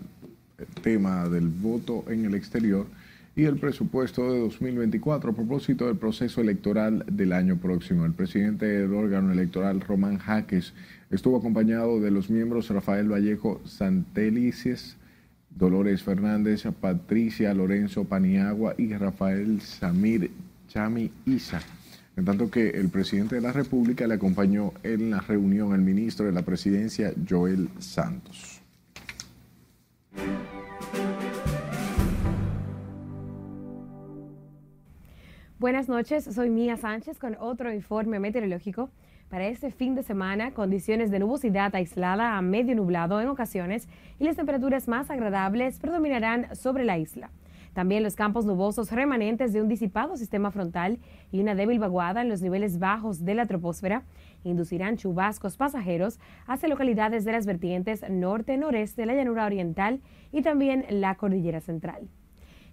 el 0.58 0.82
tema 0.82 1.28
del 1.28 1.48
voto 1.48 2.04
en 2.08 2.24
el 2.24 2.34
exterior 2.34 2.86
y 3.34 3.44
el 3.44 3.58
presupuesto 3.58 4.30
de 4.30 4.40
2024 4.40 5.30
a 5.30 5.34
propósito 5.34 5.86
del 5.86 5.96
proceso 5.96 6.40
electoral 6.40 7.04
del 7.10 7.32
año 7.32 7.56
próximo. 7.56 8.04
El 8.04 8.12
presidente 8.12 8.66
del 8.66 8.92
órgano 8.92 9.32
electoral, 9.32 9.80
Román 9.80 10.18
Jaques, 10.18 10.74
estuvo 11.10 11.38
acompañado 11.38 12.00
de 12.00 12.10
los 12.10 12.28
miembros 12.28 12.68
Rafael 12.68 13.10
Vallejo 13.10 13.60
Santelices, 13.64 14.96
Dolores 15.54 16.02
Fernández, 16.02 16.64
Patricia 16.80 17.54
Lorenzo 17.54 18.04
Paniagua 18.04 18.74
y 18.78 18.92
Rafael 18.94 19.60
Samir 19.60 20.30
Chami 20.68 21.10
Isa. 21.26 21.60
En 22.16 22.24
tanto 22.24 22.50
que 22.50 22.70
el 22.70 22.88
presidente 22.88 23.36
de 23.36 23.40
la 23.40 23.52
República 23.52 24.06
le 24.06 24.14
acompañó 24.14 24.72
en 24.82 25.10
la 25.10 25.20
reunión 25.20 25.72
al 25.72 25.80
ministro 25.80 26.26
de 26.26 26.32
la 26.32 26.42
Presidencia, 26.42 27.12
Joel 27.28 27.68
Santos. 27.78 28.60
Buenas 35.58 35.88
noches, 35.88 36.24
soy 36.24 36.50
Mía 36.50 36.76
Sánchez 36.76 37.18
con 37.18 37.36
otro 37.38 37.72
informe 37.72 38.18
meteorológico. 38.18 38.90
Para 39.32 39.46
este 39.46 39.70
fin 39.70 39.94
de 39.94 40.02
semana, 40.02 40.52
condiciones 40.52 41.10
de 41.10 41.18
nubosidad 41.18 41.74
aislada 41.74 42.36
a 42.36 42.42
medio 42.42 42.76
nublado 42.76 43.18
en 43.18 43.28
ocasiones 43.28 43.88
y 44.18 44.24
las 44.24 44.36
temperaturas 44.36 44.88
más 44.88 45.10
agradables 45.10 45.78
predominarán 45.78 46.54
sobre 46.54 46.84
la 46.84 46.98
isla. 46.98 47.30
También 47.72 48.02
los 48.02 48.14
campos 48.14 48.44
nubosos 48.44 48.92
remanentes 48.92 49.54
de 49.54 49.62
un 49.62 49.68
disipado 49.68 50.18
sistema 50.18 50.50
frontal 50.50 50.98
y 51.30 51.40
una 51.40 51.54
débil 51.54 51.78
vaguada 51.78 52.20
en 52.20 52.28
los 52.28 52.42
niveles 52.42 52.78
bajos 52.78 53.24
de 53.24 53.34
la 53.34 53.46
troposfera 53.46 54.02
inducirán 54.44 54.98
chubascos 54.98 55.56
pasajeros 55.56 56.20
hacia 56.46 56.68
localidades 56.68 57.24
de 57.24 57.32
las 57.32 57.46
vertientes 57.46 58.04
norte-noreste 58.10 59.06
la 59.06 59.14
llanura 59.14 59.46
oriental 59.46 60.02
y 60.30 60.42
también 60.42 60.84
la 60.90 61.14
cordillera 61.14 61.62
central. 61.62 62.06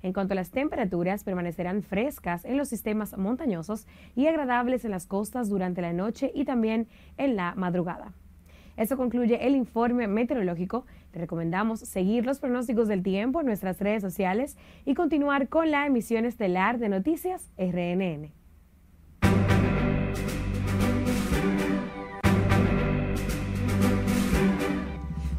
En 0.02 0.14
cuanto 0.14 0.34
a 0.34 0.36
las 0.36 0.52
temperaturas, 0.52 1.24
permanecerán 1.24 1.84
frescas 1.84 2.46
en 2.46 2.58
los 2.58 2.70
sistemas 2.70 3.18
montañosos 3.18 3.88
y 4.16 4.28
agradables 4.28 4.86
en 4.86 4.92
las 4.92 5.06
costas 5.06 5.50
durante 5.50 5.82
la 5.82 5.94
noche 5.94 6.32
y 6.34 6.46
también 6.46 6.88
en 7.18 7.36
la 7.36 7.54
madrugada. 7.56 8.14
Eso 8.78 8.96
concluye 8.96 9.46
el 9.46 9.56
informe 9.56 10.08
meteorológico. 10.08 10.86
Te 11.12 11.20
recomendamos 11.20 11.82
seguir 11.82 12.26
los 12.26 12.40
pronósticos 12.40 12.88
del 12.88 13.04
tiempo 13.04 13.42
en 13.42 13.48
nuestras 13.48 13.78
redes 13.82 14.02
sociales 14.02 14.58
y 14.86 14.94
continuar 14.94 15.50
con 15.50 15.70
la 15.70 15.86
emisión 15.86 16.24
estelar 16.24 16.80
de 16.80 16.88
Noticias 16.88 17.52
RNN. 17.58 18.32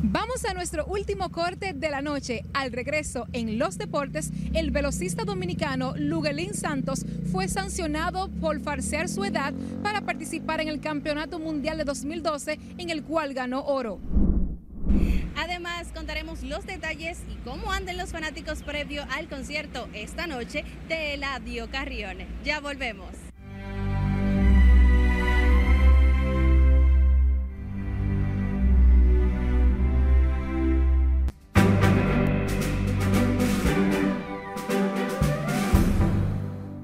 Vamos 0.03 0.47
a 0.47 0.55
nuestro 0.55 0.87
último 0.87 1.31
corte 1.31 1.75
de 1.75 1.91
la 1.91 2.01
noche. 2.01 2.43
Al 2.55 2.73
regreso 2.73 3.27
en 3.35 3.59
los 3.59 3.77
deportes, 3.77 4.31
el 4.55 4.71
velocista 4.71 5.25
dominicano 5.25 5.93
Luguelín 5.95 6.55
Santos 6.55 7.05
fue 7.31 7.49
sancionado 7.49 8.31
por 8.41 8.61
farsear 8.61 9.11
su 9.11 9.27
edad 9.27 9.53
para 9.83 10.01
participar 10.01 10.63
en 10.63 10.69
el 10.69 10.81
Campeonato 10.81 11.39
Mundial 11.39 11.77
de 11.77 11.85
2012 11.85 12.59
en 12.79 12.89
el 12.89 13.03
cual 13.03 13.35
ganó 13.35 13.63
oro. 13.67 14.01
Además, 15.37 15.89
contaremos 15.95 16.43
los 16.45 16.65
detalles 16.65 17.19
y 17.31 17.35
cómo 17.45 17.71
andan 17.71 17.99
los 17.99 18.11
fanáticos 18.11 18.63
previo 18.63 19.05
al 19.11 19.29
concierto 19.29 19.87
esta 19.93 20.27
noche 20.27 20.65
de 20.89 21.15
Eladio 21.15 21.71
Carrión. 21.71 22.17
Ya 22.43 22.61
volvemos. 22.61 23.30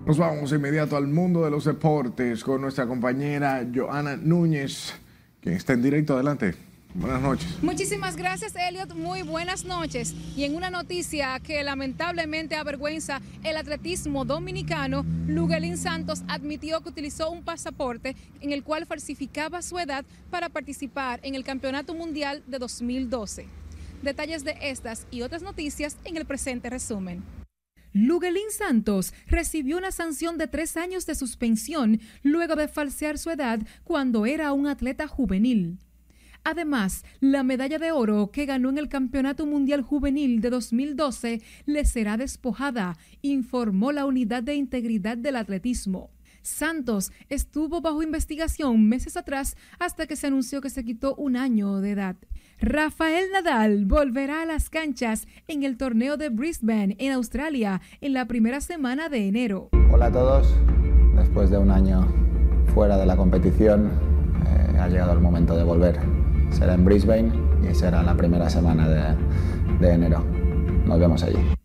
Nos 0.07 0.19
vamos 0.19 0.53
inmediato 0.53 0.97
al 0.97 1.09
mundo 1.09 1.45
de 1.45 1.51
los 1.51 1.65
deportes 1.65 2.45
con 2.45 2.61
nuestra 2.61 2.87
compañera 2.87 3.67
Joana 3.75 4.17
Núñez, 4.17 4.95
quien 5.41 5.57
está 5.57 5.73
en 5.73 5.83
directo. 5.83 6.15
Adelante. 6.15 6.55
Buenas 6.95 7.21
noches. 7.21 7.61
Muchísimas 7.61 8.15
gracias, 8.15 8.55
Elliot. 8.55 8.95
Muy 8.95 9.23
buenas 9.23 9.65
noches. 9.65 10.15
Y 10.37 10.45
en 10.45 10.55
una 10.55 10.71
noticia 10.71 11.41
que 11.41 11.65
lamentablemente 11.65 12.55
avergüenza 12.55 13.21
el 13.43 13.57
atletismo 13.57 14.25
dominicano, 14.25 15.05
Luguelín 15.27 15.77
Santos 15.77 16.23
admitió 16.29 16.83
que 16.83 16.91
utilizó 16.91 17.29
un 17.29 17.43
pasaporte 17.43 18.15
en 18.41 18.53
el 18.53 18.63
cual 18.63 18.87
falsificaba 18.87 19.61
su 19.61 19.77
edad 19.77 20.05
para 20.31 20.51
participar 20.51 21.19
en 21.25 21.35
el 21.35 21.43
Campeonato 21.43 21.95
Mundial 21.95 22.45
de 22.47 22.61
2012. 22.61 23.47
Detalles 24.03 24.45
de 24.45 24.57
estas 24.63 25.09
y 25.11 25.23
otras 25.23 25.43
noticias 25.43 25.97
en 26.05 26.17
el 26.17 26.27
presente 26.27 26.71
resumen. 26.71 27.25
Luguelín 27.97 28.51
Santos 28.51 29.15
recibió 29.27 29.79
una 29.79 29.91
sanción 29.91 30.37
de 30.37 30.49
tres 30.49 30.77
años 30.77 31.07
de 31.07 31.15
suspensión 31.15 31.99
luego 32.23 32.55
de 32.55 32.69
falsear 32.69 33.17
su 33.17 33.31
edad 33.31 33.61
cuando 33.85 34.27
era 34.27 34.53
un 34.53 34.67
atleta 34.67 35.09
juvenil. 35.09 35.79
Además, 36.45 37.07
la 37.21 37.43
medalla 37.43 37.79
de 37.79 37.93
oro 37.93 38.31
que 38.31 38.45
ganó 38.45 38.69
en 38.69 38.77
el 38.77 38.91
Campeonato 38.91 39.47
Mundial 39.47 39.81
Juvenil 39.81 40.43
de 40.43 40.51
2012 40.51 41.41
le 41.65 41.85
será 41.87 42.19
despojada, 42.19 42.99
informó 43.23 43.93
la 43.93 44.05
Unidad 44.05 44.43
de 44.43 44.57
Integridad 44.57 45.17
del 45.17 45.37
Atletismo. 45.37 46.11
Santos 46.47 47.13
estuvo 47.29 47.81
bajo 47.81 48.03
investigación 48.03 48.89
meses 48.89 49.17
atrás 49.17 49.57
hasta 49.79 50.07
que 50.07 50.17
se 50.17 50.29
anunció 50.29 50.61
que 50.61 50.71
se 50.71 50.85
quitó 50.85 51.15
un 51.17 51.37
año 51.37 51.81
de 51.81 51.91
edad. 51.91 52.17
Rafael 52.61 53.27
Nadal 53.33 53.85
volverá 53.85 54.43
a 54.43 54.47
las 54.47 54.71
canchas 54.71 55.27
en 55.47 55.63
el 55.63 55.77
torneo 55.77 56.17
de 56.17 56.31
Brisbane 56.31 56.97
en 56.99 57.13
Australia 57.13 57.83
en 58.01 58.15
la 58.15 58.27
primera 58.27 58.61
semana 58.61 59.09
de 59.09 59.29
enero. 59.29 59.69
Hola 59.93 60.07
a 60.07 60.13
todos, 60.13 60.55
después 61.17 61.51
de 61.51 61.59
un 61.59 61.71
año 61.71 62.07
fuera 62.75 62.97
de 62.97 63.07
la 63.07 63.17
competición 63.17 63.91
eh, 64.47 64.79
ha 64.79 64.89
llegado 64.89 65.13
el 65.13 65.21
momento 65.21 65.57
de 65.57 65.65
volver. 65.65 65.99
Será 66.51 66.75
en 66.75 66.85
Brisbane 66.85 67.33
y 67.69 67.75
será 67.75 68.03
la 68.03 68.17
primera 68.17 68.49
semana 68.49 68.89
de, 68.89 69.17
de 69.81 69.93
enero. 69.93 70.25
Nos 70.87 70.99
vemos 70.99 71.23
allí. 71.23 71.56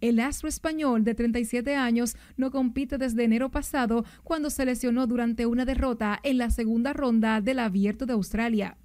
El 0.00 0.20
astro 0.20 0.48
español 0.48 1.02
de 1.02 1.14
37 1.14 1.74
años 1.74 2.16
no 2.36 2.52
compite 2.52 2.98
desde 2.98 3.24
enero 3.24 3.50
pasado 3.50 4.04
cuando 4.22 4.48
se 4.48 4.64
lesionó 4.64 5.06
durante 5.08 5.46
una 5.46 5.64
derrota 5.64 6.20
en 6.22 6.38
la 6.38 6.50
segunda 6.50 6.92
ronda 6.92 7.40
del 7.40 7.58
Abierto 7.58 8.06
de 8.06 8.12
Australia. 8.12 8.76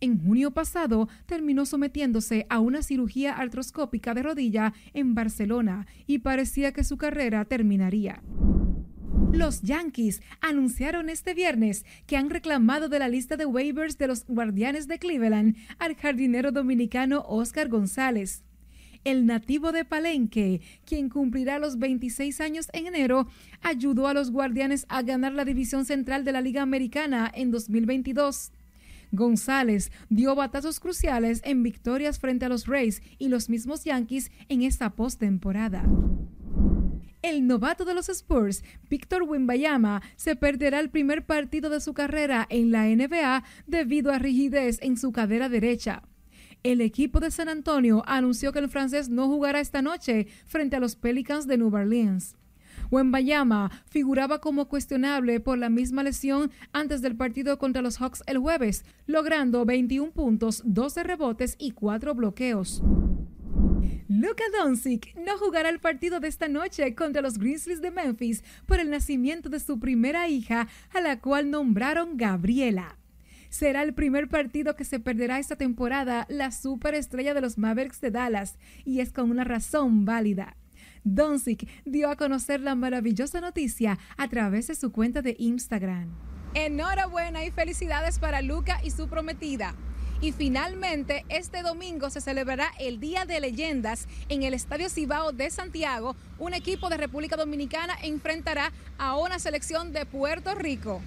En 0.00 0.18
junio 0.18 0.50
pasado 0.50 1.08
terminó 1.24 1.64
sometiéndose 1.66 2.46
a 2.50 2.58
una 2.58 2.82
cirugía 2.82 3.34
artroscópica 3.34 4.12
de 4.12 4.22
rodilla 4.22 4.74
en 4.92 5.14
Barcelona 5.14 5.86
y 6.06 6.18
parecía 6.18 6.72
que 6.72 6.84
su 6.84 6.98
carrera 6.98 7.44
terminaría. 7.44 8.22
Los 9.32 9.62
Yankees 9.62 10.22
anunciaron 10.40 11.08
este 11.08 11.32
viernes 11.32 11.84
que 12.06 12.16
han 12.16 12.30
reclamado 12.30 12.88
de 12.88 12.98
la 12.98 13.08
lista 13.08 13.36
de 13.36 13.46
waivers 13.46 13.98
de 13.98 14.08
los 14.08 14.26
Guardianes 14.26 14.88
de 14.88 14.98
Cleveland 14.98 15.56
al 15.78 15.94
jardinero 15.94 16.52
dominicano 16.52 17.24
Oscar 17.26 17.68
González. 17.68 18.45
El 19.06 19.24
nativo 19.24 19.70
de 19.70 19.84
Palenque, 19.84 20.60
quien 20.84 21.08
cumplirá 21.10 21.60
los 21.60 21.78
26 21.78 22.40
años 22.40 22.68
en 22.72 22.88
enero, 22.88 23.28
ayudó 23.62 24.08
a 24.08 24.14
los 24.14 24.32
Guardianes 24.32 24.84
a 24.88 25.02
ganar 25.02 25.32
la 25.32 25.44
división 25.44 25.84
central 25.84 26.24
de 26.24 26.32
la 26.32 26.40
Liga 26.40 26.60
Americana 26.60 27.30
en 27.32 27.52
2022. 27.52 28.50
González 29.12 29.92
dio 30.08 30.34
batazos 30.34 30.80
cruciales 30.80 31.40
en 31.44 31.62
victorias 31.62 32.18
frente 32.18 32.46
a 32.46 32.48
los 32.48 32.66
Rays 32.66 33.00
y 33.16 33.28
los 33.28 33.48
mismos 33.48 33.84
Yankees 33.84 34.32
en 34.48 34.62
esta 34.62 34.90
postemporada. 34.96 35.84
El 37.22 37.46
novato 37.46 37.84
de 37.84 37.94
los 37.94 38.08
Spurs, 38.08 38.64
Víctor 38.90 39.22
Wimbayama, 39.22 40.02
se 40.16 40.34
perderá 40.34 40.80
el 40.80 40.90
primer 40.90 41.24
partido 41.24 41.70
de 41.70 41.78
su 41.78 41.94
carrera 41.94 42.44
en 42.50 42.72
la 42.72 42.86
NBA 42.86 43.44
debido 43.68 44.10
a 44.10 44.18
rigidez 44.18 44.80
en 44.82 44.96
su 44.96 45.12
cadera 45.12 45.48
derecha. 45.48 46.02
El 46.66 46.80
equipo 46.80 47.20
de 47.20 47.30
San 47.30 47.48
Antonio 47.48 48.02
anunció 48.06 48.52
que 48.52 48.58
el 48.58 48.68
francés 48.68 49.08
no 49.08 49.28
jugará 49.28 49.60
esta 49.60 49.82
noche 49.82 50.26
frente 50.46 50.74
a 50.74 50.80
los 50.80 50.96
Pelicans 50.96 51.46
de 51.46 51.58
New 51.58 51.72
Orleans. 51.72 52.34
Wembayama 52.90 53.70
figuraba 53.88 54.40
como 54.40 54.66
cuestionable 54.66 55.38
por 55.38 55.58
la 55.58 55.68
misma 55.68 56.02
lesión 56.02 56.50
antes 56.72 57.02
del 57.02 57.14
partido 57.14 57.56
contra 57.58 57.82
los 57.82 57.98
Hawks 57.98 58.24
el 58.26 58.38
jueves, 58.38 58.84
logrando 59.06 59.64
21 59.64 60.10
puntos, 60.10 60.60
12 60.64 61.04
rebotes 61.04 61.54
y 61.60 61.70
4 61.70 62.16
bloqueos. 62.16 62.82
Luka 64.08 64.42
Doncic 64.58 65.14
no 65.14 65.38
jugará 65.38 65.68
el 65.68 65.78
partido 65.78 66.18
de 66.18 66.26
esta 66.26 66.48
noche 66.48 66.96
contra 66.96 67.22
los 67.22 67.38
Grizzlies 67.38 67.80
de 67.80 67.92
Memphis 67.92 68.42
por 68.66 68.80
el 68.80 68.90
nacimiento 68.90 69.48
de 69.48 69.60
su 69.60 69.78
primera 69.78 70.26
hija, 70.26 70.66
a 70.92 71.00
la 71.00 71.20
cual 71.20 71.48
nombraron 71.48 72.16
Gabriela. 72.16 72.96
Será 73.48 73.82
el 73.82 73.94
primer 73.94 74.28
partido 74.28 74.76
que 74.76 74.84
se 74.84 75.00
perderá 75.00 75.38
esta 75.38 75.56
temporada 75.56 76.26
la 76.28 76.50
superestrella 76.50 77.34
de 77.34 77.40
los 77.40 77.58
Mavericks 77.58 78.00
de 78.00 78.10
Dallas, 78.10 78.58
y 78.84 79.00
es 79.00 79.12
con 79.12 79.30
una 79.30 79.44
razón 79.44 80.04
válida. 80.04 80.56
Doncic 81.04 81.68
dio 81.84 82.10
a 82.10 82.16
conocer 82.16 82.60
la 82.60 82.74
maravillosa 82.74 83.40
noticia 83.40 83.98
a 84.16 84.28
través 84.28 84.66
de 84.66 84.74
su 84.74 84.90
cuenta 84.90 85.22
de 85.22 85.36
Instagram. 85.38 86.08
Enhorabuena 86.54 87.44
y 87.44 87.50
felicidades 87.50 88.18
para 88.18 88.42
Luca 88.42 88.80
y 88.82 88.90
su 88.90 89.08
prometida. 89.08 89.74
Y 90.20 90.32
finalmente, 90.32 91.24
este 91.28 91.62
domingo 91.62 92.08
se 92.08 92.22
celebrará 92.22 92.72
el 92.80 92.98
Día 92.98 93.26
de 93.26 93.38
Leyendas 93.38 94.08
en 94.30 94.42
el 94.42 94.54
Estadio 94.54 94.88
Cibao 94.88 95.32
de 95.32 95.50
Santiago. 95.50 96.16
Un 96.38 96.54
equipo 96.54 96.88
de 96.88 96.96
República 96.96 97.36
Dominicana 97.36 97.94
enfrentará 98.02 98.72
a 98.96 99.18
una 99.18 99.38
selección 99.38 99.92
de 99.92 100.06
Puerto 100.06 100.54
Rico. 100.54 101.02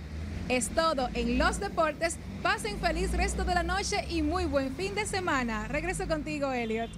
Es 0.49 0.69
todo 0.69 1.09
en 1.13 1.37
los 1.37 1.59
deportes. 1.59 2.17
Pasen 2.41 2.79
feliz 2.79 3.11
resto 3.13 3.45
de 3.45 3.53
la 3.53 3.61
noche 3.61 3.97
y 4.09 4.23
muy 4.23 4.45
buen 4.45 4.73
fin 4.73 4.95
de 4.95 5.05
semana. 5.05 5.67
Regreso 5.67 6.07
contigo, 6.07 6.51
Elliot. 6.51 6.89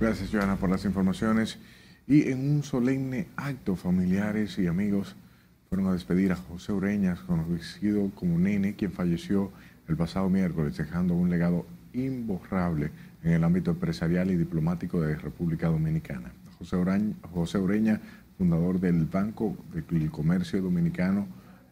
Gracias, 0.00 0.30
Joana, 0.32 0.56
por 0.56 0.70
las 0.70 0.86
informaciones. 0.86 1.58
Y 2.06 2.30
en 2.30 2.50
un 2.50 2.62
solemne 2.62 3.28
acto, 3.36 3.76
familiares 3.76 4.58
y 4.58 4.66
amigos 4.66 5.14
fueron 5.68 5.88
a 5.88 5.92
despedir 5.92 6.32
a 6.32 6.36
José 6.36 6.72
Ureñas, 6.72 7.20
conocido 7.20 8.10
como 8.14 8.38
Nene, 8.38 8.76
quien 8.76 8.92
falleció 8.92 9.52
el 9.88 9.96
pasado 9.98 10.30
miércoles, 10.30 10.78
dejando 10.78 11.12
un 11.12 11.28
legado 11.28 11.66
imborrable 11.92 12.92
en 13.22 13.32
el 13.32 13.44
ámbito 13.44 13.72
empresarial 13.72 14.30
y 14.30 14.36
diplomático 14.36 15.02
de 15.02 15.16
República 15.16 15.68
Dominicana. 15.68 16.32
José 16.58 16.76
Ureña, 16.76 17.14
José 17.34 17.58
Ureña 17.58 18.00
fundador 18.38 18.80
del 18.80 19.04
Banco 19.04 19.54
del 19.74 20.10
Comercio 20.10 20.62
Dominicano, 20.62 21.26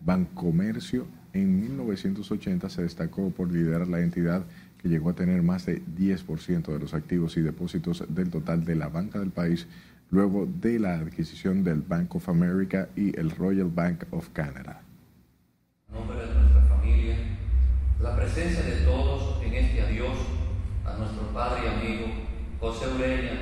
Bancomercio. 0.04 1.06
En 1.32 1.60
1980 1.60 2.68
se 2.68 2.82
destacó 2.82 3.30
por 3.30 3.50
liderar 3.50 3.88
la 3.88 4.00
entidad 4.00 4.44
que 4.80 4.88
llegó 4.88 5.10
a 5.10 5.14
tener 5.14 5.42
más 5.42 5.66
de 5.66 5.82
10% 5.82 6.72
de 6.72 6.78
los 6.78 6.94
activos 6.94 7.36
y 7.36 7.40
depósitos 7.40 8.04
del 8.08 8.30
total 8.30 8.64
de 8.64 8.74
la 8.74 8.88
banca 8.88 9.18
del 9.18 9.30
país, 9.30 9.66
luego 10.10 10.46
de 10.46 10.78
la 10.78 10.94
adquisición 10.96 11.64
del 11.64 11.80
Bank 11.80 12.14
of 12.14 12.28
America 12.28 12.88
y 12.94 13.18
el 13.18 13.30
Royal 13.30 13.70
Bank 13.74 14.04
of 14.10 14.28
Canada. 14.34 14.82
En 15.88 15.94
nombre 15.94 16.18
de 16.18 16.34
nuestra 16.34 16.62
familia, 16.62 17.16
la 18.00 18.14
presencia 18.14 18.62
de 18.62 18.84
todos 18.84 19.42
en 19.42 19.54
este 19.54 19.80
adiós 19.80 20.18
a 20.84 20.98
nuestro 20.98 21.32
padre 21.32 21.62
y 21.64 21.68
amigo 21.68 22.06
José 22.60 22.84
Aurelia, 22.84 23.32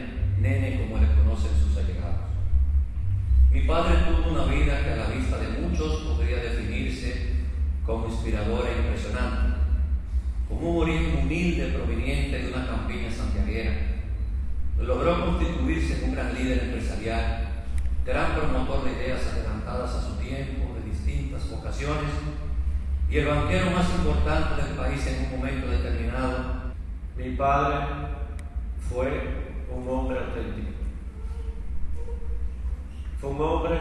nene 0.40 0.80
como 0.80 0.98
le 0.98 1.08
conocen 1.14 1.50
sus 1.60 1.76
allegados. 1.76 2.30
Mi 3.50 3.62
padre 3.62 3.96
tuvo 4.06 4.32
una 4.32 4.44
vida 4.52 4.82
que 4.82 4.90
a 4.92 4.96
la 4.96 5.06
vista 5.14 5.38
de 5.38 5.60
muchos 5.60 6.02
como 7.84 8.06
inspiradora 8.06 8.70
e 8.70 8.78
impresionante, 8.78 9.56
como 10.48 10.70
un 10.70 10.82
origen 10.82 11.18
humilde 11.18 11.68
proveniente 11.68 12.38
de 12.38 12.52
una 12.52 12.66
campiña 12.66 13.10
santiaguera. 13.10 13.72
Logró 14.78 15.24
constituirse 15.26 15.98
en 15.98 16.10
un 16.10 16.14
gran 16.14 16.34
líder 16.34 16.64
empresarial, 16.64 17.48
gran 18.04 18.34
promotor 18.34 18.84
de 18.84 18.92
ideas 18.92 19.26
adelantadas 19.26 19.94
a 19.94 20.02
su 20.02 20.14
tiempo, 20.14 20.74
de 20.74 20.90
distintas 20.90 21.48
vocaciones, 21.50 22.10
y 23.10 23.18
el 23.18 23.26
banquero 23.26 23.70
más 23.72 23.88
importante 23.90 24.62
del 24.62 24.74
país 24.74 25.06
en 25.06 25.24
un 25.24 25.38
momento 25.38 25.68
determinado. 25.68 26.72
Mi 27.16 27.30
padre 27.36 27.84
fue 28.88 29.42
un 29.70 29.88
hombre 29.88 30.18
auténtico. 30.18 30.72
Fue 33.20 33.30
un 33.30 33.40
hombre 33.40 33.78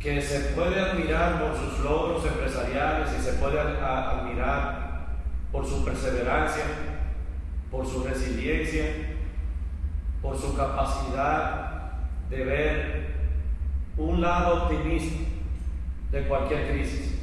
que 0.00 0.22
se 0.22 0.54
puede 0.54 0.80
admirar 0.80 1.38
por 1.38 1.54
sus 1.54 1.84
logros 1.84 2.24
empresariales 2.24 3.10
y 3.18 3.22
se 3.22 3.34
puede 3.34 3.60
admirar 3.60 5.08
por 5.52 5.66
su 5.66 5.84
perseverancia, 5.84 6.64
por 7.70 7.86
su 7.86 8.02
resiliencia, 8.02 8.84
por 10.22 10.38
su 10.38 10.56
capacidad 10.56 11.92
de 12.30 12.44
ver 12.44 13.06
un 13.98 14.22
lado 14.22 14.64
optimista 14.64 15.18
de 16.12 16.26
cualquier 16.26 16.72
crisis. 16.72 17.14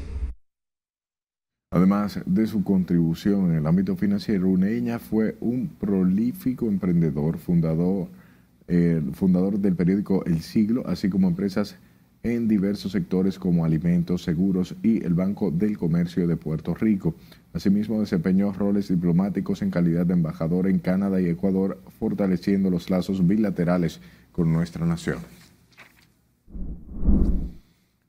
Además 1.71 2.21
de 2.25 2.45
su 2.45 2.63
contribución 2.63 3.51
en 3.51 3.57
el 3.57 3.67
ámbito 3.67 3.95
financiero, 3.95 4.47
Uneña 4.47 4.99
fue 4.99 5.35
un 5.41 5.67
prolífico 5.67 6.67
emprendedor, 6.67 7.39
fundador, 7.39 8.07
eh, 8.67 9.01
fundador 9.13 9.57
del 9.57 9.75
periódico 9.75 10.23
El 10.25 10.41
Siglo, 10.41 10.83
así 10.87 11.09
como 11.09 11.27
empresas 11.27 11.77
en 12.35 12.47
diversos 12.47 12.91
sectores 12.91 13.39
como 13.39 13.63
alimentos, 13.63 14.23
seguros 14.23 14.75
y 14.83 15.03
el 15.03 15.13
Banco 15.13 15.49
del 15.49 15.77
Comercio 15.77 16.27
de 16.27 16.35
Puerto 16.35 16.73
Rico. 16.73 17.15
Asimismo, 17.53 17.99
desempeñó 18.01 18.51
roles 18.51 18.89
diplomáticos 18.89 19.61
en 19.61 19.71
calidad 19.71 20.05
de 20.05 20.13
embajador 20.13 20.67
en 20.67 20.79
Canadá 20.79 21.21
y 21.21 21.29
Ecuador, 21.29 21.81
fortaleciendo 21.99 22.69
los 22.69 22.89
lazos 22.89 23.25
bilaterales 23.25 24.01
con 24.31 24.51
nuestra 24.51 24.85
nación. 24.85 25.19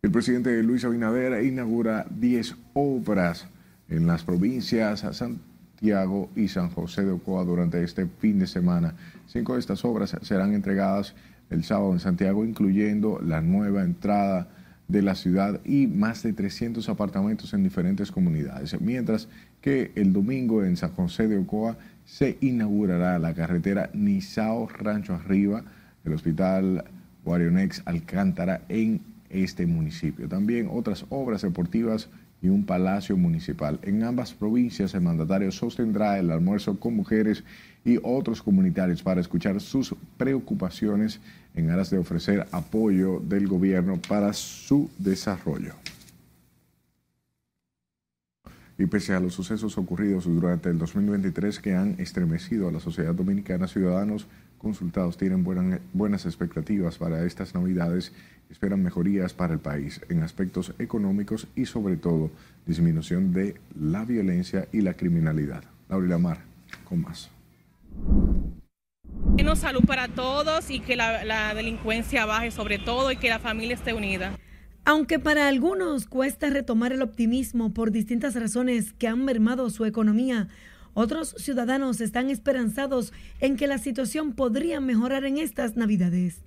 El 0.02 0.10
presidente 0.10 0.62
Luis 0.62 0.84
Abinader 0.84 1.44
inaugura 1.44 2.06
10 2.10 2.56
obras 2.74 3.46
en 3.88 4.06
las 4.06 4.24
provincias 4.24 5.00
Santiago 5.12 6.30
y 6.34 6.48
San 6.48 6.70
José 6.70 7.04
de 7.04 7.12
Ocoa 7.12 7.44
durante 7.44 7.82
este 7.82 8.06
fin 8.06 8.38
de 8.38 8.46
semana. 8.46 8.94
Cinco 9.26 9.54
de 9.54 9.60
estas 9.60 9.84
obras 9.84 10.16
serán 10.22 10.54
entregadas 10.54 11.14
el 11.50 11.64
sábado 11.64 11.92
en 11.92 12.00
Santiago, 12.00 12.44
incluyendo 12.44 13.20
la 13.24 13.40
nueva 13.40 13.82
entrada 13.82 14.48
de 14.88 15.02
la 15.02 15.14
ciudad 15.14 15.60
y 15.64 15.86
más 15.86 16.22
de 16.22 16.32
300 16.32 16.88
apartamentos 16.88 17.52
en 17.52 17.62
diferentes 17.62 18.10
comunidades. 18.10 18.80
Mientras 18.80 19.28
que 19.60 19.92
el 19.94 20.12
domingo 20.12 20.64
en 20.64 20.76
San 20.76 20.92
José 20.92 21.28
de 21.28 21.38
Ocoa 21.38 21.76
se 22.06 22.38
inaugurará 22.40 23.18
la 23.18 23.34
carretera 23.34 23.90
Nizao 23.92 24.66
Rancho 24.68 25.14
Arriba, 25.14 25.64
el 26.04 26.14
hospital 26.14 26.84
Guarionex 27.24 27.82
Alcántara 27.84 28.62
en 28.68 29.02
este 29.28 29.66
municipio. 29.66 30.26
También 30.26 30.68
otras 30.70 31.04
obras 31.10 31.42
deportivas 31.42 32.08
y 32.40 32.48
un 32.48 32.64
palacio 32.64 33.16
municipal. 33.16 33.80
En 33.82 34.04
ambas 34.04 34.32
provincias 34.32 34.94
el 34.94 35.00
mandatario 35.00 35.50
sostendrá 35.50 36.18
el 36.18 36.30
almuerzo 36.30 36.78
con 36.78 36.94
mujeres 36.94 37.42
y 37.84 37.98
otros 38.02 38.42
comunitarios 38.42 39.02
para 39.02 39.20
escuchar 39.20 39.60
sus 39.60 39.94
preocupaciones 40.16 41.20
en 41.54 41.70
aras 41.70 41.90
de 41.90 41.98
ofrecer 41.98 42.46
apoyo 42.52 43.20
del 43.20 43.48
gobierno 43.48 44.00
para 44.08 44.32
su 44.32 44.90
desarrollo. 44.98 45.74
Y 48.80 48.86
pese 48.86 49.12
a 49.12 49.20
los 49.20 49.34
sucesos 49.34 49.76
ocurridos 49.76 50.24
durante 50.26 50.70
el 50.70 50.78
2023 50.78 51.58
que 51.58 51.74
han 51.74 51.96
estremecido 51.98 52.68
a 52.68 52.72
la 52.72 52.78
sociedad 52.78 53.12
dominicana, 53.12 53.66
ciudadanos 53.66 54.28
consultados 54.58 55.16
tienen 55.16 55.44
buenas 55.92 56.26
expectativas 56.26 56.98
para 56.98 57.24
estas 57.24 57.54
navidades, 57.54 58.12
esperan 58.50 58.82
mejorías 58.82 59.32
para 59.32 59.54
el 59.54 59.60
país 59.60 60.00
en 60.08 60.22
aspectos 60.22 60.74
económicos 60.78 61.46
y 61.54 61.66
sobre 61.66 61.96
todo 61.96 62.30
disminución 62.66 63.32
de 63.32 63.56
la 63.78 64.04
violencia 64.04 64.68
y 64.72 64.80
la 64.80 64.94
criminalidad. 64.94 65.64
Laura 65.88 66.08
Lamar, 66.08 66.38
con 66.88 67.02
más. 67.02 67.30
Menos 69.36 69.60
salud 69.60 69.84
para 69.86 70.08
todos 70.08 70.70
y 70.70 70.80
que 70.80 70.96
la, 70.96 71.24
la 71.24 71.54
delincuencia 71.54 72.26
baje 72.26 72.50
sobre 72.50 72.78
todo 72.78 73.12
y 73.12 73.16
que 73.16 73.28
la 73.28 73.38
familia 73.38 73.74
esté 73.74 73.92
unida. 73.92 74.38
Aunque 74.84 75.18
para 75.18 75.48
algunos 75.48 76.06
cuesta 76.06 76.48
retomar 76.48 76.92
el 76.92 77.02
optimismo 77.02 77.74
por 77.74 77.90
distintas 77.92 78.34
razones 78.34 78.94
que 78.94 79.06
han 79.06 79.24
mermado 79.24 79.68
su 79.68 79.84
economía, 79.84 80.48
otros 80.98 81.36
ciudadanos 81.38 82.00
están 82.00 82.28
esperanzados 82.28 83.12
en 83.38 83.56
que 83.56 83.68
la 83.68 83.78
situación 83.78 84.32
podría 84.32 84.80
mejorar 84.80 85.24
en 85.24 85.38
estas 85.38 85.76
Navidades. 85.76 86.42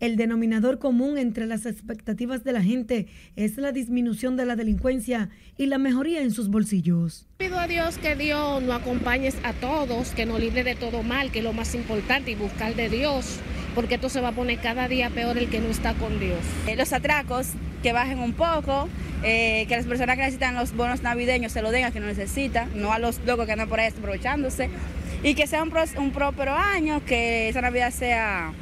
El 0.00 0.16
denominador 0.16 0.78
común 0.78 1.18
entre 1.18 1.44
las 1.44 1.66
expectativas 1.66 2.42
de 2.42 2.52
la 2.52 2.62
gente 2.62 3.08
es 3.36 3.58
la 3.58 3.70
disminución 3.70 4.38
de 4.38 4.46
la 4.46 4.56
delincuencia 4.56 5.28
y 5.58 5.66
la 5.66 5.76
mejoría 5.76 6.22
en 6.22 6.30
sus 6.30 6.48
bolsillos. 6.48 7.26
Pido 7.36 7.58
a 7.58 7.66
Dios 7.66 7.98
que 7.98 8.16
Dios 8.16 8.62
nos 8.62 8.80
acompañe 8.80 9.30
a 9.42 9.52
todos, 9.52 10.12
que 10.12 10.24
nos 10.24 10.40
libre 10.40 10.64
de 10.64 10.74
todo 10.74 11.02
mal, 11.02 11.30
que 11.30 11.40
es 11.40 11.44
lo 11.44 11.52
más 11.52 11.74
importante, 11.74 12.30
y 12.30 12.36
buscar 12.36 12.74
de 12.74 12.88
Dios, 12.88 13.40
porque 13.74 13.96
esto 13.96 14.08
se 14.08 14.22
va 14.22 14.28
a 14.28 14.34
poner 14.34 14.58
cada 14.60 14.88
día 14.88 15.10
peor 15.10 15.36
el 15.36 15.50
que 15.50 15.60
no 15.60 15.68
está 15.68 15.92
con 15.92 16.18
Dios. 16.18 16.40
Eh, 16.66 16.76
los 16.76 16.94
atracos 16.94 17.48
que 17.82 17.92
bajen 17.92 18.18
un 18.18 18.32
poco, 18.32 18.88
eh, 19.22 19.66
que 19.68 19.76
las 19.76 19.86
personas 19.86 20.16
que 20.16 20.22
necesitan 20.22 20.54
los 20.54 20.74
bonos 20.74 21.02
navideños 21.02 21.52
se 21.52 21.62
lo 21.62 21.70
den 21.70 21.84
a 21.84 21.90
quien 21.90 22.02
no 22.02 22.08
necesita, 22.08 22.66
no 22.74 22.92
a 22.92 22.98
los 22.98 23.20
locos 23.26 23.46
que 23.46 23.52
andan 23.52 23.68
por 23.68 23.80
ahí 23.80 23.88
aprovechándose, 23.88 24.70
y 25.22 25.34
que 25.34 25.46
sea 25.46 25.62
un, 25.62 25.72
un 25.98 26.12
próspero 26.12 26.54
año, 26.54 27.04
que 27.04 27.48
esa 27.48 27.60
Navidad 27.60 27.90
sea 27.90 28.52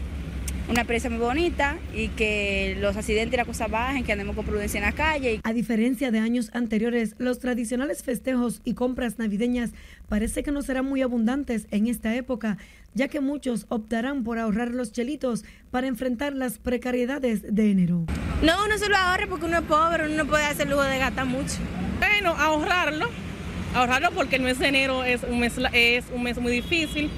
una 0.69 0.81
experiencia 0.81 1.09
muy 1.09 1.19
bonita 1.19 1.79
y 1.95 2.09
que 2.09 2.77
los 2.79 2.97
accidentes 2.97 3.33
y 3.33 3.37
las 3.39 3.47
cosas 3.47 3.71
bajen, 3.71 4.05
que 4.05 4.13
andemos 4.13 4.37
con 4.37 4.45
prudencia 4.45 4.79
en 4.79 4.85
la 4.85 4.93
calle. 4.93 5.41
A 5.43 5.53
diferencia 5.55 6.11
de 6.11 6.19
años 6.19 6.51
anteriores, 6.53 7.15
los 7.19 7.39
tradicionales 7.39 8.03
festejos 8.03 8.61
y 8.65 8.75
compras 8.75 9.19
navideñas 9.19 9.71
parece 10.09 10.43
que 10.43 10.53
no 10.53 10.61
serán 10.61 10.85
muy 10.85 11.01
abundantes 11.01 11.67
en 11.71 11.87
esta 11.87 12.15
época, 12.15 12.59
ya 12.95 13.09
que 13.09 13.21
muchos 13.21 13.67
optarán 13.69 14.25
por 14.25 14.39
ahorrar 14.39 14.71
los 14.71 14.93
chelitos 14.93 15.45
para 15.71 15.87
enfrentar 15.87 16.35
las 16.35 16.59
precariedades 16.59 17.43
de 17.43 17.71
enero. 17.71 18.07
No, 18.43 18.65
uno 18.65 18.79
se 18.79 18.89
lo 18.89 18.97
ahorre 18.97 19.27
porque 19.27 19.47
uno 19.47 19.59
es 19.59 19.65
pobre, 19.65 20.07
uno 20.07 20.17
no 20.17 20.27
puede 20.27 20.45
hacer 20.45 20.69
lujo 20.69 20.83
de 20.83 20.99
gastar 20.99 21.27
mucho. 21.27 21.57
Bueno, 21.99 22.31
ahorrarlo, 22.31 23.07
ahorrarlo 23.75 24.11
porque 24.13 24.37
el 24.37 24.43
mes 24.43 24.59
de 24.59 24.69
enero 24.69 25.05
es 25.05 25.23
un 25.23 25.41
mes, 25.41 25.55
es 25.73 26.05
un 26.15 26.23
mes 26.23 26.39
muy 26.39 26.53
difícil 26.53 27.11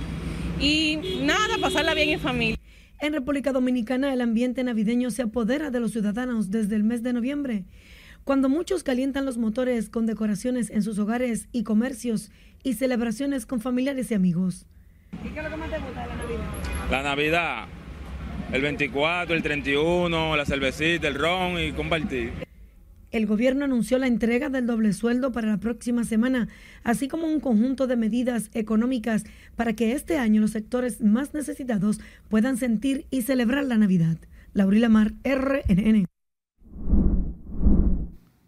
y 0.61 0.99
nada, 1.23 1.59
pasarla 1.61 1.95
bien 1.95 2.11
en 2.11 2.21
familia. 2.21 2.57
En 3.01 3.15
República 3.15 3.53
Dominicana 3.53 4.13
el 4.13 4.21
ambiente 4.21 4.63
navideño 4.63 5.11
se 5.11 5.23
apodera 5.23 5.71
de 5.71 5.81
los 5.81 5.93
ciudadanos 5.93 6.51
desde 6.51 6.77
el 6.77 6.85
mes 6.85 7.03
de 7.03 7.15
noviembre, 7.15 7.65
cuando 8.25 8.51
muchos 8.51 8.83
calientan 8.83 9.25
los 9.25 9.39
motores 9.39 9.89
con 9.89 10.05
decoraciones 10.05 10.69
en 10.69 10.83
sus 10.83 10.99
hogares 10.99 11.49
y 11.51 11.63
comercios 11.63 12.31
y 12.63 12.75
celebraciones 12.75 13.47
con 13.47 13.61
familiares 13.61 14.11
y 14.11 14.15
amigos. 14.15 14.67
¿Y 15.25 15.29
qué 15.29 15.39
es 15.39 15.45
lo 15.45 15.51
que 15.51 15.57
más 15.57 15.71
te 15.71 15.79
gusta 15.79 16.03
de 16.03 16.09
la 16.09 16.17
Navidad? 16.17 16.45
La 16.91 17.03
Navidad, 17.03 17.65
el 18.53 18.63
24, 18.63 19.35
el 19.35 19.43
31, 19.43 20.37
la 20.37 20.45
cervecita, 20.45 21.09
el 21.09 21.15
ron 21.15 21.61
y 21.61 21.73
compartir. 21.73 22.33
El 23.11 23.27
gobierno 23.27 23.65
anunció 23.65 23.99
la 23.99 24.07
entrega 24.07 24.51
del 24.51 24.67
doble 24.67 24.93
sueldo 24.93 25.33
para 25.33 25.49
la 25.49 25.59
próxima 25.59 26.05
semana, 26.05 26.49
así 26.85 27.09
como 27.09 27.27
un 27.27 27.41
conjunto 27.41 27.89
de 27.89 27.97
medidas 27.97 28.51
económicas 28.55 29.25
para 29.57 29.73
que 29.73 29.93
este 29.93 30.17
año 30.17 30.41
los 30.41 30.53
sectores 30.53 31.01
más 31.01 31.35
necesitados 31.35 32.01
puedan 32.29 32.57
sentir 32.57 33.07
y 33.11 33.23
celebrar 33.23 33.65
la 33.65 33.79
Navidad. 33.79 34.17
Laurila 34.53 34.89
Mar, 34.89 35.13
RNN. 35.25 36.07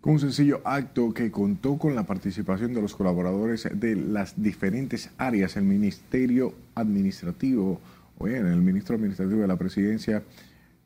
Con 0.02 0.14
un 0.14 0.18
sencillo 0.18 0.60
acto 0.64 1.14
que 1.14 1.30
contó 1.30 1.78
con 1.78 1.94
la 1.94 2.02
participación 2.02 2.74
de 2.74 2.82
los 2.82 2.96
colaboradores 2.96 3.68
de 3.72 3.94
las 3.94 4.34
diferentes 4.42 5.10
áreas, 5.16 5.56
el 5.56 5.62
Ministerio 5.62 6.54
Administrativo, 6.74 7.80
o 8.18 8.24
bien 8.24 8.44
el 8.46 8.60
Ministro 8.62 8.96
Administrativo 8.96 9.42
de 9.42 9.46
la 9.46 9.56
Presidencia, 9.56 10.24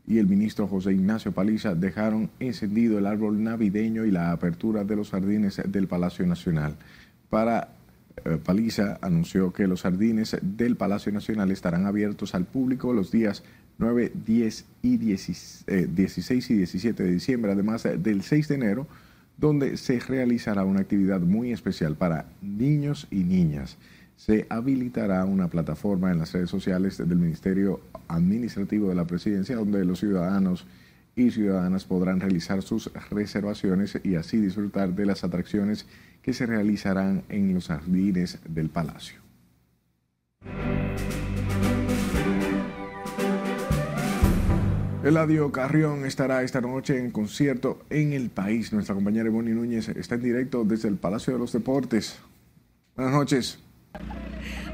y 0.07 0.19
el 0.19 0.27
ministro 0.27 0.69
José 0.69 0.93
Ignacio 0.93 1.33
Paliza 1.33 1.75
dejaron 1.75 2.29
encendido 2.41 2.99
el 2.99 3.07
árbol 3.07 3.43
navideño 3.43 4.05
y 4.05 4.11
la 4.11 4.33
apertura 4.33 4.85
de 4.85 4.97
los 4.97 5.13
jardines 5.13 5.63
del 5.67 5.89
Palacio 5.89 6.27
Nacional. 6.27 6.77
Para 7.31 7.71
eh, 8.23 8.37
Paliza 8.45 8.99
anunció 9.01 9.51
que 9.51 9.67
los 9.67 9.81
jardines 9.81 10.37
del 10.43 10.77
Palacio 10.77 11.11
Nacional 11.11 11.51
estarán 11.51 11.87
abiertos 11.87 12.35
al 12.35 12.45
público 12.45 12.93
los 12.93 13.11
días 13.11 13.45
9, 13.79 14.13
10 14.27 14.65
y 14.83 14.97
16 14.99 15.65
eh, 15.69 16.53
y 16.53 16.57
17 16.59 17.03
de 17.03 17.11
diciembre, 17.11 17.53
además 17.53 17.89
del 17.99 18.23
6 18.23 18.49
de 18.49 18.55
enero, 18.55 18.87
donde 19.37 19.77
se 19.77 20.01
realizará 20.01 20.65
una 20.65 20.81
actividad 20.81 21.21
muy 21.21 21.53
especial 21.53 21.97
para 21.97 22.27
niños 22.41 23.07
y 23.11 23.25
niñas. 23.25 23.77
Se 24.17 24.47
habilitará 24.49 25.25
una 25.25 25.49
plataforma 25.49 26.11
en 26.11 26.19
las 26.19 26.33
redes 26.33 26.49
sociales 26.49 26.97
del 26.97 27.19
Ministerio 27.19 27.81
Administrativo 28.09 28.89
de 28.89 28.95
la 28.95 29.07
Presidencia 29.07 29.57
donde 29.57 29.85
los 29.85 30.01
ciudadanos 30.01 30.67
y 31.15 31.31
ciudadanas 31.31 31.85
podrán 31.85 32.21
realizar 32.21 32.63
sus 32.63 32.91
reservaciones 33.11 33.99
y 34.05 34.17
así 34.17 34.39
disfrutar 34.39 34.95
de 34.95 35.07
las 35.07 35.25
atracciones 35.25 35.87
que 36.23 36.33
se 36.33 36.47
realizarán 36.47 37.23
en 37.29 37.55
los 37.55 37.69
jardines 37.69 38.39
del 38.49 38.69
Palacio. 38.69 39.21
Eladio 45.07 45.53
Carrión 45.53 46.05
estará 46.05 46.43
esta 46.43 46.61
noche 46.61 46.99
en 46.99 47.13
concierto 47.13 47.79
en 47.91 48.13
el 48.13 48.29
país. 48.29 48.73
Nuestra 48.73 48.97
compañera 48.97 49.31
Bonnie 49.31 49.55
Núñez 49.55 49.89
está 49.91 50.17
en 50.17 50.23
directo 50.23 50.65
desde 50.65 50.89
el 50.89 50.97
Palacio 50.97 51.33
de 51.33 51.39
los 51.39 51.53
Deportes. 51.53 52.19
Buenas 52.97 53.15
noches. 53.15 53.59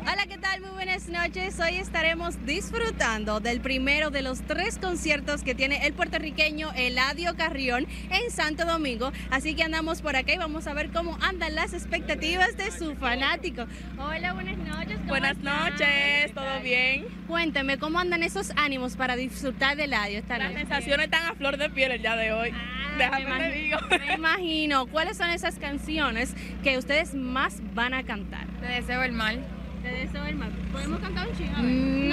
Hola, 0.02 0.26
¿qué 0.28 0.36
tal? 0.36 0.60
Muy 0.60 0.70
buenas 0.70 1.08
noches. 1.08 1.60
Hoy 1.60 1.76
estaremos 1.76 2.44
disfrutando 2.44 3.38
del 3.38 3.60
primero 3.60 4.10
de 4.10 4.22
los 4.22 4.42
tres 4.42 4.78
conciertos 4.78 5.44
que 5.44 5.54
tiene 5.54 5.86
el 5.86 5.92
puertorriqueño 5.92 6.72
Eladio 6.74 7.36
Carrión 7.36 7.86
en 8.10 8.30
Santo 8.32 8.64
Domingo. 8.64 9.12
Así 9.30 9.54
que 9.54 9.62
andamos 9.62 10.02
por 10.02 10.16
acá 10.16 10.34
y 10.34 10.38
vamos 10.38 10.66
a 10.66 10.74
ver 10.74 10.90
cómo 10.90 11.16
andan 11.22 11.54
las 11.54 11.72
expectativas 11.72 12.56
de 12.56 12.72
su 12.72 12.96
fanático. 12.96 13.66
Hola, 13.96 14.32
buenas 14.32 14.58
noches. 14.58 15.06
Buenas 15.06 15.38
noches, 15.38 16.34
¿todo 16.34 16.60
bien? 16.62 17.06
Cuénteme, 17.28 17.78
¿cómo 17.78 18.00
andan 18.00 18.24
esos 18.24 18.52
ánimos 18.56 18.96
para 18.96 19.14
disfrutar 19.14 19.76
de 19.76 19.84
Eladio 19.84 20.18
esta 20.18 20.36
noche? 20.36 20.52
Las 20.54 20.60
sensaciones 20.62 21.04
están 21.04 21.26
a 21.26 21.34
flor 21.34 21.58
de 21.58 21.70
piel 21.70 21.92
el 21.92 22.02
día 22.02 22.16
de 22.16 22.32
hoy. 22.32 22.50
Ah, 22.52 22.94
Déjame 22.98 23.24
me 23.24 23.38
te 23.38 23.50
digo. 23.52 23.78
Me 23.88 24.14
imagino. 24.14 24.86
¿Cuáles 24.86 25.16
son 25.16 25.30
esas 25.30 25.60
canciones 25.60 26.34
que 26.64 26.76
ustedes 26.76 27.14
más 27.14 27.62
van 27.72 27.94
a 27.94 28.02
cantar? 28.02 28.46
Te 28.60 28.66
deseo 28.66 29.02
el 29.04 29.12
mal. 29.12 29.40
Mm. 31.62 32.12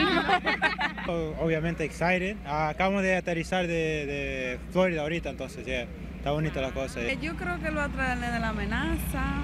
Obviamente 1.40 1.84
excited. 1.84 2.36
Acabamos 2.46 3.02
de 3.04 3.16
aterrizar 3.16 3.68
de, 3.68 4.06
de 4.06 4.60
Florida 4.72 5.02
ahorita, 5.02 5.30
entonces 5.30 5.66
ya 5.66 5.86
está 6.18 6.32
bonita 6.32 6.62
la 6.62 6.72
cosa. 6.72 7.02
Yo 7.22 7.36
creo 7.36 7.60
que 7.60 7.72
lo 7.72 7.78
va 7.78 7.86
a 7.86 7.90
traer 7.90 8.20
de 8.20 8.40
la 8.40 8.50
amenaza. 8.50 9.42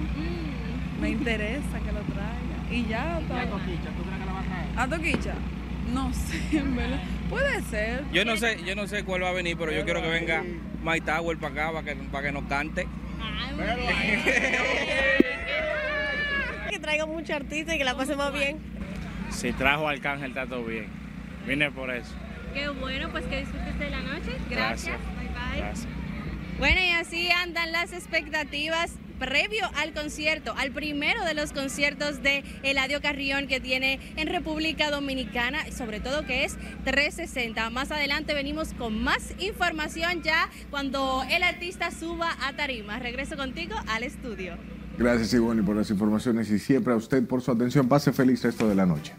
Me 1.00 1.10
interesa 1.10 1.80
que 1.80 1.92
lo 1.92 2.02
traiga. 2.02 2.72
Y 2.72 2.86
ya. 2.88 3.20
¿Y 3.22 3.32
a 3.32 3.50
Toquicha? 3.50 3.90
¿Tú 3.96 4.04
crees 4.04 4.20
que 4.20 4.26
la 4.26 4.34
va 4.34 4.40
a 4.40 4.44
traer? 4.44 4.68
¿A 4.78 4.88
Toquicha? 4.88 5.34
No 5.94 6.12
sé, 6.14 6.40
en 6.58 6.76
verdad. 6.76 7.00
Puede 7.30 7.62
ser. 7.64 8.04
Yo 8.12 8.26
no 8.26 8.38
sé, 8.38 8.58
yo 8.66 8.76
no 8.76 8.88
sé 8.88 9.04
cuál 9.04 9.24
va 9.24 9.30
a 9.30 9.34
venir, 9.34 9.56
pero 9.58 9.72
yo 9.72 9.84
quiero 9.86 10.02
que 10.02 10.10
venga 10.10 10.44
Mike 10.84 11.02
Tower 11.06 11.38
para 11.38 11.54
acá 11.54 11.72
para 11.74 11.86
que, 11.86 11.96
para 11.96 12.26
que 12.28 12.32
nos 12.32 12.44
cante. 12.46 12.88
traiga 16.86 17.08
muchos 17.08 17.32
artistas 17.32 17.76
y 17.76 17.78
que 17.80 17.84
la 17.84 17.98
pasemos 17.98 18.32
bien. 18.32 18.58
Si 19.32 19.52
trajo 19.54 19.88
Arcángel 19.88 20.30
está 20.30 20.46
todo 20.46 20.64
bien. 20.64 20.88
Vine 21.48 21.72
por 21.72 21.90
eso. 21.90 22.14
Qué 22.54 22.70
bueno, 22.70 23.10
pues 23.10 23.26
que 23.26 23.40
disfrutes 23.40 23.80
de 23.80 23.90
la 23.90 24.02
noche. 24.02 24.32
Gracias. 24.50 24.96
Gracias. 24.96 25.00
Bye 25.18 25.28
bye. 25.30 25.58
Gracias. 25.58 25.88
Bueno, 26.60 26.80
y 26.80 26.92
así 26.92 27.30
andan 27.32 27.72
las 27.72 27.92
expectativas 27.92 28.94
previo 29.20 29.70
al 29.78 29.94
concierto, 29.94 30.54
al 30.58 30.72
primero 30.72 31.24
de 31.24 31.34
los 31.34 31.54
conciertos 31.54 32.22
de 32.22 32.44
Eladio 32.64 33.02
Carrión 33.02 33.48
que 33.48 33.60
tiene 33.60 34.00
en 34.16 34.28
República 34.28 34.92
Dominicana, 34.92 35.68
y 35.68 35.72
sobre 35.72 36.00
todo 36.00 36.26
que 36.26 36.44
es 36.44 36.58
360. 36.84 37.70
Más 37.72 37.92
adelante 37.92 38.34
venimos 38.34 38.74
con 38.74 39.02
más 39.02 39.34
información 39.40 40.22
ya 40.22 40.50
cuando 40.70 41.26
el 41.30 41.44
artista 41.44 41.92
suba 41.92 42.36
a 42.42 42.54
tarima. 42.54 43.00
Regreso 43.00 43.38
contigo 43.38 43.76
al 43.88 44.04
estudio. 44.04 44.58
Gracias, 44.98 45.34
Ivonne, 45.34 45.62
por 45.62 45.76
las 45.76 45.90
informaciones 45.90 46.50
y 46.50 46.60
siempre 46.60 46.94
a 46.94 46.96
usted 46.96 47.26
por 47.28 47.42
su 47.42 47.52
atención. 47.52 47.88
Pase 47.88 48.14
feliz 48.14 48.44
resto 48.44 48.68
de 48.68 48.76
la 48.76 48.86
noche. 48.86 49.14